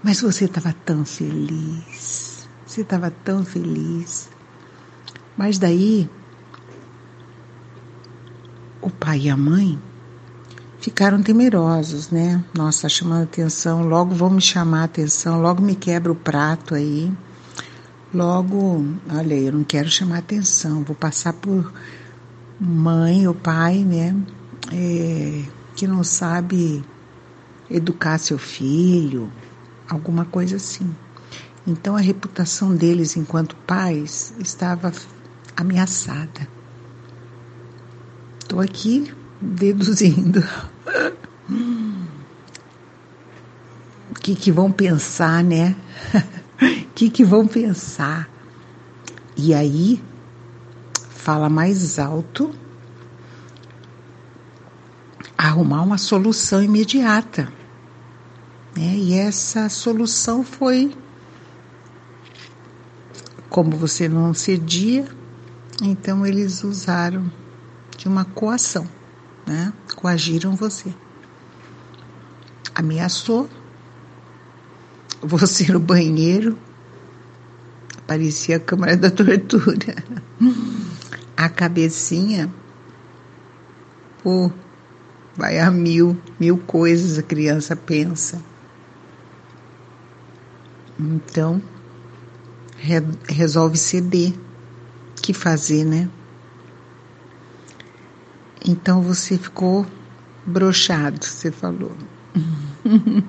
mas 0.02 0.20
você 0.20 0.44
estava 0.44 0.74
tão 0.84 1.04
feliz 1.04 2.30
você 2.70 2.82
estava 2.82 3.10
tão 3.10 3.44
feliz. 3.44 4.28
Mas 5.36 5.58
daí, 5.58 6.08
o 8.80 8.88
pai 8.88 9.22
e 9.22 9.30
a 9.30 9.36
mãe 9.36 9.76
ficaram 10.78 11.20
temerosos, 11.20 12.10
né? 12.10 12.44
Nossa, 12.56 12.88
chamando 12.88 13.24
atenção, 13.24 13.82
logo 13.88 14.14
vão 14.14 14.30
me 14.30 14.40
chamar 14.40 14.84
atenção, 14.84 15.42
logo 15.42 15.60
me 15.60 15.74
quebra 15.74 16.12
o 16.12 16.14
prato 16.14 16.76
aí. 16.76 17.12
Logo, 18.14 18.86
olha, 19.12 19.34
eu 19.34 19.52
não 19.52 19.64
quero 19.64 19.88
chamar 19.90 20.18
atenção, 20.18 20.84
vou 20.84 20.94
passar 20.94 21.32
por 21.32 21.72
mãe 22.60 23.26
ou 23.26 23.34
pai, 23.34 23.78
né? 23.78 24.14
É, 24.72 25.44
que 25.74 25.86
não 25.86 26.04
sabe 26.04 26.84
educar 27.70 28.18
seu 28.18 28.38
filho, 28.38 29.30
alguma 29.88 30.24
coisa 30.24 30.56
assim. 30.56 30.94
Então 31.66 31.96
a 31.96 32.00
reputação 32.00 32.74
deles 32.74 33.16
enquanto 33.16 33.54
pais 33.56 34.34
estava 34.38 34.92
ameaçada. 35.56 36.48
Estou 38.40 38.60
aqui 38.60 39.12
deduzindo. 39.40 40.42
O 44.10 44.22
que, 44.22 44.34
que 44.34 44.52
vão 44.52 44.70
pensar, 44.70 45.42
né? 45.42 45.74
O 46.60 46.92
que, 46.94 47.08
que 47.08 47.24
vão 47.24 47.46
pensar? 47.46 48.28
E 49.34 49.54
aí, 49.54 50.02
fala 51.08 51.48
mais 51.48 51.98
alto, 51.98 52.54
arrumar 55.46 55.82
uma 55.82 55.96
solução 55.96 56.62
imediata. 56.62 57.50
Né? 58.76 58.94
E 58.94 59.14
essa 59.14 59.70
solução 59.70 60.44
foi 60.44 60.94
como 63.48 63.70
você 63.76 64.06
não 64.06 64.34
cedia, 64.34 65.08
então 65.82 66.26
eles 66.26 66.62
usaram 66.62 67.32
de 67.96 68.06
uma 68.06 68.24
coação, 68.24 68.86
né? 69.46 69.72
Coagiram 69.96 70.54
você. 70.54 70.94
Ameaçou 72.74 73.48
você 75.22 75.72
no 75.72 75.80
banheiro, 75.80 76.56
parecia 78.06 78.56
a 78.56 78.60
câmara 78.60 78.96
da 78.96 79.10
tortura. 79.10 79.96
A 81.36 81.48
cabecinha, 81.48 82.52
pô, 84.22 84.52
vai 85.40 85.58
a 85.58 85.70
mil, 85.70 86.20
mil 86.38 86.58
coisas 86.58 87.18
a 87.18 87.22
criança 87.22 87.74
pensa. 87.74 88.42
Então, 90.98 91.62
re, 92.76 93.02
resolve 93.26 93.78
ceder. 93.78 94.34
Que 95.22 95.32
fazer, 95.32 95.84
né? 95.84 96.10
Então 98.66 99.00
você 99.00 99.38
ficou 99.38 99.86
brochado, 100.44 101.24
você 101.24 101.50
falou. 101.50 101.96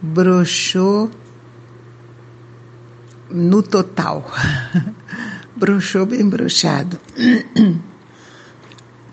Brochou 0.00 1.10
no 3.28 3.60
total. 3.62 4.30
Brochou 5.56 6.06
bem 6.06 6.28
brochado. 6.28 6.98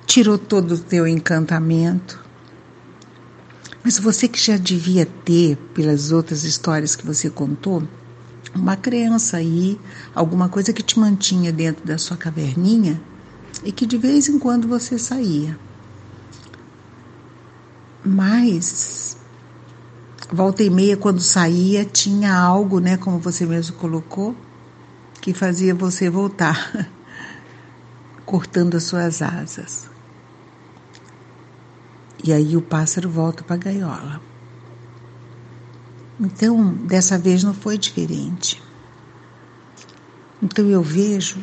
Tirou 0.06 0.38
todo 0.38 0.76
o 0.76 0.80
teu 0.80 1.08
encantamento. 1.08 2.24
Mas 3.84 4.00
você 4.00 4.28
que 4.28 4.39
já 4.39 4.58
devia 4.58 5.06
ter, 5.06 5.58
pelas 5.74 6.12
outras 6.12 6.44
histórias 6.44 6.96
que 6.96 7.06
você 7.06 7.30
contou, 7.30 7.84
uma 8.56 8.76
crença 8.76 9.38
aí, 9.38 9.80
alguma 10.13 10.50
coisa 10.50 10.74
que 10.74 10.82
te 10.82 10.98
mantinha 10.98 11.52
dentro 11.52 11.86
da 11.86 11.98
sua 11.98 12.18
caverninha 12.18 13.00
e 13.63 13.72
que 13.72 13.86
de 13.86 13.98
vez 13.98 14.28
em 14.28 14.39
quando 14.39 14.68
você 14.68 14.98
saía. 14.98 15.58
Mas 18.04 19.18
volta 20.32 20.63
e 20.63 20.70
meia 20.70 20.98
quando 20.98 21.20
saía 21.22 21.86
tinha 21.86 22.34
algo, 22.34 22.80
né, 22.80 22.98
como 22.98 23.20
você 23.20 23.46
mesmo 23.46 23.76
colocou, 23.76 24.36
que 25.22 25.34
fazia 25.34 25.76
você 25.76 26.10
voltar, 26.10 26.89
cortando 28.26 28.76
as 28.76 28.84
suas 28.84 29.22
asas. 29.22 29.95
E 32.26 32.34
aí 32.34 32.58
o 32.58 32.62
pássaro 32.62 33.08
volta 33.08 33.44
para 33.44 33.54
a 33.54 33.60
gaiola. 33.60 34.20
Então, 36.20 36.74
dessa 36.74 37.20
vez 37.20 37.44
não 37.44 37.54
foi 37.54 37.78
diferente. 37.78 38.64
Então 40.42 40.66
eu 40.66 40.82
vejo 40.82 41.38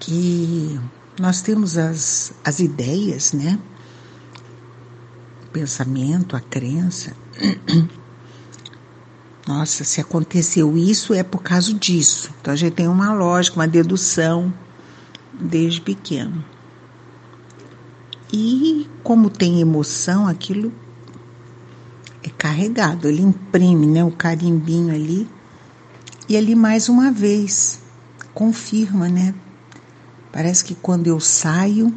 que 0.00 0.80
nós 1.20 1.42
temos 1.42 1.76
as, 1.76 2.32
as 2.42 2.58
ideias, 2.58 3.34
né? 3.34 3.60
O 5.44 5.50
pensamento, 5.50 6.34
a 6.34 6.40
crença. 6.40 7.14
Nossa, 9.46 9.84
se 9.84 10.00
aconteceu 10.00 10.74
isso 10.74 11.12
é 11.12 11.22
por 11.22 11.42
causa 11.42 11.74
disso. 11.74 12.30
Então 12.40 12.54
a 12.54 12.56
gente 12.56 12.72
tem 12.72 12.88
uma 12.88 13.12
lógica, 13.12 13.58
uma 13.58 13.68
dedução 13.68 14.50
desde 15.38 15.82
pequeno. 15.82 16.55
E 18.32 18.88
como 19.02 19.30
tem 19.30 19.60
emoção, 19.60 20.26
aquilo 20.26 20.72
é 22.22 22.28
carregado, 22.30 23.08
ele 23.08 23.22
imprime 23.22 23.86
né, 23.86 24.02
o 24.02 24.10
carimbinho 24.10 24.94
ali. 24.94 25.28
E 26.28 26.36
ali 26.36 26.54
mais 26.54 26.88
uma 26.88 27.12
vez 27.12 27.80
confirma, 28.34 29.08
né? 29.08 29.34
Parece 30.32 30.64
que 30.64 30.74
quando 30.74 31.06
eu 31.06 31.20
saio, 31.20 31.94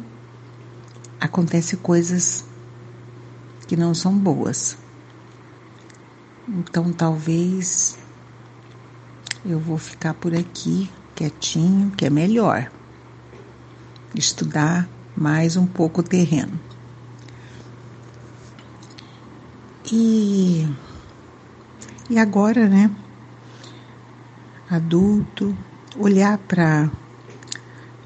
acontece 1.20 1.76
coisas 1.76 2.44
que 3.66 3.76
não 3.76 3.92
são 3.92 4.16
boas. 4.16 4.78
Então 6.48 6.92
talvez 6.92 7.98
eu 9.44 9.58
vou 9.58 9.78
ficar 9.78 10.14
por 10.14 10.34
aqui 10.34 10.90
quietinho, 11.14 11.90
que 11.90 12.06
é 12.06 12.10
melhor. 12.10 12.70
Estudar 14.14 14.88
mais 15.20 15.54
um 15.54 15.66
pouco 15.66 16.02
terreno. 16.02 16.58
E, 19.92 20.66
e 22.08 22.18
agora, 22.18 22.66
né? 22.66 22.90
Adulto, 24.70 25.54
olhar 25.96 26.38
para 26.38 26.90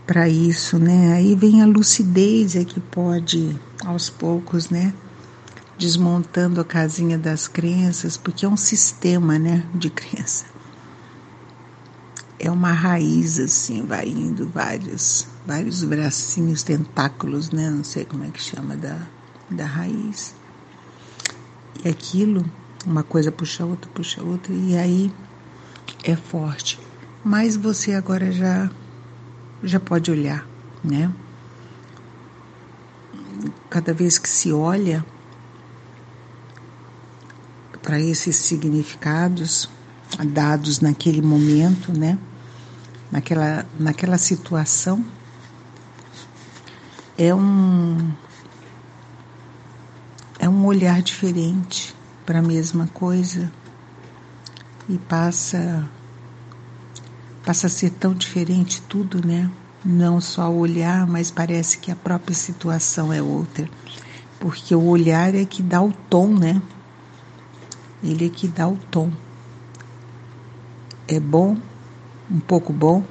para 0.05 0.29
isso, 0.29 0.79
né? 0.79 1.15
Aí 1.15 1.35
vem 1.35 1.63
a 1.63 1.67
lucidez 1.67 2.57
é 2.57 2.65
que 2.65 2.81
pode 2.81 3.59
aos 3.85 4.11
poucos, 4.11 4.69
né? 4.69 4.93
Desmontando 5.79 6.61
a 6.61 6.65
casinha 6.65 7.17
das 7.17 7.47
crenças, 7.47 8.17
porque 8.17 8.45
é 8.45 8.49
um 8.49 8.57
sistema, 8.57 9.39
né, 9.39 9.65
de 9.75 9.89
crença. 9.89 10.47
É 12.39 12.51
uma 12.51 12.73
raiz 12.73 13.39
assim, 13.39 13.87
vai 13.87 14.09
indo 14.09 14.49
vários, 14.49 15.27
vários 15.47 15.85
bracinhos, 15.85 16.63
tentáculos, 16.63 17.51
né? 17.51 17.71
Não 17.71 17.85
sei 17.85 18.05
como 18.05 18.25
é 18.25 18.31
que 18.31 18.43
chama 18.43 18.77
da, 18.77 18.99
da 19.51 19.67
raiz. 19.67 20.35
E 21.85 21.89
aquilo, 21.89 22.45
uma 22.87 23.03
coisa 23.03 23.31
puxa 23.31 23.65
outra, 23.65 23.91
puxa 23.93 24.23
outra, 24.23 24.53
e 24.53 24.77
aí 24.77 25.13
é 26.03 26.17
forte. 26.17 26.81
Mas 27.23 27.57
você 27.57 27.93
agora 27.93 28.31
já 28.33 28.71
já 29.63 29.81
pode 29.81 30.11
olhar, 30.11 30.47
né? 30.83 31.11
Cada 33.71 33.95
vez 33.95 34.19
que 34.19 34.29
se 34.29 34.53
olha 34.53 35.05
para 37.83 37.99
esses 38.01 38.37
significados 38.37 39.69
dados 40.27 40.81
naquele 40.81 41.23
momento, 41.23 41.99
né? 41.99 42.19
Naquela, 43.11 43.67
naquela 43.79 44.19
situação, 44.19 45.05
é 47.17 47.35
um 47.35 48.13
é 50.39 50.49
um 50.49 50.67
olhar 50.67 51.01
diferente 51.01 51.95
para 52.27 52.41
a 52.41 52.43
mesma 52.43 52.89
coisa 52.89 53.51
e 54.89 54.99
passa 54.99 55.89
passa 57.45 57.67
a 57.67 57.71
ser 57.71 57.91
tão 57.91 58.15
diferente 58.15 58.83
tudo, 58.83 59.25
né? 59.27 59.51
Não 59.85 60.21
só 60.21 60.51
o 60.51 60.59
olhar, 60.59 61.07
mas 61.07 61.31
parece 61.31 61.79
que 61.79 61.91
a 61.91 61.97
própria 61.97 62.35
situação 62.35 63.13
é 63.13 63.23
outra. 63.23 63.69
Porque 64.41 64.75
o 64.75 64.85
olhar 64.85 65.35
é 65.35 65.45
que 65.45 65.63
dá 65.63 65.83
o 65.83 65.93
tom, 65.93 66.29
né? 66.29 66.61
Ele 68.03 68.27
é 68.27 68.29
que 68.31 68.49
dá 68.49 68.67
o 68.67 68.77
tom. 68.91 69.13
É 71.07 71.21
bom, 71.21 71.57
um 72.31 72.41
pouco 72.41 72.73
bom, 72.73 73.05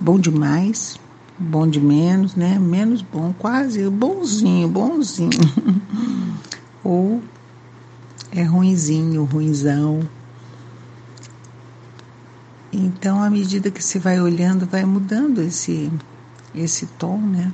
bom 0.00 0.18
demais, 0.18 0.98
bom 1.38 1.68
de 1.68 1.80
menos, 1.80 2.34
né? 2.34 2.58
Menos 2.58 3.02
bom, 3.02 3.32
quase 3.32 3.88
bonzinho, 3.90 4.68
bonzinho. 4.68 5.30
Ou 6.82 7.22
é 8.32 8.42
ruinzinho, 8.42 9.24
ruinzão. 9.24 10.08
Então, 12.72 13.22
à 13.22 13.30
medida 13.30 13.70
que 13.70 13.82
se 13.82 13.98
vai 13.98 14.20
olhando, 14.20 14.66
vai 14.66 14.84
mudando 14.84 15.40
esse 15.40 15.90
esse 16.54 16.86
tom, 16.86 17.18
né? 17.18 17.52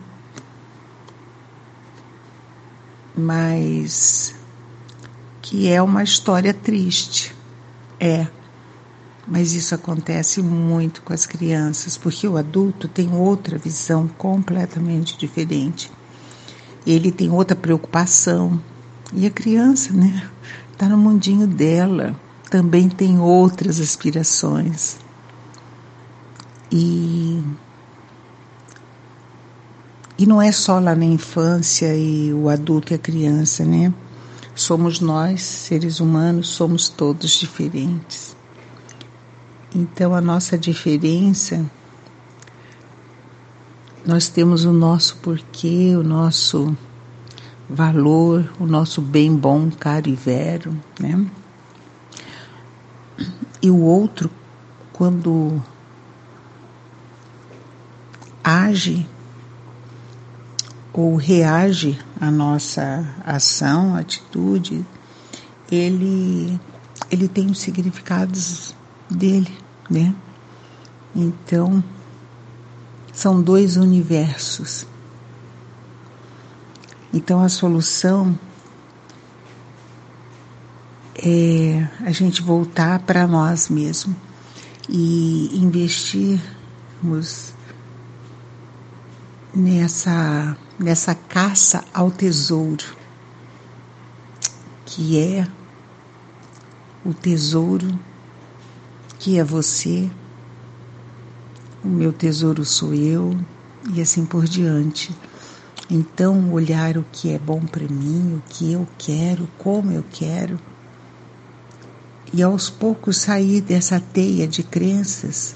Mas 3.16 4.34
que 5.40 5.68
é 5.68 5.82
uma 5.82 6.02
história 6.02 6.54
triste. 6.54 7.34
É. 7.98 8.26
Mas 9.32 9.54
isso 9.54 9.74
acontece 9.74 10.42
muito 10.42 11.00
com 11.00 11.14
as 11.14 11.24
crianças, 11.24 11.96
porque 11.96 12.28
o 12.28 12.36
adulto 12.36 12.86
tem 12.86 13.14
outra 13.14 13.56
visão 13.56 14.06
completamente 14.06 15.16
diferente. 15.16 15.90
Ele 16.86 17.10
tem 17.10 17.30
outra 17.30 17.56
preocupação. 17.56 18.60
E 19.10 19.24
a 19.24 19.30
criança, 19.30 19.94
né, 19.94 20.30
está 20.70 20.86
no 20.86 20.98
mundinho 20.98 21.46
dela, 21.46 22.14
também 22.50 22.90
tem 22.90 23.18
outras 23.18 23.80
aspirações. 23.80 24.98
E 26.70 27.42
e 30.18 30.26
não 30.26 30.42
é 30.42 30.52
só 30.52 30.78
lá 30.78 30.94
na 30.94 31.06
infância 31.06 31.96
e 31.96 32.34
o 32.34 32.50
adulto 32.50 32.92
e 32.92 32.96
a 32.96 32.98
criança, 32.98 33.64
né? 33.64 33.94
Somos 34.54 35.00
nós, 35.00 35.40
seres 35.40 36.00
humanos, 36.00 36.48
somos 36.48 36.90
todos 36.90 37.30
diferentes. 37.30 38.41
Então, 39.74 40.14
a 40.14 40.20
nossa 40.20 40.58
diferença, 40.58 41.64
nós 44.04 44.28
temos 44.28 44.64
o 44.64 44.72
nosso 44.72 45.16
porquê, 45.16 45.94
o 45.96 46.02
nosso 46.02 46.76
valor, 47.68 48.52
o 48.60 48.66
nosso 48.66 49.00
bem 49.00 49.34
bom, 49.34 49.70
caro 49.70 50.08
e 50.08 50.14
vero, 50.14 50.78
né? 51.00 51.24
E 53.62 53.70
o 53.70 53.80
outro, 53.80 54.28
quando 54.92 55.62
age 58.44 59.06
ou 60.92 61.16
reage 61.16 61.98
à 62.20 62.30
nossa 62.30 63.08
ação, 63.24 63.94
atitude, 63.94 64.84
ele, 65.70 66.60
ele 67.10 67.28
tem 67.28 67.54
significados 67.54 68.74
dele, 69.08 69.61
né? 69.92 70.14
Então, 71.14 71.84
são 73.12 73.42
dois 73.42 73.76
universos. 73.76 74.86
Então, 77.12 77.42
a 77.42 77.48
solução 77.50 78.38
é 81.14 81.86
a 82.00 82.10
gente 82.10 82.40
voltar 82.40 83.00
para 83.00 83.26
nós 83.26 83.68
mesmos 83.68 84.16
e 84.88 85.50
investirmos 85.54 87.52
nessa, 89.54 90.56
nessa 90.78 91.14
caça 91.14 91.84
ao 91.92 92.10
tesouro, 92.10 92.96
que 94.86 95.20
é 95.20 95.46
o 97.04 97.12
tesouro 97.12 97.98
que 99.22 99.38
é 99.38 99.44
você, 99.44 100.10
o 101.84 101.86
meu 101.86 102.12
tesouro 102.12 102.64
sou 102.64 102.92
eu, 102.92 103.38
e 103.94 104.00
assim 104.00 104.26
por 104.26 104.48
diante. 104.48 105.16
Então, 105.88 106.52
olhar 106.52 106.98
o 106.98 107.04
que 107.12 107.30
é 107.30 107.38
bom 107.38 107.60
para 107.60 107.86
mim, 107.86 108.34
o 108.34 108.42
que 108.48 108.72
eu 108.72 108.84
quero, 108.98 109.48
como 109.58 109.92
eu 109.92 110.04
quero, 110.10 110.58
e 112.34 112.42
aos 112.42 112.68
poucos 112.68 113.18
sair 113.18 113.60
dessa 113.60 114.00
teia 114.00 114.48
de 114.48 114.64
crenças 114.64 115.54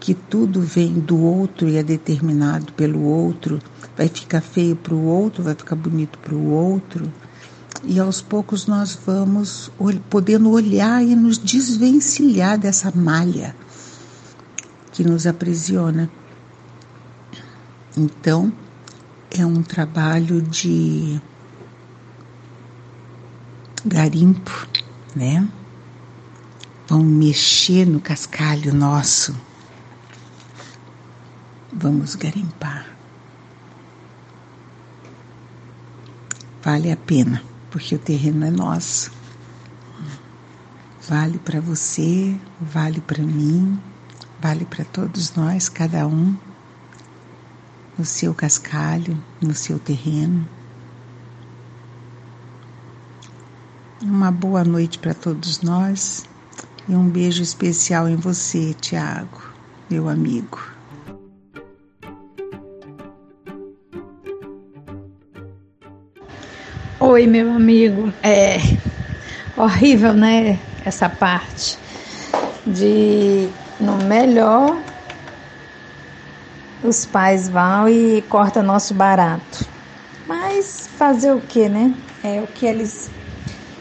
que 0.00 0.14
tudo 0.14 0.62
vem 0.62 0.94
do 0.94 1.22
outro 1.22 1.68
e 1.68 1.76
é 1.76 1.82
determinado 1.82 2.72
pelo 2.72 3.02
outro, 3.02 3.58
vai 3.94 4.08
ficar 4.08 4.40
feio 4.40 4.76
para 4.76 4.94
o 4.94 5.04
outro, 5.04 5.42
vai 5.42 5.54
ficar 5.54 5.76
bonito 5.76 6.18
para 6.20 6.34
o 6.34 6.52
outro. 6.52 7.12
E 7.84 7.98
aos 7.98 8.20
poucos 8.20 8.66
nós 8.66 8.98
vamos 9.06 9.70
podendo 10.08 10.50
olhar 10.50 11.02
e 11.02 11.16
nos 11.16 11.36
desvencilhar 11.36 12.58
dessa 12.58 12.92
malha 12.94 13.56
que 14.92 15.02
nos 15.02 15.26
aprisiona. 15.26 16.10
Então, 17.96 18.52
é 19.30 19.44
um 19.44 19.62
trabalho 19.62 20.40
de 20.40 21.20
garimpo, 23.84 24.68
né? 25.14 25.48
Vamos 26.88 27.06
mexer 27.06 27.86
no 27.86 28.00
cascalho 28.00 28.72
nosso 28.72 29.34
Vamos 31.72 32.14
garimpar. 32.14 32.86
Vale 36.62 36.92
a 36.92 36.96
pena, 36.96 37.42
porque 37.72 37.94
o 37.94 37.98
terreno 37.98 38.44
é 38.44 38.50
nosso. 38.50 39.10
Vale 41.08 41.38
para 41.38 41.60
você, 41.60 42.38
vale 42.60 43.00
para 43.00 43.22
mim, 43.22 43.80
vale 44.40 44.64
para 44.64 44.84
todos 44.84 45.34
nós, 45.34 45.68
cada 45.68 46.06
um, 46.06 46.36
no 47.98 48.04
seu 48.04 48.32
cascalho, 48.32 49.18
no 49.40 49.54
seu 49.54 49.78
terreno. 49.78 50.46
Uma 54.02 54.30
boa 54.30 54.62
noite 54.62 54.98
para 54.98 55.14
todos 55.14 55.62
nós 55.62 56.24
e 56.88 56.94
um 56.94 57.08
beijo 57.08 57.42
especial 57.42 58.08
em 58.08 58.16
você, 58.16 58.74
Tiago, 58.74 59.42
meu 59.88 60.08
amigo. 60.08 60.71
Oi, 67.12 67.26
meu 67.26 67.52
amigo. 67.52 68.10
É 68.22 68.56
horrível, 69.54 70.14
né? 70.14 70.58
Essa 70.82 71.10
parte 71.10 71.78
de 72.66 73.50
no 73.78 73.98
melhor 74.06 74.82
os 76.82 77.04
pais 77.04 77.50
vão 77.50 77.86
e 77.86 78.22
cortam 78.30 78.62
nosso 78.62 78.94
barato. 78.94 79.68
Mas 80.26 80.88
fazer 80.96 81.32
o 81.34 81.40
que, 81.42 81.68
né? 81.68 81.94
É 82.24 82.40
o 82.40 82.46
que 82.46 82.64
eles 82.64 83.10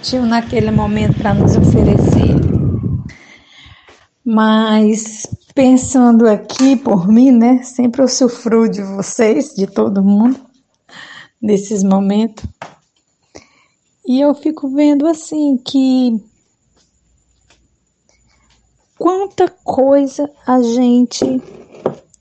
tinham 0.01 0.25
naquele 0.25 0.69
momento 0.69 1.17
para 1.17 1.33
nos 1.33 1.55
oferecer. 1.55 2.35
Mas 4.25 5.25
pensando 5.55 6.27
aqui 6.27 6.75
por 6.75 7.07
mim, 7.07 7.31
né? 7.31 7.63
Sempre 7.63 8.01
eu 8.01 8.09
sofro 8.09 8.67
de 8.67 8.81
vocês, 8.83 9.55
de 9.55 9.67
todo 9.67 10.03
mundo, 10.03 10.37
nesses 11.41 11.81
momentos. 11.81 12.43
E 14.05 14.19
eu 14.19 14.33
fico 14.33 14.67
vendo 14.69 15.07
assim 15.07 15.57
que 15.57 16.19
quanta 18.97 19.47
coisa 19.63 20.29
a 20.45 20.61
gente 20.61 21.25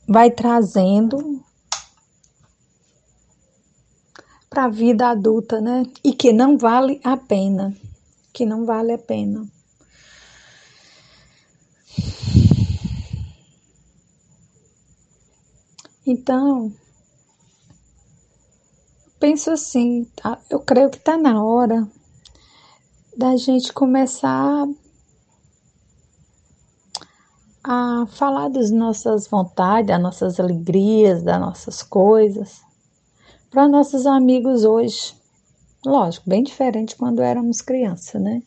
vai 0.07 0.31
trazendo 0.31 1.43
para 4.49 4.65
a 4.65 4.69
vida 4.69 5.09
adulta, 5.09 5.61
né? 5.61 5.85
E 6.05 6.13
que 6.13 6.33
não 6.33 6.59
vale 6.59 7.01
a 7.05 7.17
pena, 7.17 7.75
que 8.33 8.45
não 8.45 8.67
vale 8.67 8.93
a 8.93 8.99
pena. 8.99 9.47
Então, 16.05 16.73
penso 19.21 19.51
assim, 19.51 20.05
tá? 20.17 20.41
eu 20.51 20.59
creio 20.59 20.91
que 20.91 20.97
está 20.97 21.17
na 21.17 21.45
hora 21.45 21.87
da 23.17 23.37
gente 23.37 23.73
começar 23.73 24.67
a 27.63 28.07
falar 28.07 28.49
das 28.49 28.71
nossas 28.71 29.29
vontades, 29.29 29.89
das 29.89 30.01
nossas 30.01 30.41
alegrias, 30.41 31.23
das 31.23 31.39
nossas 31.39 31.83
coisas 31.83 32.63
para 33.51 33.69
nossos 33.69 34.07
amigos 34.07 34.65
hoje. 34.65 35.15
Lógico, 35.85 36.29
bem 36.29 36.43
diferente 36.43 36.97
quando 36.97 37.21
éramos 37.21 37.61
crianças, 37.61 38.21
né? 38.21 38.43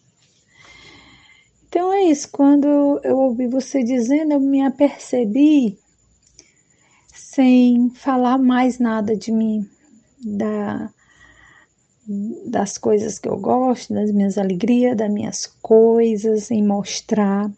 Então 1.67 1.91
é 1.91 2.03
isso, 2.03 2.29
quando 2.31 2.67
eu 3.03 3.17
ouvi 3.17 3.47
você 3.47 3.83
dizendo, 3.83 4.33
eu 4.33 4.39
me 4.39 4.61
apercebi 4.61 5.77
sem 7.13 7.89
falar 7.89 8.37
mais 8.37 8.79
nada 8.79 9.15
de 9.15 9.31
mim, 9.31 9.67
da, 10.25 10.93
das 12.45 12.77
coisas 12.77 13.19
que 13.19 13.29
eu 13.29 13.37
gosto, 13.37 13.93
das 13.93 14.11
minhas 14.11 14.37
alegrias, 14.37 14.97
das 14.97 15.11
minhas 15.11 15.45
coisas, 15.61 16.51
em 16.51 16.63
mostrar. 16.63 17.51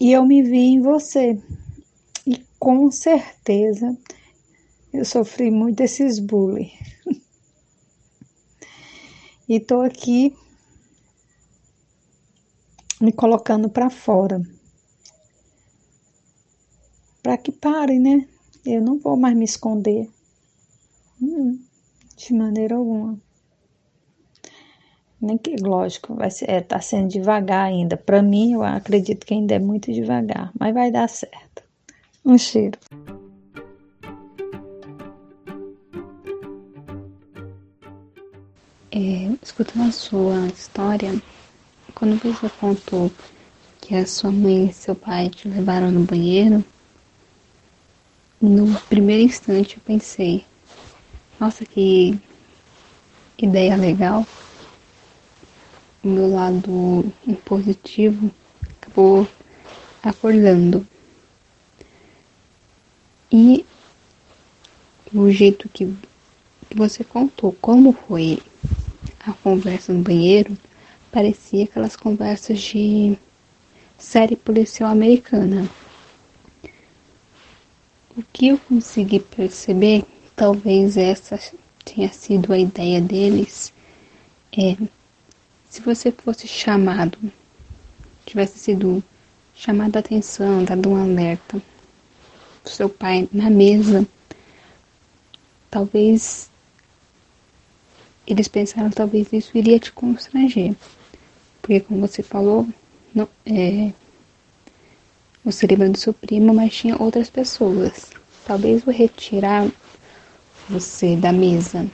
E 0.00 0.12
eu 0.12 0.24
me 0.24 0.42
vi 0.42 0.58
em 0.58 0.80
você. 0.80 1.40
E 2.26 2.44
com 2.58 2.90
certeza 2.90 3.96
eu 4.92 5.04
sofri 5.04 5.50
muito 5.50 5.76
desses 5.76 6.18
bullying. 6.18 6.70
e 9.48 9.58
tô 9.60 9.80
aqui 9.80 10.34
me 13.00 13.12
colocando 13.12 13.68
para 13.68 13.90
fora. 13.90 14.42
Para 17.22 17.36
que 17.36 17.52
parem, 17.52 18.00
né? 18.00 18.28
Eu 18.64 18.82
não 18.82 18.98
vou 18.98 19.16
mais 19.16 19.36
me 19.36 19.44
esconder. 19.44 20.08
Hum, 21.20 21.58
de 22.16 22.34
maneira 22.34 22.76
alguma. 22.76 23.18
Nem 25.20 25.36
que, 25.36 25.56
lógico, 25.56 26.14
vai 26.14 26.30
ser, 26.30 26.48
é, 26.48 26.60
tá 26.60 26.80
sendo 26.80 27.08
devagar 27.08 27.66
ainda. 27.66 27.96
Para 27.96 28.22
mim, 28.22 28.52
eu 28.52 28.62
acredito 28.62 29.26
que 29.26 29.34
ainda 29.34 29.54
é 29.54 29.58
muito 29.58 29.92
devagar, 29.92 30.52
mas 30.58 30.72
vai 30.72 30.92
dar 30.92 31.08
certo. 31.08 31.62
Um 32.24 32.38
cheiro. 32.38 32.78
É, 38.92 39.36
escutando 39.42 39.88
a 39.88 39.92
sua 39.92 40.46
história, 40.46 41.10
quando 41.94 42.16
você 42.22 42.48
contou 42.60 43.10
que 43.80 43.94
a 43.96 44.06
sua 44.06 44.30
mãe 44.30 44.68
e 44.68 44.72
seu 44.72 44.94
pai 44.94 45.28
te 45.30 45.48
levaram 45.48 45.90
no 45.90 46.04
banheiro, 46.04 46.64
no 48.40 48.80
primeiro 48.82 49.22
instante 49.24 49.76
eu 49.76 49.82
pensei, 49.84 50.44
nossa, 51.38 51.64
que 51.64 52.18
ideia 53.38 53.76
legal. 53.76 54.26
O 56.02 56.08
meu 56.08 56.32
lado 56.32 57.12
positivo 57.44 58.30
acabou 58.80 59.28
acordando. 60.02 60.86
E 63.30 63.64
o 65.12 65.30
jeito 65.30 65.68
que, 65.68 65.86
que 66.68 66.76
você 66.76 67.04
contou, 67.04 67.52
como 67.60 67.92
foi 67.92 68.42
a 69.20 69.32
conversa 69.32 69.92
no 69.92 70.02
banheiro, 70.02 70.56
parecia 71.12 71.64
aquelas 71.64 71.94
conversas 71.94 72.60
de 72.60 73.16
série 73.98 74.36
policial 74.36 74.90
americana. 74.90 75.68
O 78.16 78.22
que 78.32 78.48
eu 78.48 78.58
consegui 78.58 79.20
perceber 79.20 80.04
talvez 80.38 80.96
essa 80.96 81.38
tenha 81.84 82.08
sido 82.10 82.52
a 82.52 82.58
ideia 82.58 83.00
deles. 83.00 83.72
É, 84.56 84.76
se 85.68 85.82
você 85.82 86.12
fosse 86.12 86.46
chamado 86.46 87.18
tivesse 88.24 88.58
sido 88.58 89.02
chamada 89.54 89.98
a 89.98 90.00
atenção, 90.00 90.62
dado 90.62 90.90
um 90.90 91.02
alerta 91.02 91.60
do 92.62 92.70
seu 92.70 92.88
pai 92.88 93.28
na 93.32 93.50
mesa, 93.50 94.06
talvez 95.70 96.48
eles 98.26 98.46
pensaram 98.46 98.90
talvez 98.90 99.32
isso 99.32 99.56
iria 99.56 99.80
te 99.80 99.90
constranger. 99.90 100.74
Porque 101.60 101.80
como 101.80 102.06
você 102.06 102.22
falou, 102.22 102.68
não, 103.14 103.28
é, 103.46 103.92
você 105.44 105.66
lembra 105.66 105.88
do 105.88 105.98
seu 105.98 106.12
primo, 106.12 106.54
mas 106.54 106.74
tinha 106.74 107.02
outras 107.02 107.30
pessoas. 107.30 108.10
Talvez 108.44 108.86
o 108.86 108.90
retirar 108.90 109.66
você 110.68 111.16
da 111.16 111.32
mesa 111.32 111.88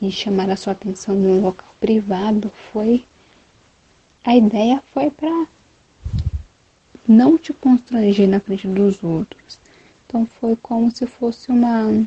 e 0.00 0.10
chamar 0.10 0.48
a 0.50 0.56
sua 0.56 0.72
atenção 0.72 1.14
em 1.14 1.26
um 1.26 1.42
local 1.42 1.68
privado 1.78 2.50
foi 2.72 3.04
a 4.24 4.36
ideia 4.36 4.82
foi 4.92 5.10
para 5.10 5.46
não 7.08 7.36
te 7.36 7.52
constranger 7.52 8.28
na 8.28 8.38
frente 8.38 8.68
dos 8.68 9.02
outros. 9.02 9.58
Então 10.06 10.26
foi 10.26 10.56
como 10.56 10.90
se 10.90 11.06
fosse 11.06 11.50
uma 11.50 12.06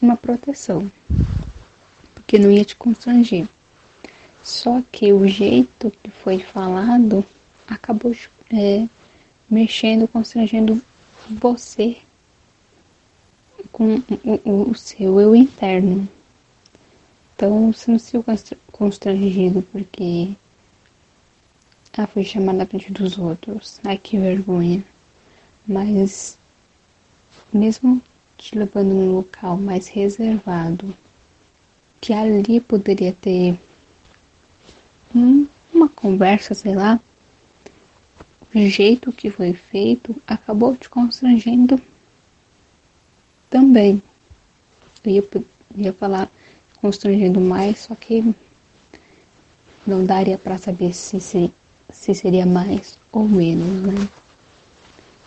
uma 0.00 0.16
proteção, 0.16 0.90
porque 2.14 2.38
não 2.38 2.52
ia 2.52 2.64
te 2.64 2.76
constranger. 2.76 3.48
Só 4.44 4.80
que 4.92 5.12
o 5.12 5.26
jeito 5.26 5.92
que 6.02 6.10
foi 6.10 6.38
falado 6.38 7.24
acabou 7.66 8.14
é, 8.50 8.86
mexendo, 9.50 10.06
constrangendo 10.06 10.80
você 11.28 11.98
com 13.72 13.96
o, 14.44 14.70
o 14.70 14.74
seu 14.74 15.20
eu 15.20 15.34
interno. 15.34 16.08
Então 17.34 17.72
você 17.72 17.90
não 17.90 17.98
se 17.98 18.12
constrangido 18.72 19.62
porque 19.62 20.30
ah, 21.96 22.06
foi 22.06 22.24
chamada 22.24 22.58
na 22.58 22.66
frente 22.66 22.92
dos 22.92 23.18
outros. 23.18 23.80
Ai, 23.84 23.98
que 23.98 24.16
vergonha. 24.18 24.84
Mas, 25.66 26.38
mesmo 27.52 28.00
te 28.36 28.56
levando 28.56 28.94
num 28.94 29.16
local 29.16 29.56
mais 29.56 29.88
reservado, 29.88 30.96
que 32.00 32.12
ali 32.12 32.60
poderia 32.60 33.12
ter 33.12 33.58
um, 35.14 35.46
uma 35.74 35.88
conversa, 35.88 36.54
sei 36.54 36.74
lá, 36.74 37.00
o 38.54 38.58
jeito 38.60 39.12
que 39.12 39.30
foi 39.30 39.52
feito 39.52 40.14
acabou 40.26 40.76
te 40.76 40.88
constrangendo 40.88 41.80
também. 43.50 44.02
Eu 45.04 45.12
ia, 45.12 45.28
ia 45.76 45.92
falar 45.92 46.30
constrangendo 46.80 47.40
mais, 47.40 47.80
só 47.80 47.94
que 47.94 48.34
não 49.86 50.04
daria 50.04 50.38
para 50.38 50.58
saber 50.58 50.92
se, 50.94 51.20
se 51.20 51.52
se 51.92 52.14
seria 52.14 52.44
mais 52.44 52.98
ou 53.10 53.28
menos, 53.28 53.82
né? 53.82 54.08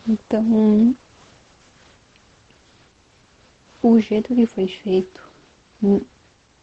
Então, 0.08 0.96
o 3.82 4.00
jeito 4.00 4.36
que 4.36 4.46
foi 4.46 4.68
feito, 4.68 5.22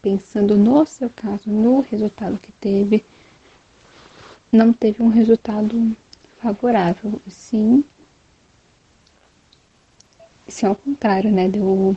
pensando 0.00 0.56
no 0.56 0.86
seu 0.86 1.10
caso, 1.10 1.50
no 1.50 1.80
resultado 1.80 2.38
que 2.38 2.52
teve, 2.52 3.04
não 4.52 4.72
teve 4.72 5.02
um 5.02 5.08
resultado 5.08 5.96
favorável. 6.40 7.20
Sim, 7.28 7.84
sim 10.48 10.66
ao 10.66 10.74
contrário, 10.74 11.30
né? 11.30 11.48
Deu 11.48 11.96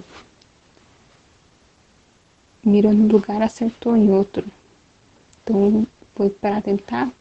mirou 2.64 2.94
no 2.94 3.08
lugar, 3.08 3.42
acertou 3.42 3.96
em 3.96 4.12
outro. 4.12 4.46
Então, 5.44 5.86
foi 6.16 6.30
para 6.30 6.62
tentar 6.62 7.12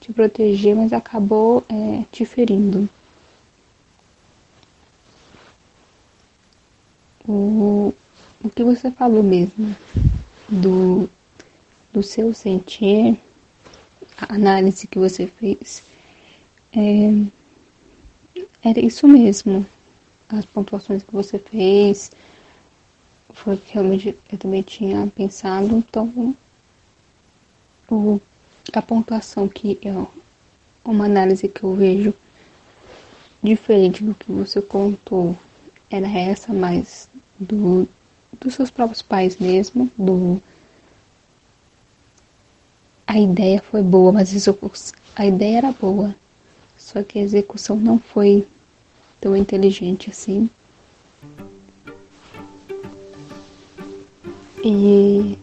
te 0.00 0.12
proteger, 0.12 0.74
mas 0.74 0.92
acabou 0.92 1.64
é, 1.68 2.04
te 2.10 2.24
ferindo. 2.24 2.88
O, 7.26 7.92
o 8.42 8.48
que 8.48 8.64
você 8.64 8.90
falou 8.90 9.22
mesmo 9.22 9.76
do, 10.48 11.08
do 11.92 12.02
seu 12.02 12.32
sentir, 12.32 13.18
a 14.16 14.34
análise 14.34 14.86
que 14.86 14.98
você 14.98 15.26
fez, 15.26 15.82
é, 16.72 17.10
era 18.62 18.80
isso 18.80 19.06
mesmo. 19.06 19.66
As 20.28 20.44
pontuações 20.44 21.02
que 21.02 21.12
você 21.12 21.38
fez, 21.38 22.10
foi 23.32 23.56
que 23.56 23.74
realmente 23.74 24.16
eu 24.30 24.38
também 24.38 24.62
tinha 24.62 25.06
pensado, 25.14 25.76
então 25.76 26.34
o 27.90 28.20
a 28.72 28.82
pontuação 28.82 29.48
que 29.48 29.78
é 29.82 30.06
uma 30.84 31.06
análise 31.06 31.48
que 31.48 31.64
eu 31.64 31.74
vejo 31.74 32.12
diferente 33.42 34.04
do 34.04 34.14
que 34.14 34.30
você 34.30 34.60
contou 34.60 35.36
era 35.90 36.06
essa, 36.06 36.52
mas 36.52 37.08
do, 37.38 37.88
dos 38.38 38.54
seus 38.54 38.70
próprios 38.70 39.00
pais 39.00 39.38
mesmo, 39.38 39.90
do 39.96 40.42
a 43.06 43.18
ideia 43.18 43.62
foi 43.62 43.82
boa, 43.82 44.12
mas 44.12 44.34
a 45.16 45.26
ideia 45.26 45.58
era 45.58 45.72
boa, 45.72 46.14
só 46.76 47.02
que 47.02 47.18
a 47.18 47.22
execução 47.22 47.76
não 47.76 47.98
foi 47.98 48.46
tão 49.20 49.36
inteligente 49.36 50.10
assim. 50.10 50.50
E 54.64 55.38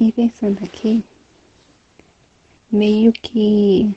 E 0.00 0.12
pensando 0.12 0.62
aqui, 0.64 1.04
meio 2.70 3.12
que 3.12 3.92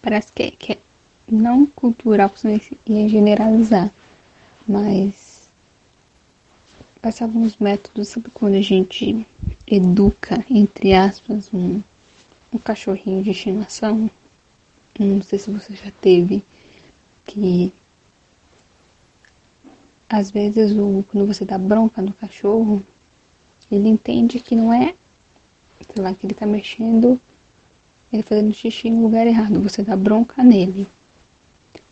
parece 0.00 0.32
que, 0.32 0.52
que 0.52 0.72
é 0.74 0.78
não 1.28 1.66
cultural, 1.66 2.30
ia 2.86 3.08
generalizar, 3.08 3.92
mas 4.68 5.31
passar 7.02 7.24
alguns 7.24 7.56
métodos, 7.56 8.14
quando 8.32 8.54
a 8.54 8.62
gente 8.62 9.26
educa, 9.66 10.44
entre 10.48 10.94
aspas, 10.94 11.52
um, 11.52 11.82
um 12.52 12.58
cachorrinho 12.58 13.22
de 13.22 13.30
estimação? 13.30 14.08
Não 14.98 15.20
sei 15.20 15.38
se 15.38 15.50
você 15.50 15.74
já 15.74 15.90
teve, 16.00 16.44
que 17.24 17.72
às 20.08 20.30
vezes, 20.30 20.72
o, 20.72 21.04
quando 21.10 21.26
você 21.26 21.44
dá 21.44 21.58
bronca 21.58 22.00
no 22.00 22.12
cachorro, 22.12 22.82
ele 23.70 23.88
entende 23.88 24.38
que 24.38 24.54
não 24.54 24.72
é, 24.72 24.94
sei 25.92 26.02
lá, 26.02 26.14
que 26.14 26.26
ele 26.26 26.34
tá 26.34 26.44
mexendo, 26.46 27.18
ele 28.12 28.22
fazendo 28.22 28.54
xixi 28.54 28.90
no 28.90 29.02
lugar 29.02 29.26
errado. 29.26 29.60
Você 29.62 29.82
dá 29.82 29.96
bronca 29.96 30.44
nele. 30.44 30.86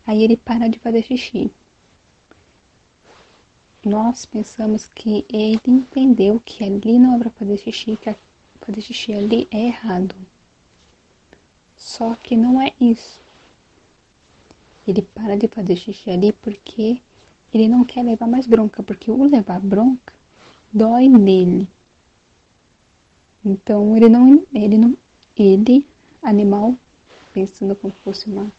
Aí 0.07 0.23
ele 0.23 0.37
para 0.37 0.69
de 0.69 0.79
fazer 0.79 1.03
xixi. 1.03 1.51
Nós 3.85 4.27
pensamos 4.27 4.87
que 4.87 5.25
ele 5.33 5.61
entendeu 5.67 6.39
que 6.39 6.63
ali 6.63 6.99
não 6.99 7.17
é 7.17 7.19
para 7.19 7.31
fazer 7.31 7.57
xixi, 7.57 7.97
que 7.97 8.15
fazer 8.61 8.81
xixi 8.81 9.15
ali 9.15 9.49
é 9.51 9.67
errado. 9.67 10.15
Só 11.77 12.15
que 12.15 12.37
não 12.37 12.61
é 12.61 12.75
isso. 12.79 13.21
Ele 14.87 15.01
para 15.01 15.37
de 15.37 15.49
fazer 15.49 15.77
xixi 15.77 16.11
ali 16.11 16.31
porque 16.33 17.01
ele 17.53 17.69
não 17.69 17.85
quer 17.85 18.05
levar 18.05 18.27
mais 18.27 18.47
bronca, 18.47 18.83
porque 18.83 19.11
o 19.11 19.25
levar 19.25 19.61
bronca 19.61 20.13
dói 20.73 21.09
nele. 21.09 21.69
Então 23.45 23.97
ele 23.97 24.09
não, 24.09 24.47
ele 24.55 24.77
não, 24.77 24.97
ele, 25.37 25.89
animal, 26.23 26.75
pensando 27.33 27.75
como 27.75 27.93
fosse 28.05 28.27
uma 28.29 28.53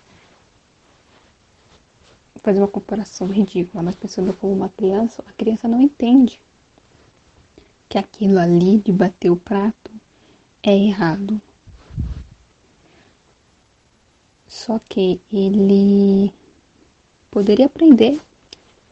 fazer 2.41 2.59
uma 2.59 2.67
comparação 2.67 3.27
ridícula, 3.27 3.83
mas 3.83 3.95
pensando 3.95 4.33
como 4.33 4.53
uma 4.53 4.69
criança, 4.69 5.23
a 5.27 5.31
criança 5.31 5.67
não 5.67 5.81
entende 5.81 6.39
que 7.87 7.97
aquilo 7.97 8.39
ali 8.39 8.77
de 8.77 8.91
bater 8.91 9.29
o 9.29 9.35
prato 9.35 9.91
é 10.63 10.75
errado. 10.75 11.41
Só 14.47 14.79
que 14.79 15.21
ele 15.31 16.33
poderia 17.29 17.67
aprender 17.67 18.19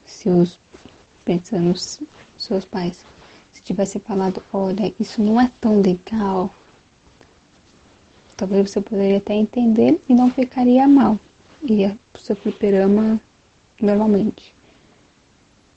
seus 0.06 0.60
pensando 1.26 1.66
nos 1.66 2.02
seus 2.38 2.66
pais, 2.66 3.06
se 3.52 3.62
tivesse 3.62 4.00
falado, 4.00 4.42
olha, 4.52 4.92
isso 5.00 5.22
não 5.22 5.40
é 5.40 5.52
tão 5.62 5.80
legal, 5.80 6.52
talvez 8.36 8.72
você 8.72 8.82
poderia 8.82 9.18
até 9.18 9.34
entender 9.34 10.02
e 10.10 10.14
não 10.14 10.32
ficaria 10.32 10.88
mal. 10.88 11.20
Iria 11.62 11.96
pro 12.12 12.22
seu 12.22 12.36
fliperama 12.36 13.22
normalmente. 13.82 14.54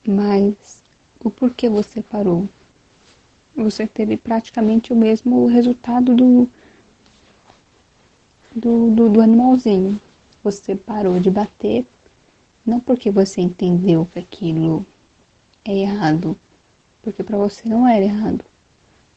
Mas 0.05 0.83
o 1.19 1.29
porquê 1.29 1.69
você 1.69 2.01
parou? 2.01 2.47
Você 3.55 3.85
teve 3.87 4.17
praticamente 4.17 4.91
o 4.91 4.95
mesmo 4.95 5.45
resultado 5.45 6.15
do, 6.15 6.49
do, 8.53 8.91
do, 8.91 9.09
do 9.09 9.21
animalzinho. 9.21 10.01
Você 10.43 10.75
parou 10.75 11.19
de 11.19 11.29
bater 11.29 11.85
Não 12.65 12.79
porque 12.79 13.11
você 13.11 13.41
entendeu 13.41 14.05
que 14.11 14.19
aquilo 14.19 14.85
é 15.63 15.73
errado, 15.77 16.37
porque 17.01 17.23
para 17.23 17.37
você 17.37 17.69
não 17.69 17.87
era 17.87 18.03
errado. 18.03 18.43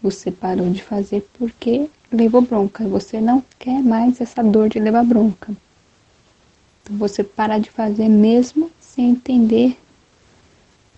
Você 0.03 0.31
parou 0.31 0.71
de 0.71 0.83
fazer 0.83 1.29
porque 1.39 1.89
levou 2.13 2.43
bronca. 2.43 2.87
Você 2.87 3.21
não 3.21 3.43
quer 3.59 3.83
mais 3.83 4.21
essa 4.21 4.43
dor 4.43 4.69
de 4.69 4.79
levar 4.79 5.05
bronca. 5.05 5.53
Então 6.83 6.97
você 6.97 7.25
para 7.25 7.59
de 7.59 7.71
fazer 7.71 8.09
mesmo 8.09 8.71
sem 8.97 9.11
entender 9.11 9.79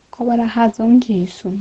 qual 0.09 0.30
era 0.30 0.44
a 0.44 0.46
razão 0.46 0.96
disso. 0.96 1.53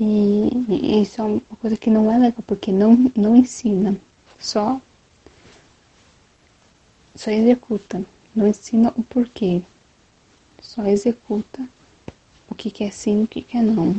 E 0.00 1.02
isso 1.02 1.20
é 1.20 1.24
uma 1.24 1.40
coisa 1.60 1.76
que 1.76 1.90
não 1.90 2.10
é 2.10 2.16
legal, 2.16 2.42
porque 2.46 2.72
não, 2.72 3.12
não 3.14 3.36
ensina, 3.36 3.94
só, 4.38 4.80
só 7.14 7.30
executa, 7.30 8.02
não 8.34 8.46
ensina 8.46 8.92
o 8.96 9.02
porquê, 9.02 9.60
só 10.62 10.86
executa 10.86 11.68
o 12.48 12.54
que, 12.54 12.70
que 12.70 12.84
é 12.84 12.90
sim 12.90 13.20
e 13.20 13.24
o 13.24 13.28
que, 13.28 13.42
que 13.42 13.58
é 13.58 13.62
não, 13.62 13.90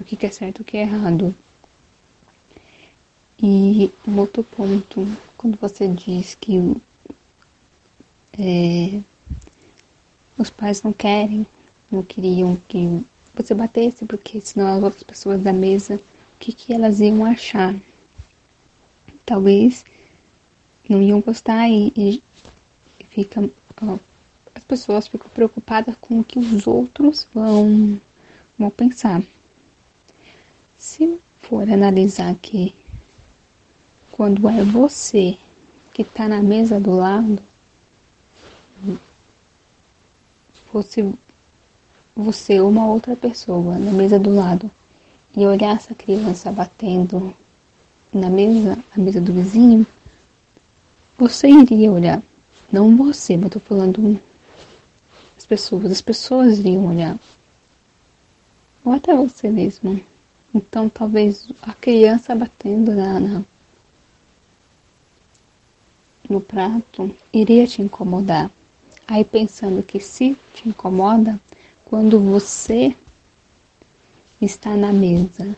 o 0.00 0.04
que, 0.04 0.14
que 0.14 0.26
é 0.26 0.30
certo 0.30 0.60
e 0.60 0.62
o 0.62 0.64
que 0.64 0.76
é 0.76 0.82
errado. 0.82 1.34
E 3.42 3.90
um 4.06 4.20
outro 4.20 4.44
ponto, 4.44 5.04
quando 5.36 5.58
você 5.58 5.88
diz 5.88 6.36
que 6.36 6.80
é, 8.38 9.02
os 10.38 10.50
pais 10.50 10.82
não 10.82 10.92
querem, 10.92 11.46
não 11.90 12.02
queriam 12.02 12.56
que 12.68 13.04
você 13.34 13.54
batesse, 13.54 14.04
porque 14.04 14.40
senão 14.40 14.66
as 14.66 14.82
outras 14.82 15.02
pessoas 15.02 15.42
da 15.42 15.52
mesa, 15.52 15.96
o 15.96 16.00
que, 16.38 16.52
que 16.52 16.72
elas 16.72 17.00
iam 17.00 17.24
achar? 17.24 17.74
Talvez 19.24 19.84
não 20.88 21.02
iam 21.02 21.20
gostar 21.20 21.68
e, 21.68 21.92
e 21.96 22.22
fica, 23.08 23.48
ó, 23.82 23.98
as 24.54 24.62
pessoas 24.62 25.08
ficam 25.08 25.28
preocupadas 25.30 25.94
com 26.00 26.20
o 26.20 26.24
que 26.24 26.38
os 26.38 26.66
outros 26.66 27.26
vão, 27.32 28.00
vão 28.58 28.70
pensar. 28.70 29.22
Se 30.76 31.18
for 31.38 31.68
analisar 31.70 32.34
que 32.36 32.74
quando 34.12 34.48
é 34.48 34.62
você 34.62 35.36
que 35.92 36.02
está 36.02 36.28
na 36.28 36.42
mesa 36.42 36.78
do 36.78 36.94
lado, 36.94 37.42
fosse 40.74 41.08
você 42.16 42.58
ou 42.58 42.68
uma 42.68 42.88
outra 42.88 43.14
pessoa 43.14 43.78
na 43.78 43.92
mesa 43.92 44.18
do 44.18 44.34
lado 44.34 44.68
e 45.36 45.46
olhar 45.46 45.76
essa 45.76 45.94
criança 45.94 46.50
batendo 46.50 47.32
na 48.12 48.28
mesa, 48.28 48.76
a 48.92 48.98
mesa 48.98 49.20
do 49.20 49.32
vizinho, 49.32 49.86
você 51.16 51.46
iria 51.48 51.92
olhar. 51.92 52.20
Não 52.72 52.96
você, 52.96 53.36
mas 53.36 53.44
eu 53.44 53.50
tô 53.50 53.60
falando 53.60 54.20
as 55.38 55.46
pessoas. 55.46 55.92
As 55.92 56.00
pessoas 56.00 56.58
iriam 56.58 56.88
olhar. 56.88 57.16
Ou 58.84 58.94
até 58.94 59.14
você 59.14 59.48
mesmo. 59.48 60.00
Então 60.52 60.88
talvez 60.88 61.52
a 61.62 61.72
criança 61.72 62.34
batendo 62.34 62.92
na, 62.92 63.20
na 63.20 63.42
no 66.28 66.40
prato 66.40 67.14
iria 67.32 67.64
te 67.64 67.80
incomodar. 67.80 68.50
Aí 69.06 69.24
pensando 69.24 69.82
que 69.82 70.00
se 70.00 70.36
te 70.54 70.68
incomoda, 70.68 71.40
quando 71.84 72.18
você 72.18 72.94
está 74.40 74.74
na 74.74 74.92
mesa 74.92 75.56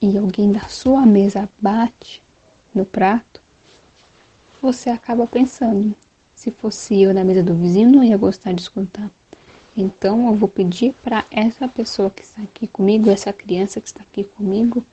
e 0.00 0.16
alguém 0.16 0.50
da 0.50 0.62
sua 0.62 1.04
mesa 1.04 1.48
bate 1.60 2.22
no 2.74 2.86
prato, 2.86 3.40
você 4.62 4.88
acaba 4.88 5.26
pensando: 5.26 5.94
se 6.34 6.50
fosse 6.50 7.02
eu 7.02 7.12
na 7.12 7.22
mesa 7.22 7.42
do 7.42 7.54
vizinho, 7.54 7.90
não 7.90 8.02
ia 8.02 8.16
gostar 8.16 8.52
de 8.52 8.62
escutar. 8.62 9.10
Então 9.76 10.28
eu 10.28 10.34
vou 10.34 10.48
pedir 10.48 10.94
para 11.02 11.24
essa 11.30 11.68
pessoa 11.68 12.10
que 12.10 12.22
está 12.22 12.42
aqui 12.42 12.66
comigo, 12.66 13.10
essa 13.10 13.32
criança 13.32 13.80
que 13.80 13.88
está 13.88 14.02
aqui 14.02 14.24
comigo, 14.24 14.84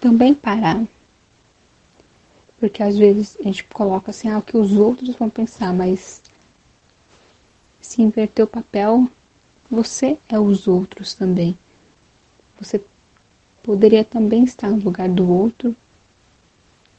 também 0.00 0.34
parar. 0.34 0.84
Porque 2.58 2.82
às 2.82 2.96
vezes 2.96 3.36
a 3.40 3.44
gente 3.44 3.64
coloca 3.64 4.10
assim, 4.10 4.28
ah, 4.28 4.38
o 4.38 4.42
que 4.42 4.56
os 4.56 4.72
outros 4.72 5.14
vão 5.16 5.30
pensar, 5.30 5.72
mas 5.72 6.22
se 7.84 8.00
inverter 8.00 8.46
o 8.46 8.48
papel, 8.48 9.06
você 9.70 10.18
é 10.26 10.38
os 10.38 10.66
outros 10.66 11.12
também. 11.12 11.56
Você 12.58 12.82
poderia 13.62 14.02
também 14.02 14.42
estar 14.42 14.70
no 14.70 14.82
lugar 14.82 15.08
do 15.08 15.30
outro 15.30 15.76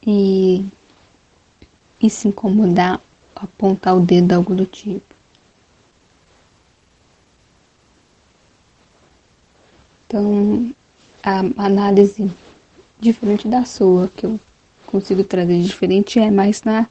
e, 0.06 0.64
e 2.00 2.08
se 2.08 2.28
incomodar, 2.28 3.00
apontar 3.34 3.96
o 3.96 4.00
dedo, 4.00 4.32
algo 4.32 4.54
do 4.54 4.64
tipo. 4.64 5.14
Então, 10.06 10.72
a 11.20 11.40
análise 11.66 12.30
diferente 12.98 13.48
da 13.48 13.64
sua, 13.64 14.06
que 14.06 14.24
eu 14.24 14.38
consigo 14.86 15.24
trazer 15.24 15.60
diferente, 15.60 16.20
é 16.20 16.30
mais 16.30 16.62
na 16.62 16.86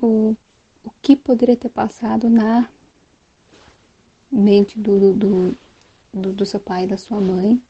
o 0.00 0.36
o 0.84 0.90
que 1.02 1.16
poderia 1.16 1.56
ter 1.56 1.70
passado 1.70 2.28
na 2.28 2.68
mente 4.30 4.78
do, 4.78 5.14
do, 5.14 5.58
do, 6.12 6.32
do 6.32 6.46
seu 6.46 6.60
pai 6.60 6.84
e 6.84 6.88
da 6.88 6.98
sua 6.98 7.20
mãe, 7.20 7.62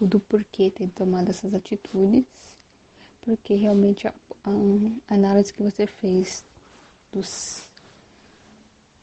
o 0.00 0.06
do 0.06 0.20
porquê 0.20 0.70
ter 0.70 0.88
tomado 0.90 1.30
essas 1.30 1.54
atitudes, 1.54 2.58
porque 3.22 3.54
realmente 3.54 4.06
a, 4.06 4.14
a 4.44 5.14
análise 5.14 5.52
que 5.52 5.62
você 5.62 5.86
fez 5.86 6.44
dos, 7.10 7.70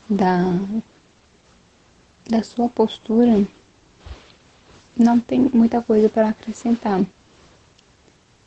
da, 0.08 0.54
da 2.30 2.44
sua 2.44 2.70
postura 2.70 3.46
não 4.96 5.20
tem 5.20 5.40
muita 5.40 5.82
coisa 5.82 6.08
para 6.08 6.30
acrescentar. 6.30 7.04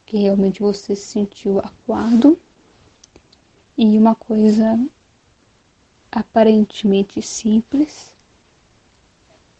Que 0.05 0.19
realmente 0.19 0.61
você 0.61 0.95
se 0.95 1.07
sentiu 1.09 1.59
acuado 1.59 2.39
e 3.77 3.99
uma 3.99 4.15
coisa 4.15 4.79
aparentemente 6.11 7.21
simples 7.21 8.15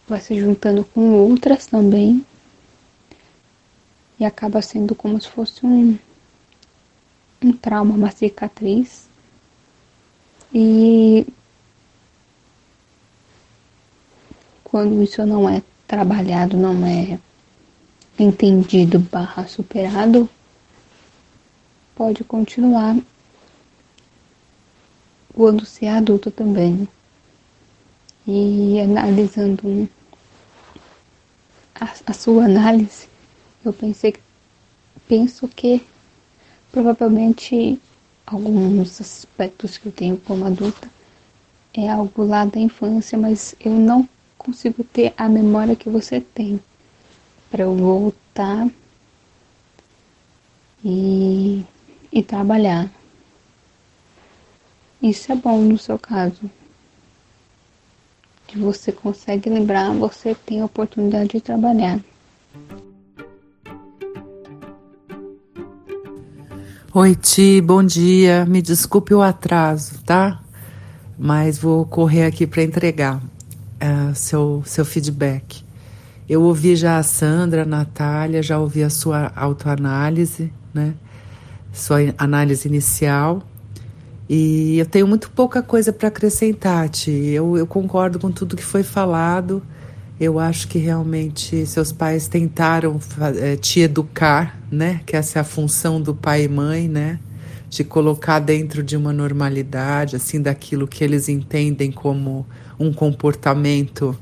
vai 0.07 0.19
se 0.19 0.39
juntando 0.39 0.83
com 0.85 1.11
outras 1.13 1.67
também 1.67 2.25
e 4.19 4.25
acaba 4.25 4.61
sendo 4.61 4.95
como 4.95 5.21
se 5.21 5.29
fosse 5.29 5.65
um, 5.65 5.97
um 7.43 7.51
trauma, 7.51 7.93
uma 7.93 8.09
cicatriz. 8.09 9.07
E 10.51 11.27
quando 14.63 15.03
isso 15.03 15.23
não 15.25 15.47
é 15.47 15.61
trabalhado, 15.85 16.57
não 16.57 16.85
é 16.85 17.19
entendido 18.17 18.97
barra 18.97 19.47
superado, 19.47 20.27
pode 21.95 22.23
continuar 22.23 22.97
quando 25.37 25.63
se 25.67 25.85
é 25.85 25.91
adulto 25.91 26.31
também. 26.31 26.87
E 28.25 28.81
analisando 28.81 29.87
a, 31.79 31.93
a 32.07 32.13
sua 32.13 32.45
análise, 32.45 33.07
eu 33.63 33.71
pensei 33.71 34.15
penso 35.07 35.47
que 35.47 35.85
provavelmente 36.71 37.79
alguns 38.25 38.99
aspectos 38.99 39.77
que 39.77 39.85
eu 39.85 39.91
tenho 39.91 40.17
como 40.17 40.43
adulta 40.43 40.89
é 41.71 41.87
algo 41.87 42.23
lá 42.23 42.43
da 42.43 42.59
infância, 42.59 43.15
mas 43.15 43.55
eu 43.59 43.73
não 43.73 44.09
consigo 44.39 44.83
ter 44.83 45.13
a 45.15 45.29
memória 45.29 45.75
que 45.75 45.87
você 45.87 46.19
tem 46.19 46.59
para 47.51 47.63
eu 47.63 47.75
voltar 47.75 48.67
e, 50.83 51.63
e 52.11 52.23
trabalhar. 52.23 52.96
Isso 55.01 55.31
é 55.31 55.35
bom 55.35 55.61
no 55.61 55.77
seu 55.77 55.99
caso. 55.99 56.49
Que 58.47 58.57
você 58.57 58.91
consegue 58.91 59.49
lembrar, 59.49 59.91
você 59.91 60.33
tem 60.33 60.61
a 60.61 60.65
oportunidade 60.65 61.29
de 61.29 61.41
trabalhar. 61.41 61.99
Oi, 66.93 67.15
Ti, 67.15 67.61
bom 67.61 67.83
dia. 67.83 68.43
Me 68.45 68.59
desculpe 68.59 69.13
o 69.13 69.21
atraso, 69.21 70.01
tá? 70.03 70.41
Mas 71.15 71.59
vou 71.59 71.85
correr 71.85 72.25
aqui 72.25 72.47
para 72.47 72.63
entregar 72.63 73.17
uh, 73.17 74.15
seu, 74.15 74.63
seu 74.65 74.83
feedback. 74.83 75.63
Eu 76.27 76.41
ouvi 76.41 76.75
já 76.75 76.97
a 76.97 77.03
Sandra, 77.03 77.61
a 77.61 77.65
Natália, 77.65 78.41
já 78.41 78.57
ouvi 78.57 78.83
a 78.83 78.89
sua 78.89 79.31
autoanálise, 79.35 80.51
né? 80.73 80.95
Sua 81.71 81.99
análise 82.17 82.67
inicial. 82.67 83.43
E 84.29 84.77
eu 84.77 84.85
tenho 84.85 85.07
muito 85.07 85.29
pouca 85.29 85.61
coisa 85.61 85.93
para 85.93 86.09
acrescentar, 86.09 86.89
Ti. 86.89 87.11
Eu, 87.11 87.57
eu 87.57 87.65
concordo 87.65 88.19
com 88.19 88.31
tudo 88.31 88.55
que 88.55 88.63
foi 88.63 88.83
falado. 88.83 89.63
Eu 90.19 90.39
acho 90.39 90.67
que 90.67 90.77
realmente 90.77 91.65
seus 91.65 91.91
pais 91.91 92.27
tentaram 92.27 92.99
é, 93.39 93.55
te 93.55 93.81
educar, 93.81 94.59
né? 94.71 95.01
Que 95.05 95.15
essa 95.15 95.39
é 95.39 95.41
a 95.41 95.45
função 95.45 96.01
do 96.01 96.13
pai 96.13 96.43
e 96.43 96.47
mãe, 96.47 96.87
né? 96.87 97.19
te 97.69 97.83
colocar 97.83 98.39
dentro 98.39 98.81
de 98.81 98.95
uma 98.95 99.11
normalidade, 99.11 100.15
assim, 100.15 100.41
daquilo 100.41 100.87
que 100.87 101.03
eles 101.03 101.27
entendem 101.27 101.91
como 101.91 102.45
um 102.79 102.93
comportamento 102.93 104.17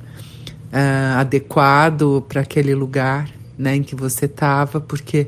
uh, 0.72 1.20
adequado 1.20 2.24
para 2.28 2.42
aquele 2.42 2.74
lugar, 2.74 3.30
né, 3.58 3.76
em 3.76 3.84
que 3.84 3.96
você 3.96 4.26
estava, 4.26 4.82
porque 4.82 5.28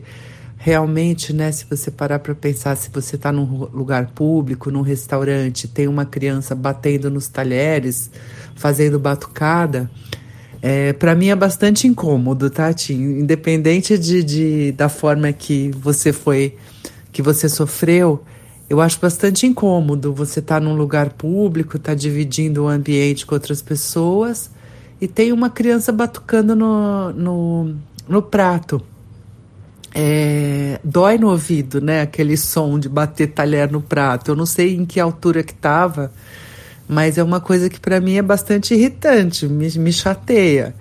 realmente, 0.57 1.31
né, 1.31 1.51
se 1.51 1.65
você 1.69 1.91
parar 1.91 2.19
para 2.19 2.33
pensar, 2.35 2.75
se 2.75 2.89
você 2.89 3.15
está 3.15 3.31
num 3.31 3.65
lugar 3.71 4.07
público, 4.07 4.71
num 4.71 4.81
restaurante, 4.81 5.67
tem 5.67 5.87
uma 5.87 6.05
criança 6.05 6.55
batendo 6.55 7.09
nos 7.09 7.27
talheres, 7.27 8.09
fazendo 8.55 8.99
batucada, 8.99 9.89
é, 10.61 10.91
para 10.93 11.15
mim 11.15 11.27
é 11.27 11.35
bastante 11.35 11.87
incômodo, 11.87 12.49
Tati. 12.49 12.93
Tá, 12.93 12.99
Independente 12.99 13.97
de, 13.97 14.23
de, 14.23 14.71
da 14.71 14.89
forma 14.89 15.31
que 15.31 15.71
você 15.71 16.11
foi, 16.11 16.55
que 17.11 17.21
você 17.21 17.47
sofreu, 17.47 18.23
eu 18.69 18.81
acho 18.81 18.99
bastante 18.99 19.45
incômodo. 19.45 20.13
Você 20.13 20.41
tá 20.41 20.59
num 20.59 20.75
lugar 20.75 21.09
público, 21.11 21.77
tá 21.77 21.93
dividindo 21.93 22.63
o 22.63 22.67
ambiente 22.67 23.25
com 23.25 23.35
outras 23.35 23.61
pessoas 23.61 24.49
e 24.99 25.07
tem 25.07 25.31
uma 25.31 25.49
criança 25.49 25.91
batucando 25.91 26.55
no, 26.55 27.13
no, 27.13 27.75
no 28.07 28.21
prato. 28.21 28.81
É, 29.99 30.79
dói 30.83 31.17
no 31.17 31.31
ouvido, 31.31 31.81
né? 31.81 32.01
Aquele 32.01 32.37
som 32.37 32.77
de 32.77 32.87
bater 32.87 33.31
talher 33.31 33.71
no 33.71 33.81
prato. 33.81 34.29
Eu 34.29 34.35
não 34.35 34.45
sei 34.45 34.75
em 34.75 34.85
que 34.85 34.99
altura 34.99 35.41
que 35.41 35.53
tava 35.53 36.11
mas 36.87 37.17
é 37.17 37.23
uma 37.23 37.41
coisa 37.41 37.69
que 37.69 37.79
para 37.79 37.99
mim 37.99 38.15
é 38.15 38.21
bastante 38.21 38.73
irritante, 38.73 39.47
me, 39.47 39.69
me 39.77 39.91
chateia. 39.91 40.73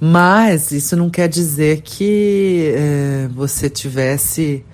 Mas 0.00 0.70
isso 0.70 0.96
não 0.96 1.10
quer 1.10 1.28
dizer 1.28 1.80
que 1.82 2.72
é, 2.74 3.28
você 3.34 3.68
tivesse 3.68 4.64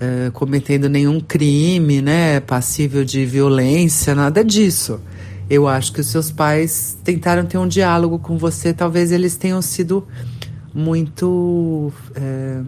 é, 0.00 0.30
cometendo 0.32 0.88
nenhum 0.88 1.20
crime, 1.20 2.00
né, 2.00 2.40
passível 2.40 3.04
de 3.04 3.24
violência, 3.24 4.14
nada 4.14 4.44
disso. 4.44 5.00
Eu 5.48 5.66
acho 5.66 5.92
que 5.92 6.00
os 6.00 6.06
seus 6.06 6.30
pais 6.30 6.96
tentaram 7.02 7.44
ter 7.46 7.56
um 7.58 7.66
diálogo 7.66 8.18
com 8.18 8.36
você, 8.36 8.72
talvez 8.72 9.12
eles 9.12 9.36
tenham 9.36 9.62
sido 9.62 10.06
muito 10.74 11.90
é, 12.14 12.60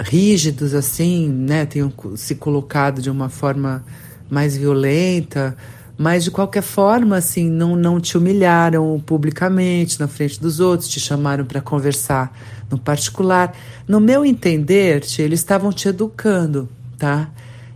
rígidos, 0.00 0.74
assim, 0.74 1.28
né, 1.28 1.66
tenham 1.66 1.92
se 2.16 2.34
colocado 2.34 3.00
de 3.00 3.10
uma 3.10 3.28
forma 3.28 3.84
mais 4.30 4.56
violenta. 4.56 5.56
Mas 5.98 6.24
de 6.24 6.30
qualquer 6.30 6.62
forma, 6.62 7.16
assim, 7.16 7.48
não, 7.50 7.74
não 7.74 7.98
te 7.98 8.18
humilharam 8.18 9.02
publicamente 9.04 9.98
na 9.98 10.06
frente 10.06 10.38
dos 10.38 10.60
outros, 10.60 10.88
te 10.88 11.00
chamaram 11.00 11.44
para 11.46 11.60
conversar 11.62 12.36
no 12.70 12.78
particular. 12.78 13.56
No 13.88 13.98
meu 13.98 14.24
entender, 14.24 15.02
eles 15.18 15.40
estavam 15.40 15.72
te 15.72 15.88
educando, 15.88 16.68
tá? 16.98 17.30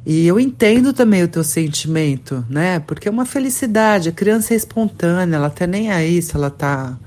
E 0.05 0.27
eu 0.27 0.39
entendo 0.39 0.93
também 0.93 1.23
o 1.23 1.29
teu 1.29 1.45
sentimento, 1.45 2.45
né? 2.49 2.79
Porque 2.81 3.09
é 3.09 3.11
uma 3.11 3.25
felicidade, 3.25 4.11
a 4.11 4.13
criança 4.13 4.53
é 4.53 4.57
espontânea, 4.57 5.37
ela 5.37 5.49
tá 5.49 5.67
nem 5.67 5.91
aí 5.91 6.21
se 6.21 6.37
ela 6.37 6.51
tá 6.51 6.99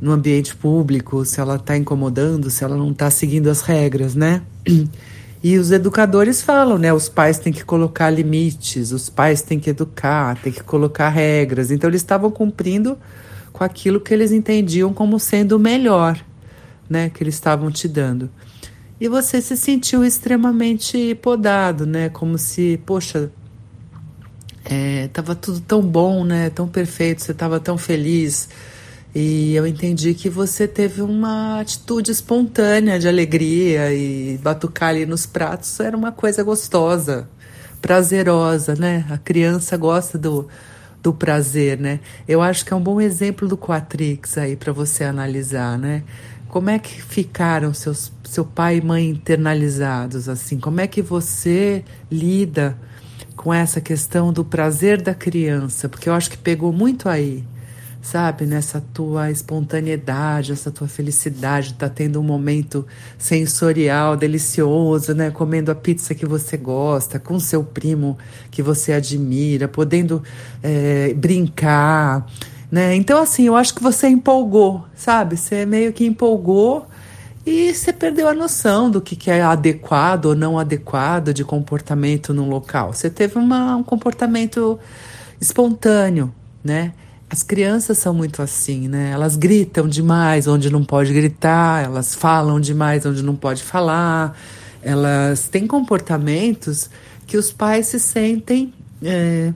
no 0.00 0.12
ambiente 0.12 0.54
público, 0.54 1.24
se 1.24 1.40
ela 1.40 1.58
tá 1.58 1.76
incomodando, 1.76 2.50
se 2.50 2.64
ela 2.64 2.76
não 2.76 2.92
tá 2.92 3.10
seguindo 3.10 3.48
as 3.48 3.62
regras, 3.62 4.14
né? 4.14 4.42
E 5.46 5.58
os 5.58 5.70
educadores 5.70 6.40
falam, 6.40 6.78
né? 6.78 6.90
Os 6.90 7.06
pais 7.06 7.38
têm 7.38 7.52
que 7.52 7.62
colocar 7.62 8.08
limites, 8.08 8.92
os 8.92 9.10
pais 9.10 9.42
têm 9.42 9.60
que 9.60 9.68
educar, 9.68 10.40
têm 10.40 10.50
que 10.50 10.64
colocar 10.64 11.10
regras. 11.10 11.70
Então 11.70 11.90
eles 11.90 12.00
estavam 12.00 12.30
cumprindo 12.30 12.96
com 13.52 13.62
aquilo 13.62 14.00
que 14.00 14.14
eles 14.14 14.32
entendiam 14.32 14.94
como 14.94 15.20
sendo 15.20 15.56
o 15.56 15.58
melhor, 15.58 16.18
né? 16.88 17.10
Que 17.10 17.22
eles 17.22 17.34
estavam 17.34 17.70
te 17.70 17.86
dando. 17.86 18.30
E 18.98 19.06
você 19.06 19.42
se 19.42 19.54
sentiu 19.54 20.02
extremamente 20.02 21.14
podado, 21.16 21.84
né? 21.84 22.08
Como 22.08 22.38
se, 22.38 22.80
poxa, 22.86 23.30
é, 24.64 25.08
tava 25.08 25.34
tudo 25.34 25.60
tão 25.60 25.82
bom, 25.82 26.24
né? 26.24 26.48
Tão 26.48 26.66
perfeito, 26.66 27.22
você 27.22 27.32
estava 27.32 27.60
tão 27.60 27.76
feliz 27.76 28.48
e 29.14 29.54
eu 29.54 29.64
entendi 29.64 30.12
que 30.12 30.28
você 30.28 30.66
teve 30.66 31.00
uma 31.00 31.60
atitude 31.60 32.10
espontânea 32.10 32.98
de 32.98 33.06
alegria 33.06 33.94
e 33.94 34.36
batucar 34.42 34.88
ali 34.88 35.06
nos 35.06 35.24
pratos 35.24 35.78
era 35.78 35.96
uma 35.96 36.10
coisa 36.10 36.42
gostosa, 36.42 37.28
prazerosa, 37.80 38.74
né? 38.74 39.06
A 39.08 39.16
criança 39.16 39.76
gosta 39.76 40.18
do, 40.18 40.48
do 41.00 41.12
prazer, 41.12 41.78
né? 41.78 42.00
Eu 42.26 42.42
acho 42.42 42.64
que 42.64 42.72
é 42.72 42.76
um 42.76 42.82
bom 42.82 43.00
exemplo 43.00 43.46
do 43.46 43.56
Quatrix 43.56 44.36
aí 44.36 44.56
para 44.56 44.72
você 44.72 45.04
analisar, 45.04 45.78
né? 45.78 46.02
Como 46.48 46.68
é 46.68 46.80
que 46.80 47.00
ficaram 47.00 47.72
seus, 47.72 48.12
seu 48.24 48.44
pai 48.44 48.78
e 48.78 48.80
mãe 48.80 49.10
internalizados 49.10 50.28
assim? 50.28 50.58
Como 50.58 50.80
é 50.80 50.88
que 50.88 51.00
você 51.00 51.84
lida 52.10 52.76
com 53.36 53.54
essa 53.54 53.80
questão 53.80 54.32
do 54.32 54.44
prazer 54.44 55.00
da 55.00 55.14
criança? 55.14 55.88
Porque 55.88 56.08
eu 56.08 56.14
acho 56.14 56.30
que 56.30 56.36
pegou 56.36 56.72
muito 56.72 57.08
aí 57.08 57.44
sabe, 58.04 58.44
nessa 58.44 58.84
tua 58.92 59.30
espontaneidade, 59.30 60.52
essa 60.52 60.70
tua 60.70 60.86
felicidade, 60.86 61.72
tá 61.72 61.88
tendo 61.88 62.20
um 62.20 62.22
momento 62.22 62.86
sensorial 63.16 64.14
delicioso, 64.14 65.14
né, 65.14 65.30
comendo 65.30 65.70
a 65.72 65.74
pizza 65.74 66.14
que 66.14 66.26
você 66.26 66.58
gosta, 66.58 67.18
com 67.18 67.40
seu 67.40 67.64
primo 67.64 68.18
que 68.50 68.62
você 68.62 68.92
admira, 68.92 69.66
podendo 69.66 70.22
é, 70.62 71.14
brincar, 71.14 72.30
né? 72.70 72.94
Então 72.94 73.22
assim, 73.22 73.44
eu 73.44 73.56
acho 73.56 73.74
que 73.74 73.82
você 73.82 74.06
empolgou, 74.06 74.84
sabe? 74.94 75.38
Você 75.38 75.64
meio 75.64 75.90
que 75.90 76.04
empolgou 76.04 76.86
e 77.46 77.72
você 77.72 77.90
perdeu 77.90 78.28
a 78.28 78.34
noção 78.34 78.90
do 78.90 79.00
que, 79.00 79.16
que 79.16 79.30
é 79.30 79.40
adequado 79.40 80.26
ou 80.26 80.34
não 80.34 80.58
adequado 80.58 81.32
de 81.32 81.42
comportamento 81.42 82.34
num 82.34 82.50
local. 82.50 82.92
Você 82.92 83.08
teve 83.08 83.38
uma, 83.38 83.76
um 83.76 83.82
comportamento 83.82 84.78
espontâneo, 85.40 86.30
né? 86.62 86.92
As 87.28 87.42
crianças 87.42 87.98
são 87.98 88.14
muito 88.14 88.42
assim, 88.42 88.86
né? 88.88 89.10
Elas 89.10 89.36
gritam 89.36 89.88
demais 89.88 90.46
onde 90.46 90.70
não 90.70 90.84
pode 90.84 91.12
gritar, 91.12 91.84
elas 91.84 92.14
falam 92.14 92.60
demais 92.60 93.04
onde 93.06 93.22
não 93.22 93.34
pode 93.34 93.62
falar, 93.62 94.38
elas 94.82 95.48
têm 95.48 95.66
comportamentos 95.66 96.90
que 97.26 97.36
os 97.36 97.50
pais 97.50 97.86
se 97.86 97.98
sentem 97.98 98.72
é, 99.02 99.52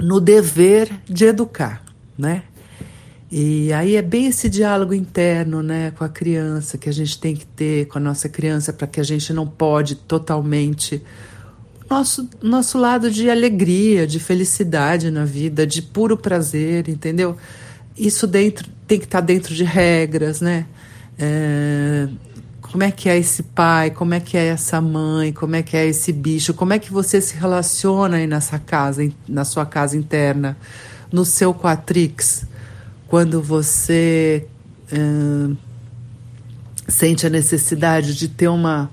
no 0.00 0.20
dever 0.20 0.90
de 1.06 1.26
educar, 1.26 1.82
né? 2.18 2.42
E 3.30 3.72
aí 3.72 3.96
é 3.96 4.02
bem 4.02 4.26
esse 4.26 4.48
diálogo 4.48 4.94
interno, 4.94 5.60
né, 5.60 5.90
com 5.90 6.04
a 6.04 6.08
criança 6.08 6.78
que 6.78 6.88
a 6.88 6.92
gente 6.92 7.18
tem 7.18 7.34
que 7.34 7.44
ter 7.44 7.86
com 7.86 7.98
a 7.98 8.00
nossa 8.00 8.28
criança 8.28 8.72
para 8.72 8.86
que 8.86 9.00
a 9.00 9.02
gente 9.02 9.32
não 9.32 9.46
pode 9.46 9.96
totalmente 9.96 11.02
nosso, 11.88 12.28
nosso 12.42 12.78
lado 12.78 13.10
de 13.10 13.30
alegria, 13.30 14.06
de 14.06 14.18
felicidade 14.18 15.10
na 15.10 15.24
vida, 15.24 15.66
de 15.66 15.80
puro 15.80 16.16
prazer, 16.16 16.88
entendeu? 16.88 17.36
Isso 17.96 18.26
dentro 18.26 18.68
tem 18.86 18.98
que 18.98 19.04
estar 19.04 19.20
tá 19.20 19.26
dentro 19.26 19.54
de 19.54 19.64
regras, 19.64 20.40
né? 20.40 20.66
É, 21.18 22.08
como 22.60 22.82
é 22.82 22.90
que 22.90 23.08
é 23.08 23.16
esse 23.16 23.42
pai, 23.42 23.90
como 23.90 24.12
é 24.12 24.20
que 24.20 24.36
é 24.36 24.48
essa 24.48 24.80
mãe, 24.80 25.32
como 25.32 25.56
é 25.56 25.62
que 25.62 25.76
é 25.76 25.86
esse 25.86 26.12
bicho, 26.12 26.52
como 26.52 26.72
é 26.72 26.78
que 26.78 26.92
você 26.92 27.20
se 27.20 27.36
relaciona 27.36 28.16
aí 28.16 28.26
nessa 28.26 28.58
casa, 28.58 29.08
na 29.26 29.44
sua 29.44 29.64
casa 29.64 29.96
interna, 29.96 30.56
no 31.10 31.24
seu 31.24 31.54
quatrix, 31.54 32.44
quando 33.06 33.40
você 33.40 34.46
é, 34.92 35.56
sente 36.88 37.26
a 37.26 37.30
necessidade 37.30 38.14
de 38.14 38.28
ter 38.28 38.48
uma 38.48 38.90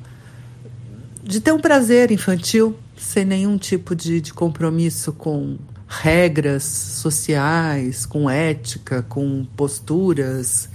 de 1.23 1.39
ter 1.39 1.53
um 1.53 1.59
prazer 1.59 2.11
infantil, 2.11 2.77
sem 3.03 3.25
nenhum 3.25 3.57
tipo 3.57 3.93
de, 3.93 4.21
de 4.21 4.33
compromisso 4.33 5.11
com 5.11 5.57
regras 5.87 6.63
sociais, 6.63 8.05
com 8.05 8.29
ética, 8.29 9.03
com 9.03 9.45
posturas, 9.57 10.69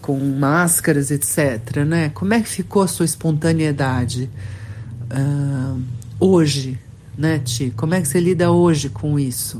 com 0.00 0.18
máscaras, 0.18 1.10
etc. 1.10 1.84
Né? 1.86 2.10
Como 2.10 2.34
é 2.34 2.40
que 2.40 2.48
ficou 2.48 2.82
a 2.82 2.86
sua 2.86 3.06
espontaneidade 3.06 4.30
uh, 5.10 5.82
hoje, 6.20 6.78
né, 7.16 7.38
Ti? 7.38 7.72
Como 7.74 7.94
é 7.94 8.00
que 8.02 8.08
você 8.08 8.20
lida 8.20 8.52
hoje 8.52 8.90
com 8.90 9.18
isso? 9.18 9.58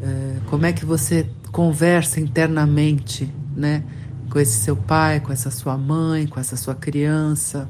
Uh, 0.00 0.40
como 0.46 0.64
é 0.64 0.72
que 0.72 0.86
você 0.86 1.28
conversa 1.52 2.18
internamente, 2.18 3.32
né, 3.54 3.84
com 4.30 4.40
esse 4.40 4.58
seu 4.58 4.74
pai, 4.74 5.20
com 5.20 5.32
essa 5.32 5.50
sua 5.50 5.76
mãe, 5.76 6.26
com 6.26 6.40
essa 6.40 6.56
sua 6.56 6.74
criança? 6.74 7.68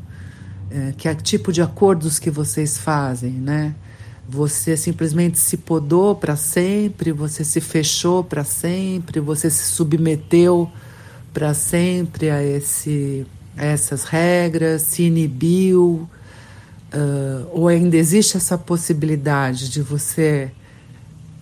É, 0.71 0.93
que 0.97 1.09
é 1.09 1.15
tipo 1.15 1.53
de 1.53 1.63
acordos 1.63 2.19
que 2.19 2.31
vocês 2.31 2.79
fazem, 2.79 3.33
né? 3.33 3.75
Você 4.29 4.77
simplesmente 4.77 5.39
se 5.39 5.59
podou 5.59 6.15
para 6.15 6.35
sempre, 6.35 7.13
você 7.13 7.45
se 7.45 7.61
fechou 7.61 8.25
para 8.25 8.43
sempre, 8.43 9.21
você 9.21 9.51
se 9.51 9.65
submeteu 9.65 10.71
para 11.33 11.53
sempre 11.53 12.31
a, 12.31 12.43
esse, 12.43 13.27
a 13.57 13.65
essas 13.65 14.05
regras, 14.05 14.83
se 14.83 15.03
inibiu, 15.03 16.09
uh, 16.95 17.49
ou 17.53 17.69
ainda 17.69 17.97
existe 17.97 18.37
essa 18.37 18.57
possibilidade 18.57 19.69
de 19.69 19.83
você 19.83 20.51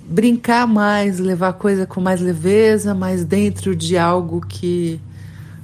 brincar 0.05 0.67
mais, 0.67 1.19
levar 1.19 1.49
a 1.49 1.53
coisa 1.53 1.87
com 1.87 2.01
mais 2.01 2.21
leveza, 2.21 2.95
mas 2.95 3.25
dentro 3.25 3.77
de 3.77 3.97
algo 3.97 4.41
que 4.41 5.01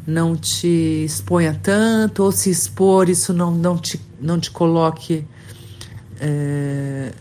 não 0.08 0.34
te 0.34 1.04
exponha 1.04 1.60
tanto, 1.62 2.22
ou 2.22 2.32
se 2.32 2.48
expor, 2.48 3.10
isso 3.10 3.34
não, 3.34 3.50
não, 3.50 3.76
te, 3.76 4.00
não 4.18 4.40
te 4.40 4.50
coloque 4.50 5.22
é, 6.18 7.12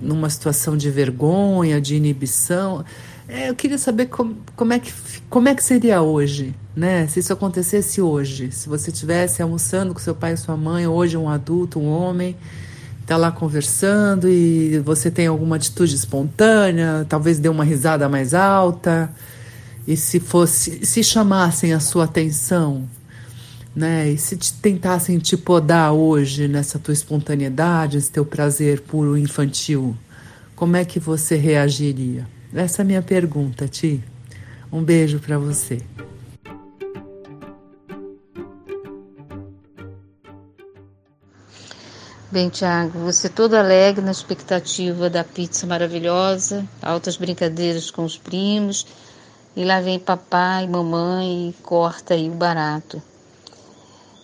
numa 0.00 0.30
situação 0.30 0.74
de 0.74 0.90
vergonha, 0.90 1.78
de 1.78 1.94
inibição. 1.94 2.82
É, 3.28 3.50
eu 3.50 3.54
queria 3.54 3.76
saber 3.76 4.06
como, 4.06 4.38
como, 4.56 4.72
é 4.72 4.78
que, 4.78 4.90
como 5.28 5.48
é 5.48 5.54
que 5.54 5.62
seria 5.62 6.00
hoje, 6.00 6.54
né? 6.74 7.06
Se 7.08 7.20
isso 7.20 7.30
acontecesse 7.34 8.00
hoje, 8.00 8.50
se 8.52 8.70
você 8.70 8.90
estivesse 8.90 9.42
almoçando 9.42 9.92
com 9.92 10.00
seu 10.00 10.14
pai 10.14 10.32
e 10.32 10.36
sua 10.38 10.56
mãe, 10.56 10.86
hoje 10.86 11.18
um 11.18 11.28
adulto, 11.28 11.78
um 11.78 11.90
homem, 11.90 12.34
está 13.02 13.18
lá 13.18 13.30
conversando 13.30 14.30
e 14.30 14.78
você 14.78 15.10
tem 15.10 15.26
alguma 15.26 15.56
atitude 15.56 15.94
espontânea, 15.94 17.04
talvez 17.06 17.38
dê 17.38 17.50
uma 17.50 17.64
risada 17.64 18.08
mais 18.08 18.32
alta, 18.32 19.10
e 19.86 19.96
se 19.96 20.18
fosse, 20.18 20.84
se 20.84 21.02
chamassem 21.02 21.72
a 21.72 21.80
sua 21.80 22.04
atenção, 22.04 22.88
né? 23.74 24.10
E 24.10 24.18
se 24.18 24.36
te, 24.36 24.52
tentassem 24.54 25.18
te 25.18 25.36
podar 25.36 25.92
hoje 25.92 26.48
nessa 26.48 26.78
tua 26.78 26.94
espontaneidade, 26.94 27.98
esse 27.98 28.10
teu 28.10 28.24
prazer 28.24 28.80
puro 28.80 29.16
infantil, 29.16 29.96
como 30.56 30.76
é 30.76 30.84
que 30.84 30.98
você 30.98 31.36
reagiria? 31.36 32.26
Essa 32.54 32.80
é 32.80 32.82
a 32.82 32.86
minha 32.86 33.02
pergunta, 33.02 33.68
Ti. 33.68 34.02
Um 34.72 34.82
beijo 34.82 35.18
para 35.20 35.38
você. 35.38 35.82
Bem, 42.30 42.48
Tiago, 42.48 42.98
você 42.98 43.28
todo 43.28 43.54
alegre 43.54 44.04
na 44.04 44.10
expectativa 44.10 45.08
da 45.08 45.22
pizza 45.22 45.66
maravilhosa, 45.66 46.66
altas 46.82 47.16
brincadeiras 47.16 47.90
com 47.90 48.04
os 48.04 48.18
primos, 48.18 48.86
e 49.56 49.64
lá 49.64 49.80
vem 49.80 49.98
papai 49.98 50.68
mamãe 50.68 51.48
e 51.48 51.52
corta 51.62 52.12
aí 52.12 52.28
o 52.28 52.34
barato. 52.34 53.02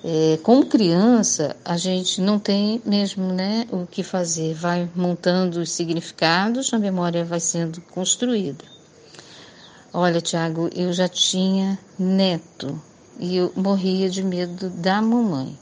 É, 0.04 0.38
como 0.42 0.66
criança, 0.66 1.56
a 1.64 1.76
gente 1.76 2.20
não 2.20 2.38
tem 2.38 2.82
mesmo 2.84 3.32
né, 3.32 3.66
o 3.70 3.86
que 3.86 4.02
fazer, 4.02 4.52
vai 4.52 4.90
montando 4.94 5.60
os 5.60 5.70
significados, 5.70 6.74
a 6.74 6.78
memória 6.78 7.24
vai 7.24 7.40
sendo 7.40 7.80
construída. 7.80 8.64
Olha, 9.94 10.20
Tiago, 10.20 10.68
eu 10.74 10.92
já 10.92 11.08
tinha 11.08 11.78
neto 11.98 12.80
e 13.18 13.36
eu 13.36 13.52
morria 13.54 14.10
de 14.10 14.22
medo 14.22 14.68
da 14.70 15.00
mamãe. 15.00 15.56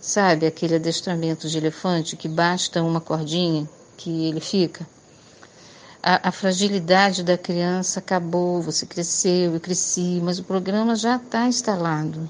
Sabe 0.00 0.46
aquele 0.46 0.74
adestramento 0.74 1.48
de 1.48 1.56
elefante 1.56 2.16
que 2.16 2.28
basta 2.28 2.82
uma 2.82 3.00
cordinha 3.00 3.68
que 3.96 4.26
ele 4.26 4.40
fica? 4.40 4.86
A, 6.06 6.28
a 6.28 6.32
fragilidade 6.32 7.22
da 7.24 7.38
criança 7.38 7.98
acabou, 7.98 8.60
você 8.60 8.84
cresceu, 8.84 9.54
eu 9.54 9.60
cresci, 9.60 10.20
mas 10.22 10.38
o 10.38 10.44
programa 10.44 10.94
já 10.94 11.16
está 11.16 11.46
instalado 11.46 12.28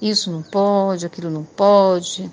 isso 0.00 0.30
não 0.30 0.42
pode, 0.42 1.04
aquilo 1.04 1.30
não 1.30 1.44
pode. 1.44 2.30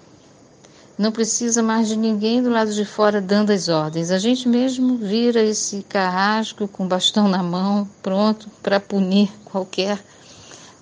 Não 0.97 1.11
precisa 1.11 1.61
mais 1.61 1.87
de 1.87 1.95
ninguém 1.95 2.41
do 2.41 2.49
lado 2.49 2.73
de 2.73 2.85
fora 2.85 3.21
dando 3.21 3.51
as 3.51 3.67
ordens. 3.67 4.09
A 4.09 4.17
gente 4.17 4.47
mesmo 4.47 4.97
vira 4.97 5.41
esse 5.41 5.83
carrasco 5.83 6.67
com 6.67 6.87
bastão 6.87 7.27
na 7.27 7.43
mão, 7.43 7.87
pronto 8.01 8.49
para 8.63 8.79
punir 8.79 9.29
qualquer 9.45 10.01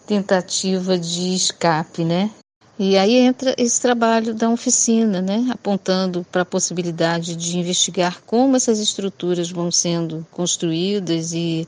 tentativa 0.05 0.97
de 0.97 1.34
escape, 1.34 2.05
né? 2.05 2.30
E 2.78 2.97
aí 2.97 3.15
entra 3.15 3.55
esse 3.57 3.80
trabalho 3.80 4.34
da 4.34 4.49
oficina, 4.49 5.21
né? 5.21 5.47
Apontando 5.49 6.26
para 6.30 6.41
a 6.41 6.45
possibilidade 6.45 7.34
de 7.34 7.57
investigar 7.57 8.21
como 8.26 8.57
essas 8.57 8.80
estruturas 8.80 9.49
vão 9.49 9.71
sendo 9.71 10.28
construídas 10.30 11.32
e 11.32 11.65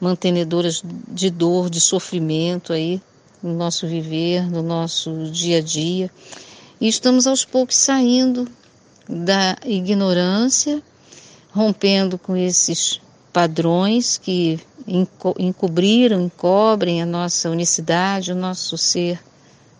mantenedoras 0.00 0.82
de 1.08 1.30
dor, 1.30 1.70
de 1.70 1.80
sofrimento 1.80 2.72
aí 2.72 3.00
no 3.40 3.54
nosso 3.54 3.86
viver, 3.86 4.50
no 4.50 4.60
nosso 4.60 5.30
dia 5.30 5.58
a 5.58 5.60
dia. 5.60 6.10
E 6.80 6.88
estamos 6.88 7.28
aos 7.28 7.44
poucos 7.44 7.76
saindo 7.76 8.48
da 9.08 9.56
ignorância, 9.64 10.82
rompendo 11.52 12.18
com 12.18 12.36
esses 12.36 13.00
padrões 13.32 14.18
que 14.18 14.58
encobriram, 15.38 16.20
encobrem 16.20 17.00
a 17.00 17.06
nossa 17.06 17.48
unicidade, 17.48 18.32
o 18.32 18.36
nosso 18.36 18.76
ser 18.76 19.20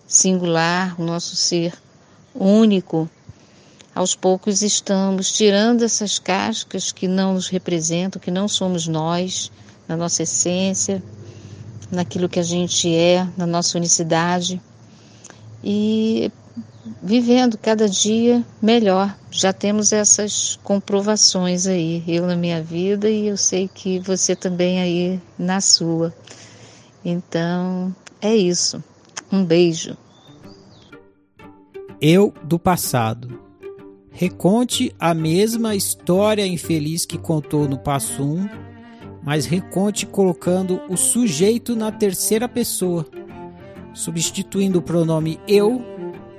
singular, 0.08 0.98
o 0.98 1.04
nosso 1.04 1.36
ser 1.36 1.74
único. 2.34 3.08
Aos 3.94 4.14
poucos 4.14 4.62
estamos 4.62 5.30
tirando 5.30 5.82
essas 5.82 6.18
cascas 6.18 6.90
que 6.90 7.06
não 7.06 7.34
nos 7.34 7.48
representam, 7.48 8.20
que 8.20 8.30
não 8.30 8.48
somos 8.48 8.86
nós, 8.86 9.52
na 9.86 9.96
nossa 9.96 10.22
essência, 10.22 11.02
naquilo 11.90 12.28
que 12.28 12.38
a 12.38 12.42
gente 12.42 12.94
é, 12.94 13.26
na 13.36 13.46
nossa 13.46 13.76
unicidade 13.76 14.60
e 15.62 16.30
vivendo 17.02 17.58
cada 17.58 17.88
dia 17.88 18.44
melhor. 18.62 19.14
Já 19.30 19.52
temos 19.52 19.92
essas 19.92 20.58
comprovações 20.62 21.66
aí, 21.66 22.02
eu 22.06 22.26
na 22.26 22.36
minha 22.36 22.62
vida 22.62 23.10
e 23.10 23.26
eu 23.26 23.36
sei 23.36 23.68
que 23.68 23.98
você 23.98 24.34
também 24.34 24.80
aí 24.80 25.20
na 25.38 25.60
sua. 25.60 26.14
Então, 27.04 27.94
é 28.20 28.34
isso. 28.34 28.82
Um 29.30 29.44
beijo. 29.44 29.96
Eu 32.00 32.32
do 32.44 32.58
passado. 32.58 33.40
Reconte 34.10 34.94
a 34.98 35.14
mesma 35.14 35.74
história 35.74 36.46
infeliz 36.46 37.04
que 37.04 37.18
contou 37.18 37.68
no 37.68 37.78
passo 37.78 38.22
1 38.22 38.68
mas 39.28 39.44
reconte 39.44 40.06
colocando 40.06 40.80
o 40.88 40.96
sujeito 40.96 41.76
na 41.76 41.92
terceira 41.92 42.48
pessoa, 42.48 43.06
substituindo 43.92 44.78
o 44.78 44.82
pronome 44.82 45.38
eu 45.46 45.82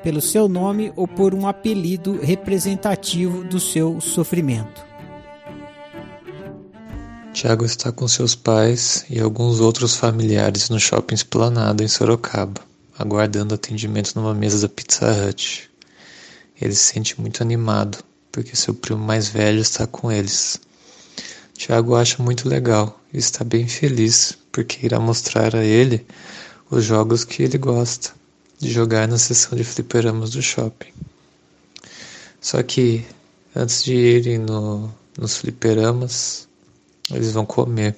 pelo 0.02 0.20
seu 0.20 0.50
nome 0.50 0.92
ou 0.96 1.08
por 1.08 1.36
um 1.36 1.48
apelido 1.48 2.20
representativo 2.20 3.44
do 3.44 3.60
seu 3.60 4.02
sofrimento. 4.02 4.84
Tiago 7.32 7.64
está 7.64 7.92
com 7.92 8.08
seus 8.08 8.34
pais 8.34 9.06
e 9.08 9.20
alguns 9.20 9.60
outros 9.60 9.96
familiares 9.96 10.70
no 10.70 10.80
shopping 10.80 11.14
Esplanada, 11.14 11.84
em 11.84 11.88
Sorocaba, 11.88 12.60
aguardando 13.00 13.56
atendimento 13.56 14.14
numa 14.14 14.36
mesa 14.36 14.68
da 14.68 14.74
Pizza 14.74 15.10
Hut. 15.10 15.72
Ele 16.62 16.76
se 16.76 16.84
sente 16.84 17.20
muito 17.20 17.42
animado, 17.42 18.04
porque 18.30 18.58
seu 18.58 18.74
primo 18.74 19.02
mais 19.02 19.30
velho 19.30 19.62
está 19.62 19.88
com 19.88 20.12
eles. 20.12 20.60
Tiago 21.54 21.96
acha 21.96 22.22
muito 22.22 22.50
legal 22.50 23.02
e 23.14 23.18
está 23.18 23.46
bem 23.46 23.70
feliz 23.70 24.38
porque 24.52 24.86
irá 24.86 25.00
mostrar 25.00 25.56
a 25.56 25.64
ele 25.64 26.06
os 26.70 26.84
jogos 26.84 27.24
que 27.24 27.42
ele 27.42 27.58
gosta 27.58 28.12
de 28.60 28.70
jogar 28.70 29.08
na 29.08 29.18
sessão 29.18 29.58
de 29.58 29.64
fliperamas 29.64 30.32
do 30.32 30.42
shopping. 30.42 30.92
Só 32.42 32.62
que 32.62 33.06
antes 33.56 33.82
de 33.82 33.94
irem 33.94 34.40
no, 34.40 34.94
nos 35.18 35.38
fliperamas, 35.38 36.50
eles 37.10 37.32
vão 37.32 37.46
comer. 37.46 37.96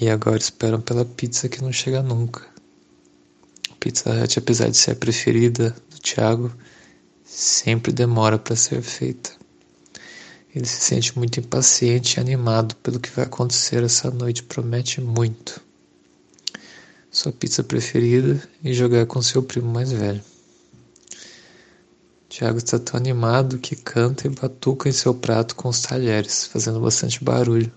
E 0.00 0.10
agora 0.10 0.38
esperam 0.38 0.80
pela 0.80 1.04
pizza 1.04 1.48
que 1.48 1.62
não 1.62 1.72
chega 1.72 2.02
nunca. 2.02 2.53
Pizza 3.84 4.08
Hut, 4.08 4.38
apesar 4.38 4.70
de 4.70 4.78
ser 4.78 4.92
a 4.92 4.96
preferida 4.96 5.76
do 5.90 5.98
Thiago, 5.98 6.50
sempre 7.22 7.92
demora 7.92 8.38
para 8.38 8.56
ser 8.56 8.80
feita. 8.80 9.30
Ele 10.54 10.64
se 10.64 10.80
sente 10.80 11.18
muito 11.18 11.38
impaciente 11.38 12.16
e 12.16 12.20
animado 12.20 12.76
pelo 12.76 12.98
que 12.98 13.10
vai 13.10 13.26
acontecer 13.26 13.82
essa 13.82 14.10
noite, 14.10 14.42
promete 14.42 15.02
muito. 15.02 15.60
Sua 17.10 17.30
pizza 17.30 17.62
preferida 17.62 18.42
e 18.64 18.72
jogar 18.72 19.04
com 19.04 19.20
seu 19.20 19.42
primo 19.42 19.70
mais 19.70 19.92
velho. 19.92 20.22
Tiago 22.30 22.56
está 22.56 22.78
tão 22.78 22.96
animado 22.96 23.58
que 23.58 23.76
canta 23.76 24.26
e 24.26 24.30
batuca 24.30 24.88
em 24.88 24.92
seu 24.92 25.12
prato 25.12 25.54
com 25.54 25.68
os 25.68 25.82
talheres, 25.82 26.46
fazendo 26.46 26.80
bastante 26.80 27.22
barulho. 27.22 27.70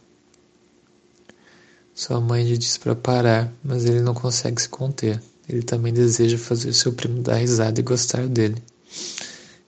Sua 1.94 2.22
mãe 2.22 2.46
lhe 2.46 2.58
diz 2.58 2.78
para 2.78 2.96
parar, 2.96 3.52
mas 3.62 3.84
ele 3.84 4.00
não 4.00 4.14
consegue 4.14 4.62
se 4.62 4.70
conter. 4.70 5.22
Ele 5.48 5.62
também 5.62 5.94
deseja 5.94 6.38
fazer 6.38 6.74
seu 6.74 6.92
primo 6.94 7.22
dar 7.22 7.36
risada 7.36 7.80
e 7.80 7.84
gostar 7.84 8.28
dele. 8.28 8.62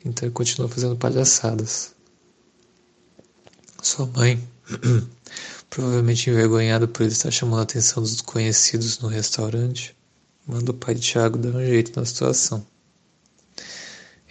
Então 0.04 0.28
ele 0.28 0.34
continua 0.34 0.68
fazendo 0.68 0.96
palhaçadas. 0.96 1.94
Sua 3.82 4.06
mãe, 4.06 4.46
provavelmente 5.70 6.30
envergonhada 6.30 6.88
por 6.88 7.04
ele 7.04 7.14
estar 7.14 7.32
chamando 7.32 7.60
a 7.60 7.64
atenção 7.64 8.04
dos 8.04 8.14
desconhecidos 8.14 9.00
no 9.00 9.08
restaurante, 9.08 9.96
manda 10.46 10.72
o 10.72 10.74
pai 10.74 10.96
de 10.96 11.02
Tiago 11.02 11.38
dar 11.38 11.56
um 11.56 11.66
jeito 11.66 11.98
na 11.98 12.06
situação. 12.06 12.66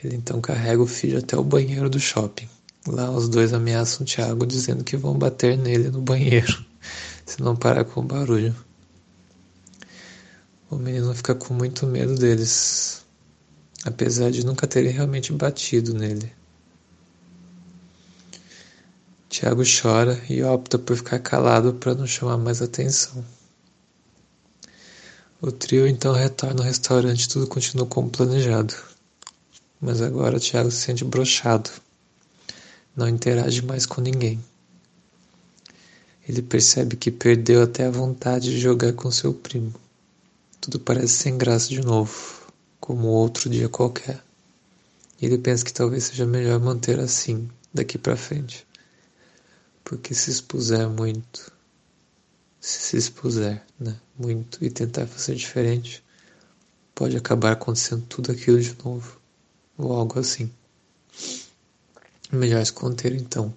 Ele 0.02 0.16
então 0.16 0.40
carrega 0.40 0.82
o 0.82 0.86
filho 0.86 1.18
até 1.18 1.36
o 1.36 1.42
banheiro 1.42 1.88
do 1.88 1.98
shopping. 1.98 2.48
Lá 2.86 3.10
os 3.10 3.28
dois 3.28 3.52
ameaçam 3.52 4.06
Tiago 4.06 4.46
dizendo 4.46 4.84
que 4.84 4.96
vão 4.96 5.18
bater 5.18 5.58
nele 5.58 5.90
no 5.90 6.00
banheiro 6.00 6.64
se 7.26 7.40
não 7.40 7.56
parar 7.56 7.84
com 7.84 8.00
o 8.00 8.04
barulho. 8.04 8.54
O 10.70 10.76
menino 10.76 11.14
fica 11.14 11.34
com 11.34 11.54
muito 11.54 11.86
medo 11.86 12.14
deles, 12.14 13.02
apesar 13.84 14.30
de 14.30 14.44
nunca 14.44 14.66
terem 14.66 14.92
realmente 14.92 15.32
batido 15.32 15.94
nele. 15.94 16.30
Tiago 19.30 19.62
chora 19.64 20.22
e 20.28 20.42
opta 20.42 20.78
por 20.78 20.96
ficar 20.96 21.20
calado 21.20 21.72
para 21.72 21.94
não 21.94 22.06
chamar 22.06 22.36
mais 22.36 22.60
atenção. 22.60 23.24
O 25.40 25.50
trio 25.50 25.86
então 25.86 26.12
retorna 26.12 26.60
ao 26.60 26.66
restaurante 26.66 27.22
e 27.22 27.28
tudo 27.28 27.46
continua 27.46 27.86
como 27.86 28.10
planejado. 28.10 28.74
mas 29.80 30.02
agora 30.02 30.40
Tiago 30.40 30.70
se 30.70 30.78
sente 30.78 31.04
brochado. 31.04 31.70
Não 32.96 33.08
interage 33.08 33.62
mais 33.62 33.86
com 33.86 34.00
ninguém. 34.00 34.42
Ele 36.28 36.42
percebe 36.42 36.96
que 36.96 37.10
perdeu 37.10 37.62
até 37.62 37.86
a 37.86 37.90
vontade 37.90 38.50
de 38.50 38.58
jogar 38.58 38.92
com 38.92 39.10
seu 39.10 39.32
primo. 39.32 39.72
Tudo 40.60 40.80
parece 40.80 41.14
sem 41.14 41.38
graça 41.38 41.68
de 41.68 41.80
novo, 41.80 42.52
como 42.80 43.08
outro 43.08 43.48
dia 43.48 43.68
qualquer. 43.68 44.22
E 45.20 45.26
ele 45.26 45.38
pensa 45.38 45.64
que 45.64 45.72
talvez 45.72 46.04
seja 46.04 46.26
melhor 46.26 46.60
manter 46.60 46.98
assim 47.00 47.48
daqui 47.72 47.96
para 47.98 48.16
frente. 48.16 48.66
Porque 49.82 50.14
se 50.14 50.30
expuser 50.30 50.88
muito, 50.88 51.52
se 52.60 52.80
se 52.80 52.96
expuser, 52.96 53.64
né, 53.78 53.96
muito 54.18 54.64
e 54.64 54.70
tentar 54.70 55.06
fazer 55.06 55.34
diferente, 55.34 56.04
pode 56.94 57.16
acabar 57.16 57.52
acontecendo 57.52 58.04
tudo 58.08 58.32
aquilo 58.32 58.60
de 58.60 58.76
novo, 58.84 59.18
ou 59.76 59.92
algo 59.92 60.18
assim. 60.18 60.50
Melhor 62.30 62.64
se 62.66 62.72
conter 62.72 63.14
então, 63.14 63.54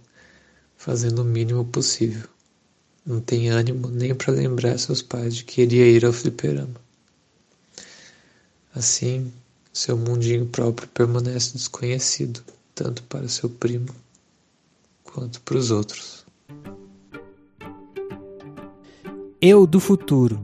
fazendo 0.78 1.24
o 1.24 1.26
mínimo 1.26 1.66
possível. 1.66 2.30
Não 3.06 3.20
tem 3.20 3.50
ânimo 3.50 3.90
nem 3.90 4.14
para 4.14 4.32
lembrar 4.32 4.78
seus 4.78 5.02
pais 5.02 5.36
de 5.36 5.44
que 5.44 5.64
iria 5.64 5.88
ir 5.88 6.06
ao 6.06 6.14
fliperama. 6.14 6.80
Assim, 8.74 9.32
seu 9.74 9.98
mundinho 9.98 10.46
próprio 10.46 10.88
permanece 10.88 11.54
desconhecido, 11.54 12.42
tanto 12.74 13.04
para 13.04 13.28
seu 13.28 13.50
primo 13.50 13.88
quanto 15.04 15.42
para 15.42 15.58
os 15.58 15.72
outros. 15.72 16.26
Eu 19.42 19.66
do 19.66 19.80
futuro. 19.80 20.42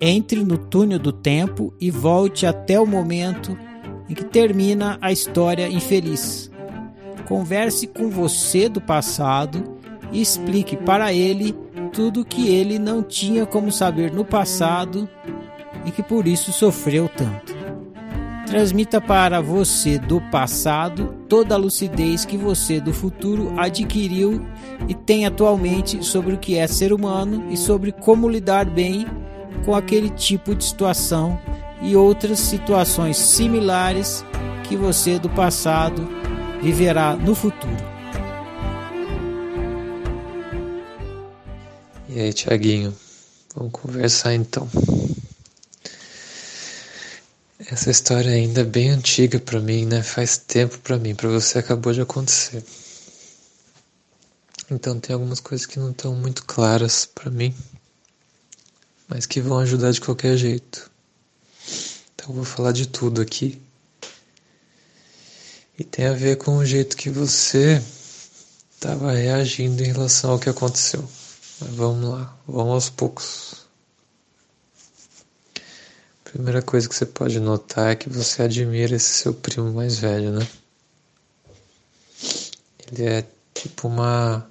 Entre 0.00 0.44
no 0.44 0.58
túnel 0.58 0.98
do 0.98 1.12
tempo 1.12 1.72
e 1.80 1.90
volte 1.90 2.44
até 2.44 2.78
o 2.78 2.86
momento 2.86 3.56
em 4.08 4.14
que 4.14 4.24
termina 4.24 4.98
a 5.00 5.12
história 5.12 5.68
infeliz. 5.68 6.50
Converse 7.28 7.86
com 7.86 8.10
você 8.10 8.68
do 8.68 8.80
passado 8.80 9.78
e 10.10 10.20
explique 10.20 10.76
para 10.76 11.12
ele 11.12 11.54
tudo 11.92 12.24
que 12.24 12.48
ele 12.48 12.78
não 12.78 13.02
tinha 13.02 13.46
como 13.46 13.70
saber 13.70 14.12
no 14.12 14.24
passado 14.24 15.08
e 15.84 15.90
que 15.90 16.02
por 16.02 16.26
isso 16.26 16.52
sofreu 16.52 17.08
tanto. 17.08 17.54
Transmita 18.46 19.00
para 19.00 19.40
você 19.40 19.98
do 19.98 20.20
passado 20.30 21.14
toda 21.28 21.54
a 21.54 21.58
lucidez 21.58 22.24
que 22.24 22.36
você 22.36 22.80
do 22.80 22.92
futuro 22.92 23.54
adquiriu 23.56 24.44
e 24.88 24.94
tem 24.94 25.24
atualmente 25.24 26.04
sobre 26.04 26.34
o 26.34 26.38
que 26.38 26.58
é 26.58 26.66
ser 26.66 26.92
humano 26.92 27.46
e 27.50 27.56
sobre 27.56 27.92
como 27.92 28.28
lidar 28.28 28.66
bem 28.66 29.06
com 29.64 29.74
aquele 29.74 30.10
tipo 30.10 30.54
de 30.54 30.64
situação 30.64 31.38
e 31.80 31.96
outras 31.96 32.38
situações 32.40 33.16
similares 33.16 34.24
que 34.64 34.76
você 34.76 35.18
do 35.18 35.30
passado 35.30 36.08
viverá 36.60 37.16
no 37.16 37.34
futuro. 37.34 37.92
E 42.08 42.20
aí, 42.20 42.32
Tiaguinho, 42.32 42.94
vamos 43.54 43.72
conversar 43.72 44.34
então. 44.34 44.68
Essa 47.72 47.90
história 47.90 48.30
ainda 48.30 48.60
é 48.60 48.64
bem 48.64 48.90
antiga 48.90 49.40
para 49.40 49.58
mim, 49.58 49.86
né? 49.86 50.02
Faz 50.02 50.36
tempo 50.36 50.78
para 50.80 50.98
mim, 50.98 51.14
para 51.14 51.30
você 51.30 51.58
acabou 51.58 51.90
de 51.90 52.02
acontecer. 52.02 52.62
Então 54.70 55.00
tem 55.00 55.14
algumas 55.14 55.40
coisas 55.40 55.66
que 55.66 55.78
não 55.78 55.90
estão 55.90 56.14
muito 56.14 56.44
claras 56.44 57.06
para 57.06 57.30
mim, 57.30 57.54
mas 59.08 59.24
que 59.24 59.40
vão 59.40 59.58
ajudar 59.60 59.90
de 59.90 60.02
qualquer 60.02 60.36
jeito. 60.36 60.90
Então 62.14 62.28
eu 62.28 62.34
vou 62.34 62.44
falar 62.44 62.72
de 62.72 62.86
tudo 62.86 63.22
aqui. 63.22 63.58
E 65.78 65.82
tem 65.82 66.08
a 66.08 66.12
ver 66.12 66.36
com 66.36 66.58
o 66.58 66.66
jeito 66.66 66.94
que 66.94 67.08
você 67.08 67.82
estava 68.70 69.12
reagindo 69.12 69.82
em 69.82 69.92
relação 69.92 70.32
ao 70.32 70.38
que 70.38 70.50
aconteceu. 70.50 71.08
Mas 71.58 71.70
vamos 71.70 72.10
lá, 72.10 72.36
vamos 72.46 72.74
aos 72.74 72.90
poucos. 72.90 73.51
Primeira 76.32 76.62
coisa 76.62 76.88
que 76.88 76.94
você 76.94 77.04
pode 77.04 77.38
notar 77.38 77.92
é 77.92 77.94
que 77.94 78.08
você 78.08 78.42
admira 78.42 78.96
esse 78.96 79.10
seu 79.10 79.34
primo 79.34 79.70
mais 79.70 79.98
velho, 79.98 80.32
né? 80.32 80.48
Ele 82.90 83.04
é 83.04 83.26
tipo 83.52 83.86
uma 83.86 84.50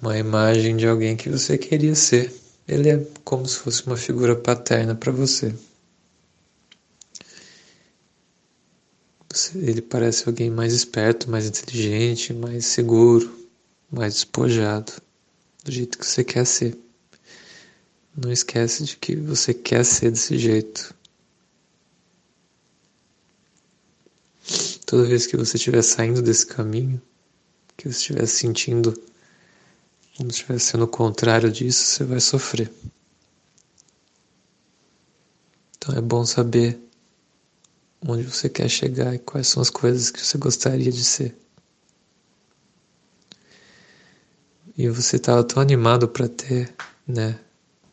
uma 0.00 0.16
imagem 0.16 0.78
de 0.78 0.86
alguém 0.86 1.14
que 1.14 1.28
você 1.28 1.58
queria 1.58 1.94
ser. 1.94 2.34
Ele 2.66 2.88
é 2.88 3.06
como 3.22 3.46
se 3.46 3.58
fosse 3.58 3.86
uma 3.86 3.98
figura 3.98 4.34
paterna 4.34 4.94
para 4.94 5.12
você. 5.12 5.54
Ele 9.54 9.82
parece 9.82 10.26
alguém 10.26 10.48
mais 10.48 10.72
esperto, 10.72 11.30
mais 11.30 11.46
inteligente, 11.46 12.32
mais 12.32 12.64
seguro, 12.64 13.30
mais 13.90 14.14
despojado, 14.14 14.90
do 15.62 15.70
jeito 15.70 15.98
que 15.98 16.06
você 16.06 16.24
quer 16.24 16.46
ser. 16.46 16.78
Não 18.22 18.30
esquece 18.30 18.84
de 18.84 18.98
que 18.98 19.16
você 19.16 19.54
quer 19.54 19.82
ser 19.82 20.10
desse 20.10 20.36
jeito. 20.36 20.94
Toda 24.84 25.06
vez 25.06 25.26
que 25.26 25.38
você 25.38 25.56
estiver 25.56 25.80
saindo 25.80 26.20
desse 26.20 26.44
caminho, 26.44 27.00
que 27.78 27.90
você 27.90 27.96
estiver 27.96 28.26
sentindo 28.26 28.92
como 30.18 30.30
se 30.30 30.40
estivesse 30.40 30.66
sendo 30.66 30.84
o 30.84 30.88
contrário 30.88 31.50
disso, 31.50 31.82
você 31.82 32.04
vai 32.04 32.20
sofrer. 32.20 32.70
Então 35.78 35.96
é 35.96 36.00
bom 36.02 36.26
saber 36.26 36.78
onde 38.06 38.24
você 38.24 38.50
quer 38.50 38.68
chegar 38.68 39.14
e 39.14 39.18
quais 39.18 39.48
são 39.48 39.62
as 39.62 39.70
coisas 39.70 40.10
que 40.10 40.20
você 40.20 40.36
gostaria 40.36 40.92
de 40.92 41.04
ser. 41.04 41.34
E 44.76 44.90
você 44.90 45.16
estava 45.16 45.42
tão 45.42 45.62
animado 45.62 46.06
para 46.06 46.28
ter, 46.28 46.74
né, 47.06 47.40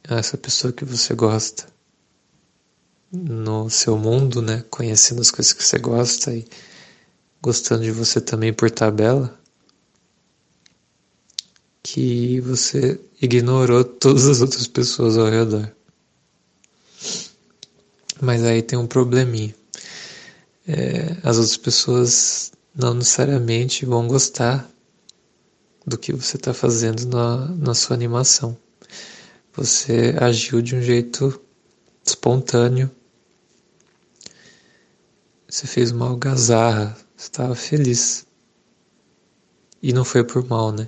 essa 0.09 0.37
pessoa 0.37 0.71
que 0.71 0.85
você 0.85 1.13
gosta 1.13 1.67
no 3.11 3.69
seu 3.69 3.97
mundo, 3.97 4.41
né? 4.41 4.63
Conhecendo 4.69 5.21
as 5.21 5.31
coisas 5.31 5.53
que 5.53 5.63
você 5.63 5.77
gosta 5.77 6.33
e 6.33 6.45
gostando 7.41 7.83
de 7.83 7.91
você 7.91 8.19
também 8.19 8.53
por 8.53 8.69
tabela, 8.71 9.37
que 11.83 12.39
você 12.41 12.99
ignorou 13.21 13.83
todas 13.83 14.27
as 14.27 14.41
outras 14.41 14.67
pessoas 14.67 15.17
ao 15.17 15.29
redor. 15.29 15.71
Mas 18.21 18.43
aí 18.43 18.61
tem 18.61 18.77
um 18.77 18.87
probleminha. 18.87 19.55
É, 20.67 21.15
as 21.23 21.37
outras 21.37 21.57
pessoas 21.57 22.51
não 22.75 22.93
necessariamente 22.93 23.85
vão 23.85 24.07
gostar 24.07 24.69
do 25.85 25.97
que 25.97 26.11
você 26.11 26.35
está 26.35 26.53
fazendo 26.53 27.05
na, 27.07 27.45
na 27.47 27.73
sua 27.73 27.95
animação. 27.95 28.57
Você 29.57 30.13
agiu 30.21 30.61
de 30.61 30.75
um 30.75 30.81
jeito 30.83 31.41
espontâneo. 32.05 32.91
Você 35.49 35.65
fez 35.65 35.91
uma 35.91 36.07
algazarra, 36.07 36.95
estava 37.17 37.55
feliz. 37.55 38.27
E 39.81 39.91
não 39.91 40.05
foi 40.05 40.23
por 40.23 40.47
mal, 40.47 40.71
né? 40.71 40.87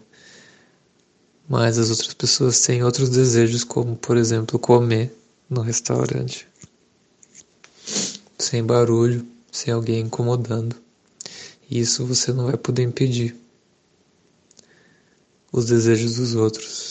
Mas 1.48 1.80
as 1.80 1.90
outras 1.90 2.14
pessoas 2.14 2.62
têm 2.62 2.84
outros 2.84 3.10
desejos, 3.10 3.64
como 3.64 3.96
por 3.96 4.18
exemplo 4.18 4.60
comer 4.60 5.18
no 5.50 5.62
restaurante, 5.62 6.48
sem 8.38 8.64
barulho, 8.64 9.26
sem 9.52 9.74
alguém 9.74 10.02
incomodando. 10.02 10.76
E 11.68 11.80
isso 11.80 12.06
você 12.06 12.32
não 12.32 12.46
vai 12.46 12.58
poder 12.58 12.84
impedir. 12.84 13.36
Os 15.52 15.66
desejos 15.66 16.18
dos 16.18 16.36
outros. 16.36 16.89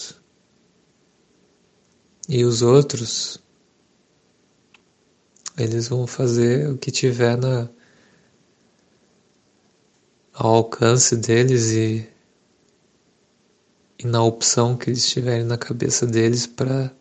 E 2.29 2.45
os 2.45 2.61
outros, 2.61 3.41
eles 5.57 5.89
vão 5.89 6.07
fazer 6.07 6.69
o 6.71 6.77
que 6.77 6.91
tiver 6.91 7.39
na, 7.39 7.71
ao 10.35 10.57
alcance 10.57 11.17
deles 11.17 11.71
e, 11.71 12.07
e 13.99 14.07
na 14.07 14.23
opção 14.23 14.77
que 14.77 14.91
eles 14.91 15.09
tiverem 15.09 15.45
na 15.45 15.57
cabeça 15.57 16.07
deles 16.07 16.47
para 16.47 16.95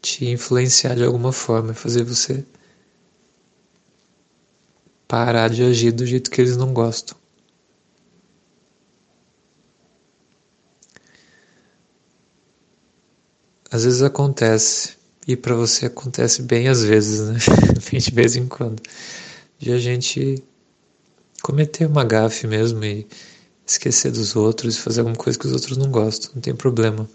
te 0.00 0.24
influenciar 0.24 0.96
de 0.96 1.04
alguma 1.04 1.30
forma, 1.30 1.74
fazer 1.74 2.02
você 2.02 2.46
parar 5.06 5.50
de 5.50 5.62
agir 5.62 5.92
do 5.92 6.06
jeito 6.06 6.30
que 6.30 6.40
eles 6.40 6.56
não 6.56 6.72
gostam. 6.72 7.21
Às 13.72 13.84
vezes 13.84 14.02
acontece, 14.02 14.96
e 15.26 15.36
para 15.36 15.54
você 15.54 15.86
acontece 15.86 16.42
bem 16.42 16.68
às 16.68 16.84
vezes, 16.84 17.20
né? 17.20 17.38
de 17.98 18.10
vez 18.10 18.36
em 18.36 18.46
quando, 18.46 18.82
de 19.58 19.72
a 19.72 19.78
gente 19.78 20.44
cometer 21.42 21.86
uma 21.86 22.04
gafe 22.04 22.46
mesmo 22.46 22.84
e 22.84 23.06
esquecer 23.66 24.12
dos 24.12 24.36
outros 24.36 24.76
e 24.76 24.80
fazer 24.80 25.00
alguma 25.00 25.16
coisa 25.16 25.38
que 25.38 25.46
os 25.46 25.52
outros 25.52 25.76
não 25.76 25.90
gostam, 25.90 26.32
não 26.34 26.42
tem 26.42 26.54
problema. 26.54 27.08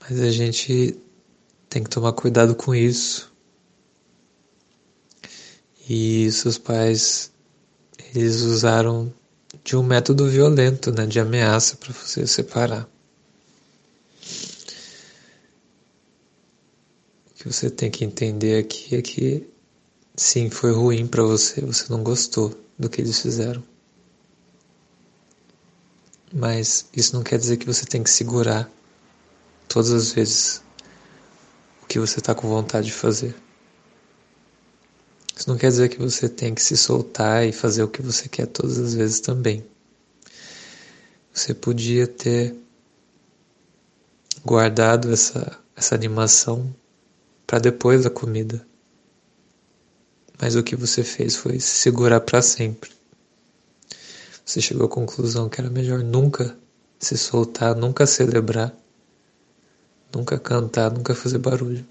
Mas 0.00 0.20
a 0.20 0.30
gente 0.30 0.96
tem 1.68 1.84
que 1.84 1.90
tomar 1.90 2.12
cuidado 2.12 2.54
com 2.54 2.74
isso 2.74 3.32
E 5.88 6.30
seus 6.30 6.58
pais 6.58 7.32
eles 8.14 8.40
usaram 8.42 9.12
de 9.64 9.76
um 9.76 9.82
método 9.82 10.28
violento, 10.28 10.92
né, 10.92 11.06
de 11.06 11.18
ameaça 11.18 11.76
para 11.76 11.92
você 11.92 12.26
separar. 12.26 12.91
Que 17.42 17.52
você 17.52 17.68
tem 17.68 17.90
que 17.90 18.04
entender 18.04 18.56
aqui 18.56 18.94
é 18.94 19.02
que 19.02 19.44
sim, 20.14 20.48
foi 20.48 20.70
ruim 20.70 21.08
para 21.08 21.24
você, 21.24 21.60
você 21.60 21.92
não 21.92 22.00
gostou 22.00 22.56
do 22.78 22.88
que 22.88 23.00
eles 23.00 23.18
fizeram. 23.18 23.60
Mas 26.32 26.86
isso 26.96 27.16
não 27.16 27.24
quer 27.24 27.38
dizer 27.38 27.56
que 27.56 27.66
você 27.66 27.84
tem 27.84 28.00
que 28.00 28.10
segurar 28.10 28.70
todas 29.66 29.90
as 29.90 30.12
vezes 30.12 30.62
o 31.82 31.86
que 31.86 31.98
você 31.98 32.20
está 32.20 32.32
com 32.32 32.48
vontade 32.48 32.86
de 32.86 32.92
fazer. 32.92 33.34
Isso 35.36 35.50
não 35.50 35.58
quer 35.58 35.68
dizer 35.68 35.88
que 35.88 35.98
você 35.98 36.28
tem 36.28 36.54
que 36.54 36.62
se 36.62 36.76
soltar 36.76 37.44
e 37.44 37.50
fazer 37.50 37.82
o 37.82 37.88
que 37.88 38.00
você 38.00 38.28
quer 38.28 38.46
todas 38.46 38.78
as 38.78 38.94
vezes 38.94 39.18
também. 39.18 39.66
Você 41.34 41.52
podia 41.52 42.06
ter 42.06 42.54
guardado 44.44 45.12
essa, 45.12 45.58
essa 45.74 45.96
animação 45.96 46.72
para 47.52 47.58
depois 47.58 48.04
da 48.04 48.08
comida. 48.08 48.66
Mas 50.40 50.56
o 50.56 50.62
que 50.62 50.74
você 50.74 51.04
fez 51.04 51.36
foi 51.36 51.60
se 51.60 51.68
segurar 51.68 52.18
para 52.22 52.40
sempre. 52.40 52.90
Você 54.42 54.58
chegou 54.58 54.86
à 54.86 54.88
conclusão 54.88 55.50
que 55.50 55.60
era 55.60 55.68
melhor 55.68 55.98
nunca 55.98 56.56
se 56.98 57.14
soltar, 57.18 57.76
nunca 57.76 58.06
celebrar, 58.06 58.74
nunca 60.14 60.38
cantar, 60.38 60.90
nunca 60.90 61.14
fazer 61.14 61.36
barulho. 61.36 61.84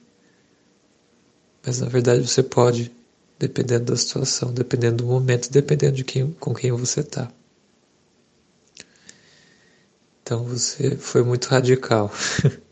Mas 1.63 1.79
na 1.79 1.87
verdade 1.87 2.27
você 2.27 2.41
pode, 2.41 2.91
dependendo 3.37 3.91
da 3.91 3.95
situação, 3.95 4.51
dependendo 4.51 5.03
do 5.03 5.05
momento, 5.05 5.47
dependendo 5.51 5.97
de 5.97 6.03
quem, 6.03 6.31
com 6.39 6.55
quem 6.55 6.71
você 6.71 7.01
está. 7.01 7.31
Então 10.23 10.43
você 10.43 10.97
foi 10.97 11.21
muito 11.21 11.49
radical 11.49 12.11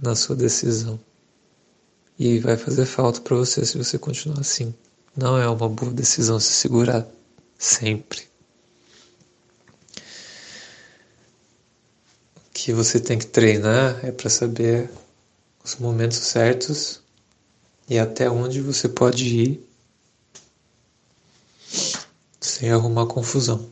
na 0.00 0.14
sua 0.14 0.36
decisão. 0.36 0.98
E 2.18 2.38
vai 2.38 2.56
fazer 2.56 2.86
falta 2.86 3.20
para 3.20 3.36
você 3.36 3.64
se 3.64 3.76
você 3.76 3.98
continuar 3.98 4.40
assim. 4.40 4.74
Não 5.16 5.36
é 5.38 5.48
uma 5.48 5.68
boa 5.68 5.92
decisão 5.92 6.38
se 6.38 6.52
segurar 6.52 7.06
sempre. 7.58 8.22
O 12.36 12.50
que 12.52 12.72
você 12.72 12.98
tem 12.98 13.18
que 13.18 13.26
treinar 13.26 14.04
é 14.04 14.10
para 14.10 14.30
saber 14.30 14.90
os 15.64 15.76
momentos 15.76 16.18
certos 16.18 17.00
e 17.88 17.98
até 17.98 18.30
onde 18.30 18.60
você 18.60 18.88
pode 18.88 19.24
ir 19.24 19.66
sem 22.40 22.70
arrumar 22.70 23.06
confusão, 23.06 23.68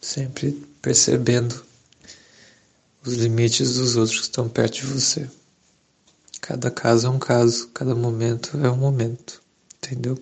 sempre 0.00 0.52
percebendo 0.82 1.64
os 3.04 3.14
limites 3.14 3.74
dos 3.74 3.96
outros 3.96 4.18
que 4.18 4.24
estão 4.24 4.48
perto 4.48 4.74
de 4.74 4.86
você. 4.86 5.30
Cada 6.40 6.70
caso 6.70 7.06
é 7.06 7.10
um 7.10 7.18
caso, 7.18 7.68
cada 7.68 7.94
momento 7.94 8.56
é 8.58 8.70
um 8.70 8.76
momento, 8.76 9.42
entendeu? 9.76 10.16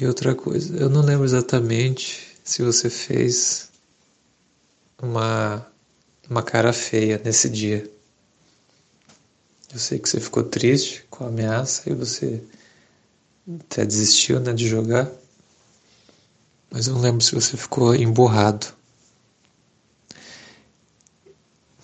E 0.00 0.06
outra 0.06 0.34
coisa, 0.34 0.76
eu 0.76 0.88
não 0.88 1.02
lembro 1.02 1.24
exatamente 1.24 2.36
se 2.42 2.62
você 2.62 2.88
fez 2.88 3.70
uma, 5.02 5.66
uma 6.28 6.42
cara 6.42 6.72
feia 6.72 7.20
nesse 7.22 7.48
dia. 7.48 7.90
Eu 9.72 9.78
sei 9.78 9.98
que 9.98 10.08
você 10.08 10.18
ficou 10.18 10.42
triste 10.42 11.04
com 11.10 11.24
a 11.24 11.28
ameaça 11.28 11.90
e 11.90 11.94
você 11.94 12.42
até 13.60 13.84
desistiu 13.84 14.40
né, 14.40 14.52
de 14.52 14.66
jogar. 14.66 15.10
Mas 16.70 16.86
eu 16.86 16.94
não 16.94 17.00
lembro 17.00 17.20
se 17.20 17.34
você 17.34 17.56
ficou 17.56 17.94
emburrado. 17.94 18.79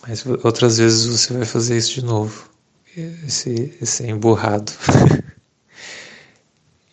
Mas 0.07 0.25
outras 0.45 0.79
vezes 0.79 1.07
você 1.07 1.33
vai 1.33 1.45
fazer 1.45 1.77
isso 1.77 1.95
de 1.95 2.05
novo. 2.05 2.49
Esse, 2.97 3.77
esse 3.81 4.05
emburrado. 4.05 4.73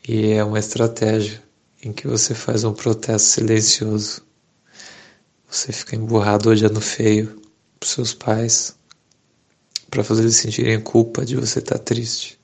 E 0.06 0.34
é 0.34 0.44
uma 0.44 0.60
estratégia 0.60 1.42
em 1.82 1.94
que 1.94 2.10
você 2.10 2.36
faz 2.36 2.66
um 2.66 2.74
protesto 2.74 3.26
silencioso. 3.26 4.22
Você 5.50 5.72
fica 5.72 5.96
emburrado 5.96 6.50
olhando 6.50 6.82
feio 6.82 7.42
para 7.80 7.88
seus 7.88 8.14
pais, 8.14 8.76
para 9.90 10.04
fazer 10.04 10.24
eles 10.24 10.36
sentirem 10.36 10.82
culpa 10.82 11.26
de 11.26 11.38
você 11.38 11.60
estar 11.60 11.78
tá 11.78 11.84
triste. 11.86 12.38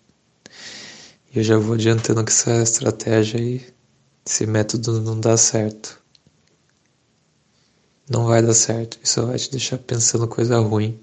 E 1.34 1.39
eu 1.39 1.43
já 1.43 1.57
vou 1.57 1.74
adiantando 1.74 2.24
que 2.24 2.32
essa 2.32 2.63
estratégia 2.63 3.41
aí, 3.41 3.61
esse 4.26 4.45
método 4.45 5.01
não 5.01 5.20
dá 5.20 5.36
certo. 5.36 5.99
Não 8.10 8.26
vai 8.26 8.41
dar 8.41 8.53
certo. 8.53 8.99
Isso 9.03 9.26
vai 9.26 9.38
te 9.38 9.51
deixar 9.51 9.78
pensando 9.78 10.28
coisa 10.28 10.60
ruim 10.60 10.99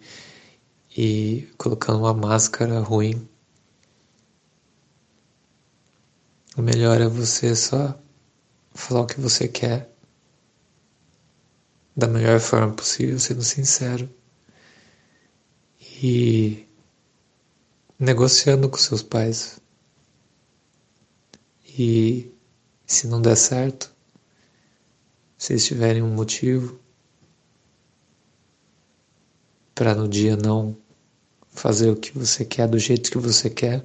e 0.96 1.48
colocando 1.56 2.00
uma 2.00 2.12
máscara 2.12 2.80
ruim 2.80 3.28
O 6.56 6.62
melhor 6.62 7.02
é 7.02 7.06
você 7.06 7.54
só 7.54 7.94
falar 8.72 9.02
o 9.02 9.06
que 9.06 9.20
você 9.20 9.46
quer 9.46 9.90
da 11.94 12.06
melhor 12.06 12.40
forma 12.40 12.72
possível, 12.72 13.20
sendo 13.20 13.42
sincero 13.42 14.08
e 16.02 16.66
negociando 17.98 18.70
com 18.70 18.78
seus 18.78 19.02
pais. 19.02 19.60
E 21.78 22.32
se 22.86 23.06
não 23.06 23.20
der 23.20 23.36
certo, 23.36 23.92
se 25.36 25.52
eles 25.52 25.66
tiverem 25.66 26.02
um 26.02 26.14
motivo 26.14 26.80
para 29.76 29.94
no 29.94 30.08
dia 30.08 30.36
não 30.36 30.74
fazer 31.50 31.90
o 31.90 31.96
que 31.96 32.18
você 32.18 32.46
quer 32.46 32.66
do 32.66 32.78
jeito 32.78 33.10
que 33.10 33.18
você 33.18 33.50
quer, 33.50 33.84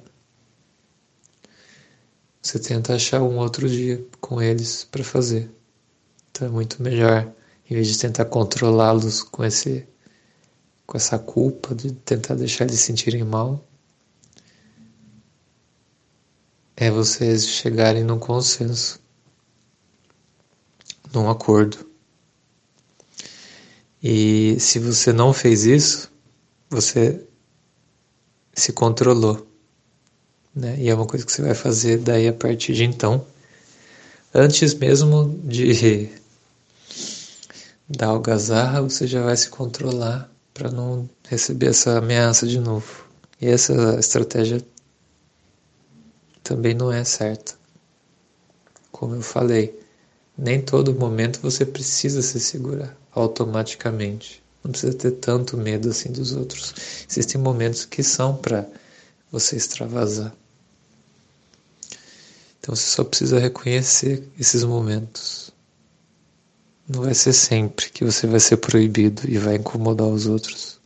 você 2.40 2.58
tenta 2.58 2.94
achar 2.94 3.22
um 3.22 3.36
outro 3.36 3.68
dia 3.68 4.02
com 4.18 4.40
eles 4.40 4.84
para 4.84 5.04
fazer. 5.04 5.50
Então 6.30 6.48
é 6.48 6.50
muito 6.50 6.82
melhor, 6.82 7.30
em 7.70 7.74
vez 7.74 7.88
de 7.88 7.98
tentar 7.98 8.24
controlá-los 8.24 9.22
com 9.22 9.44
esse 9.44 9.86
com 10.86 10.96
essa 10.96 11.18
culpa 11.18 11.74
de 11.74 11.92
tentar 11.92 12.34
deixar 12.34 12.64
eles 12.64 12.80
se 12.80 12.86
sentirem 12.86 13.22
mal, 13.22 13.62
é 16.76 16.90
vocês 16.90 17.46
chegarem 17.46 18.02
num 18.02 18.18
consenso, 18.18 18.98
num 21.12 21.30
acordo. 21.30 21.91
E 24.02 24.58
se 24.58 24.80
você 24.80 25.12
não 25.12 25.32
fez 25.32 25.64
isso, 25.64 26.10
você 26.68 27.22
se 28.52 28.72
controlou. 28.72 29.46
Né? 30.52 30.76
E 30.78 30.88
é 30.88 30.94
uma 30.94 31.06
coisa 31.06 31.24
que 31.24 31.30
você 31.30 31.40
vai 31.40 31.54
fazer 31.54 31.98
daí 31.98 32.26
a 32.26 32.32
partir 32.32 32.74
de 32.74 32.82
então, 32.82 33.24
antes 34.34 34.74
mesmo 34.74 35.38
de 35.44 36.10
dar 37.88 38.08
algazarra, 38.08 38.82
você 38.82 39.06
já 39.06 39.22
vai 39.22 39.36
se 39.36 39.48
controlar 39.48 40.28
para 40.52 40.68
não 40.68 41.08
receber 41.28 41.66
essa 41.66 41.98
ameaça 41.98 42.44
de 42.44 42.58
novo. 42.58 43.06
E 43.40 43.46
essa 43.46 43.98
estratégia 44.00 44.60
também 46.42 46.74
não 46.74 46.90
é 46.90 47.04
certa. 47.04 47.54
Como 48.90 49.14
eu 49.14 49.22
falei, 49.22 49.80
nem 50.36 50.60
todo 50.60 50.92
momento 50.92 51.40
você 51.40 51.64
precisa 51.64 52.20
se 52.20 52.40
segurar 52.40 53.01
automaticamente. 53.14 54.42
Não 54.64 54.70
precisa 54.70 54.94
ter 54.96 55.12
tanto 55.12 55.56
medo 55.56 55.90
assim 55.90 56.10
dos 56.12 56.32
outros. 56.32 56.74
Existem 57.10 57.40
momentos 57.40 57.84
que 57.84 58.02
são 58.02 58.36
para 58.36 58.66
você 59.30 59.56
extravasar. 59.56 60.32
Então 62.60 62.76
você 62.76 62.88
só 62.88 63.02
precisa 63.02 63.40
reconhecer 63.40 64.28
esses 64.38 64.62
momentos. 64.62 65.50
Não 66.88 67.02
vai 67.02 67.14
ser 67.14 67.32
sempre 67.32 67.90
que 67.90 68.04
você 68.04 68.26
vai 68.26 68.38
ser 68.38 68.58
proibido 68.58 69.28
e 69.28 69.36
vai 69.36 69.56
incomodar 69.56 70.06
os 70.06 70.26
outros. 70.26 70.80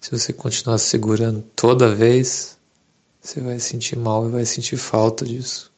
Se 0.00 0.10
você 0.10 0.32
continuar 0.32 0.78
segurando 0.78 1.42
toda 1.56 1.92
vez, 1.92 2.56
você 3.20 3.40
vai 3.40 3.58
sentir 3.58 3.96
mal 3.96 4.28
e 4.28 4.30
vai 4.30 4.46
sentir 4.46 4.76
falta 4.76 5.24
disso. 5.24 5.72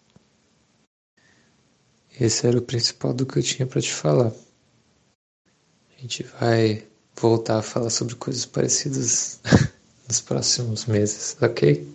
Esse 2.21 2.47
era 2.47 2.59
o 2.59 2.63
principal 2.63 3.15
do 3.15 3.25
que 3.25 3.39
eu 3.39 3.43
tinha 3.43 3.67
para 3.67 3.81
te 3.81 3.93
falar. 3.93 4.33
A 5.99 6.01
gente 6.03 6.23
vai 6.41 6.87
voltar 7.21 7.59
a 7.59 7.63
falar 7.63 7.91
sobre 7.91 8.15
coisas 8.15 8.47
parecidas 8.47 9.41
nos 10.07 10.21
próximos 10.21 10.87
meses, 10.87 11.37
ok? 11.43 11.93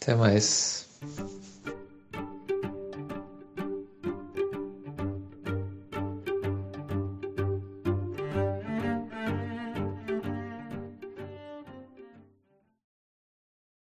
Até 0.00 0.14
mais. 0.14 0.86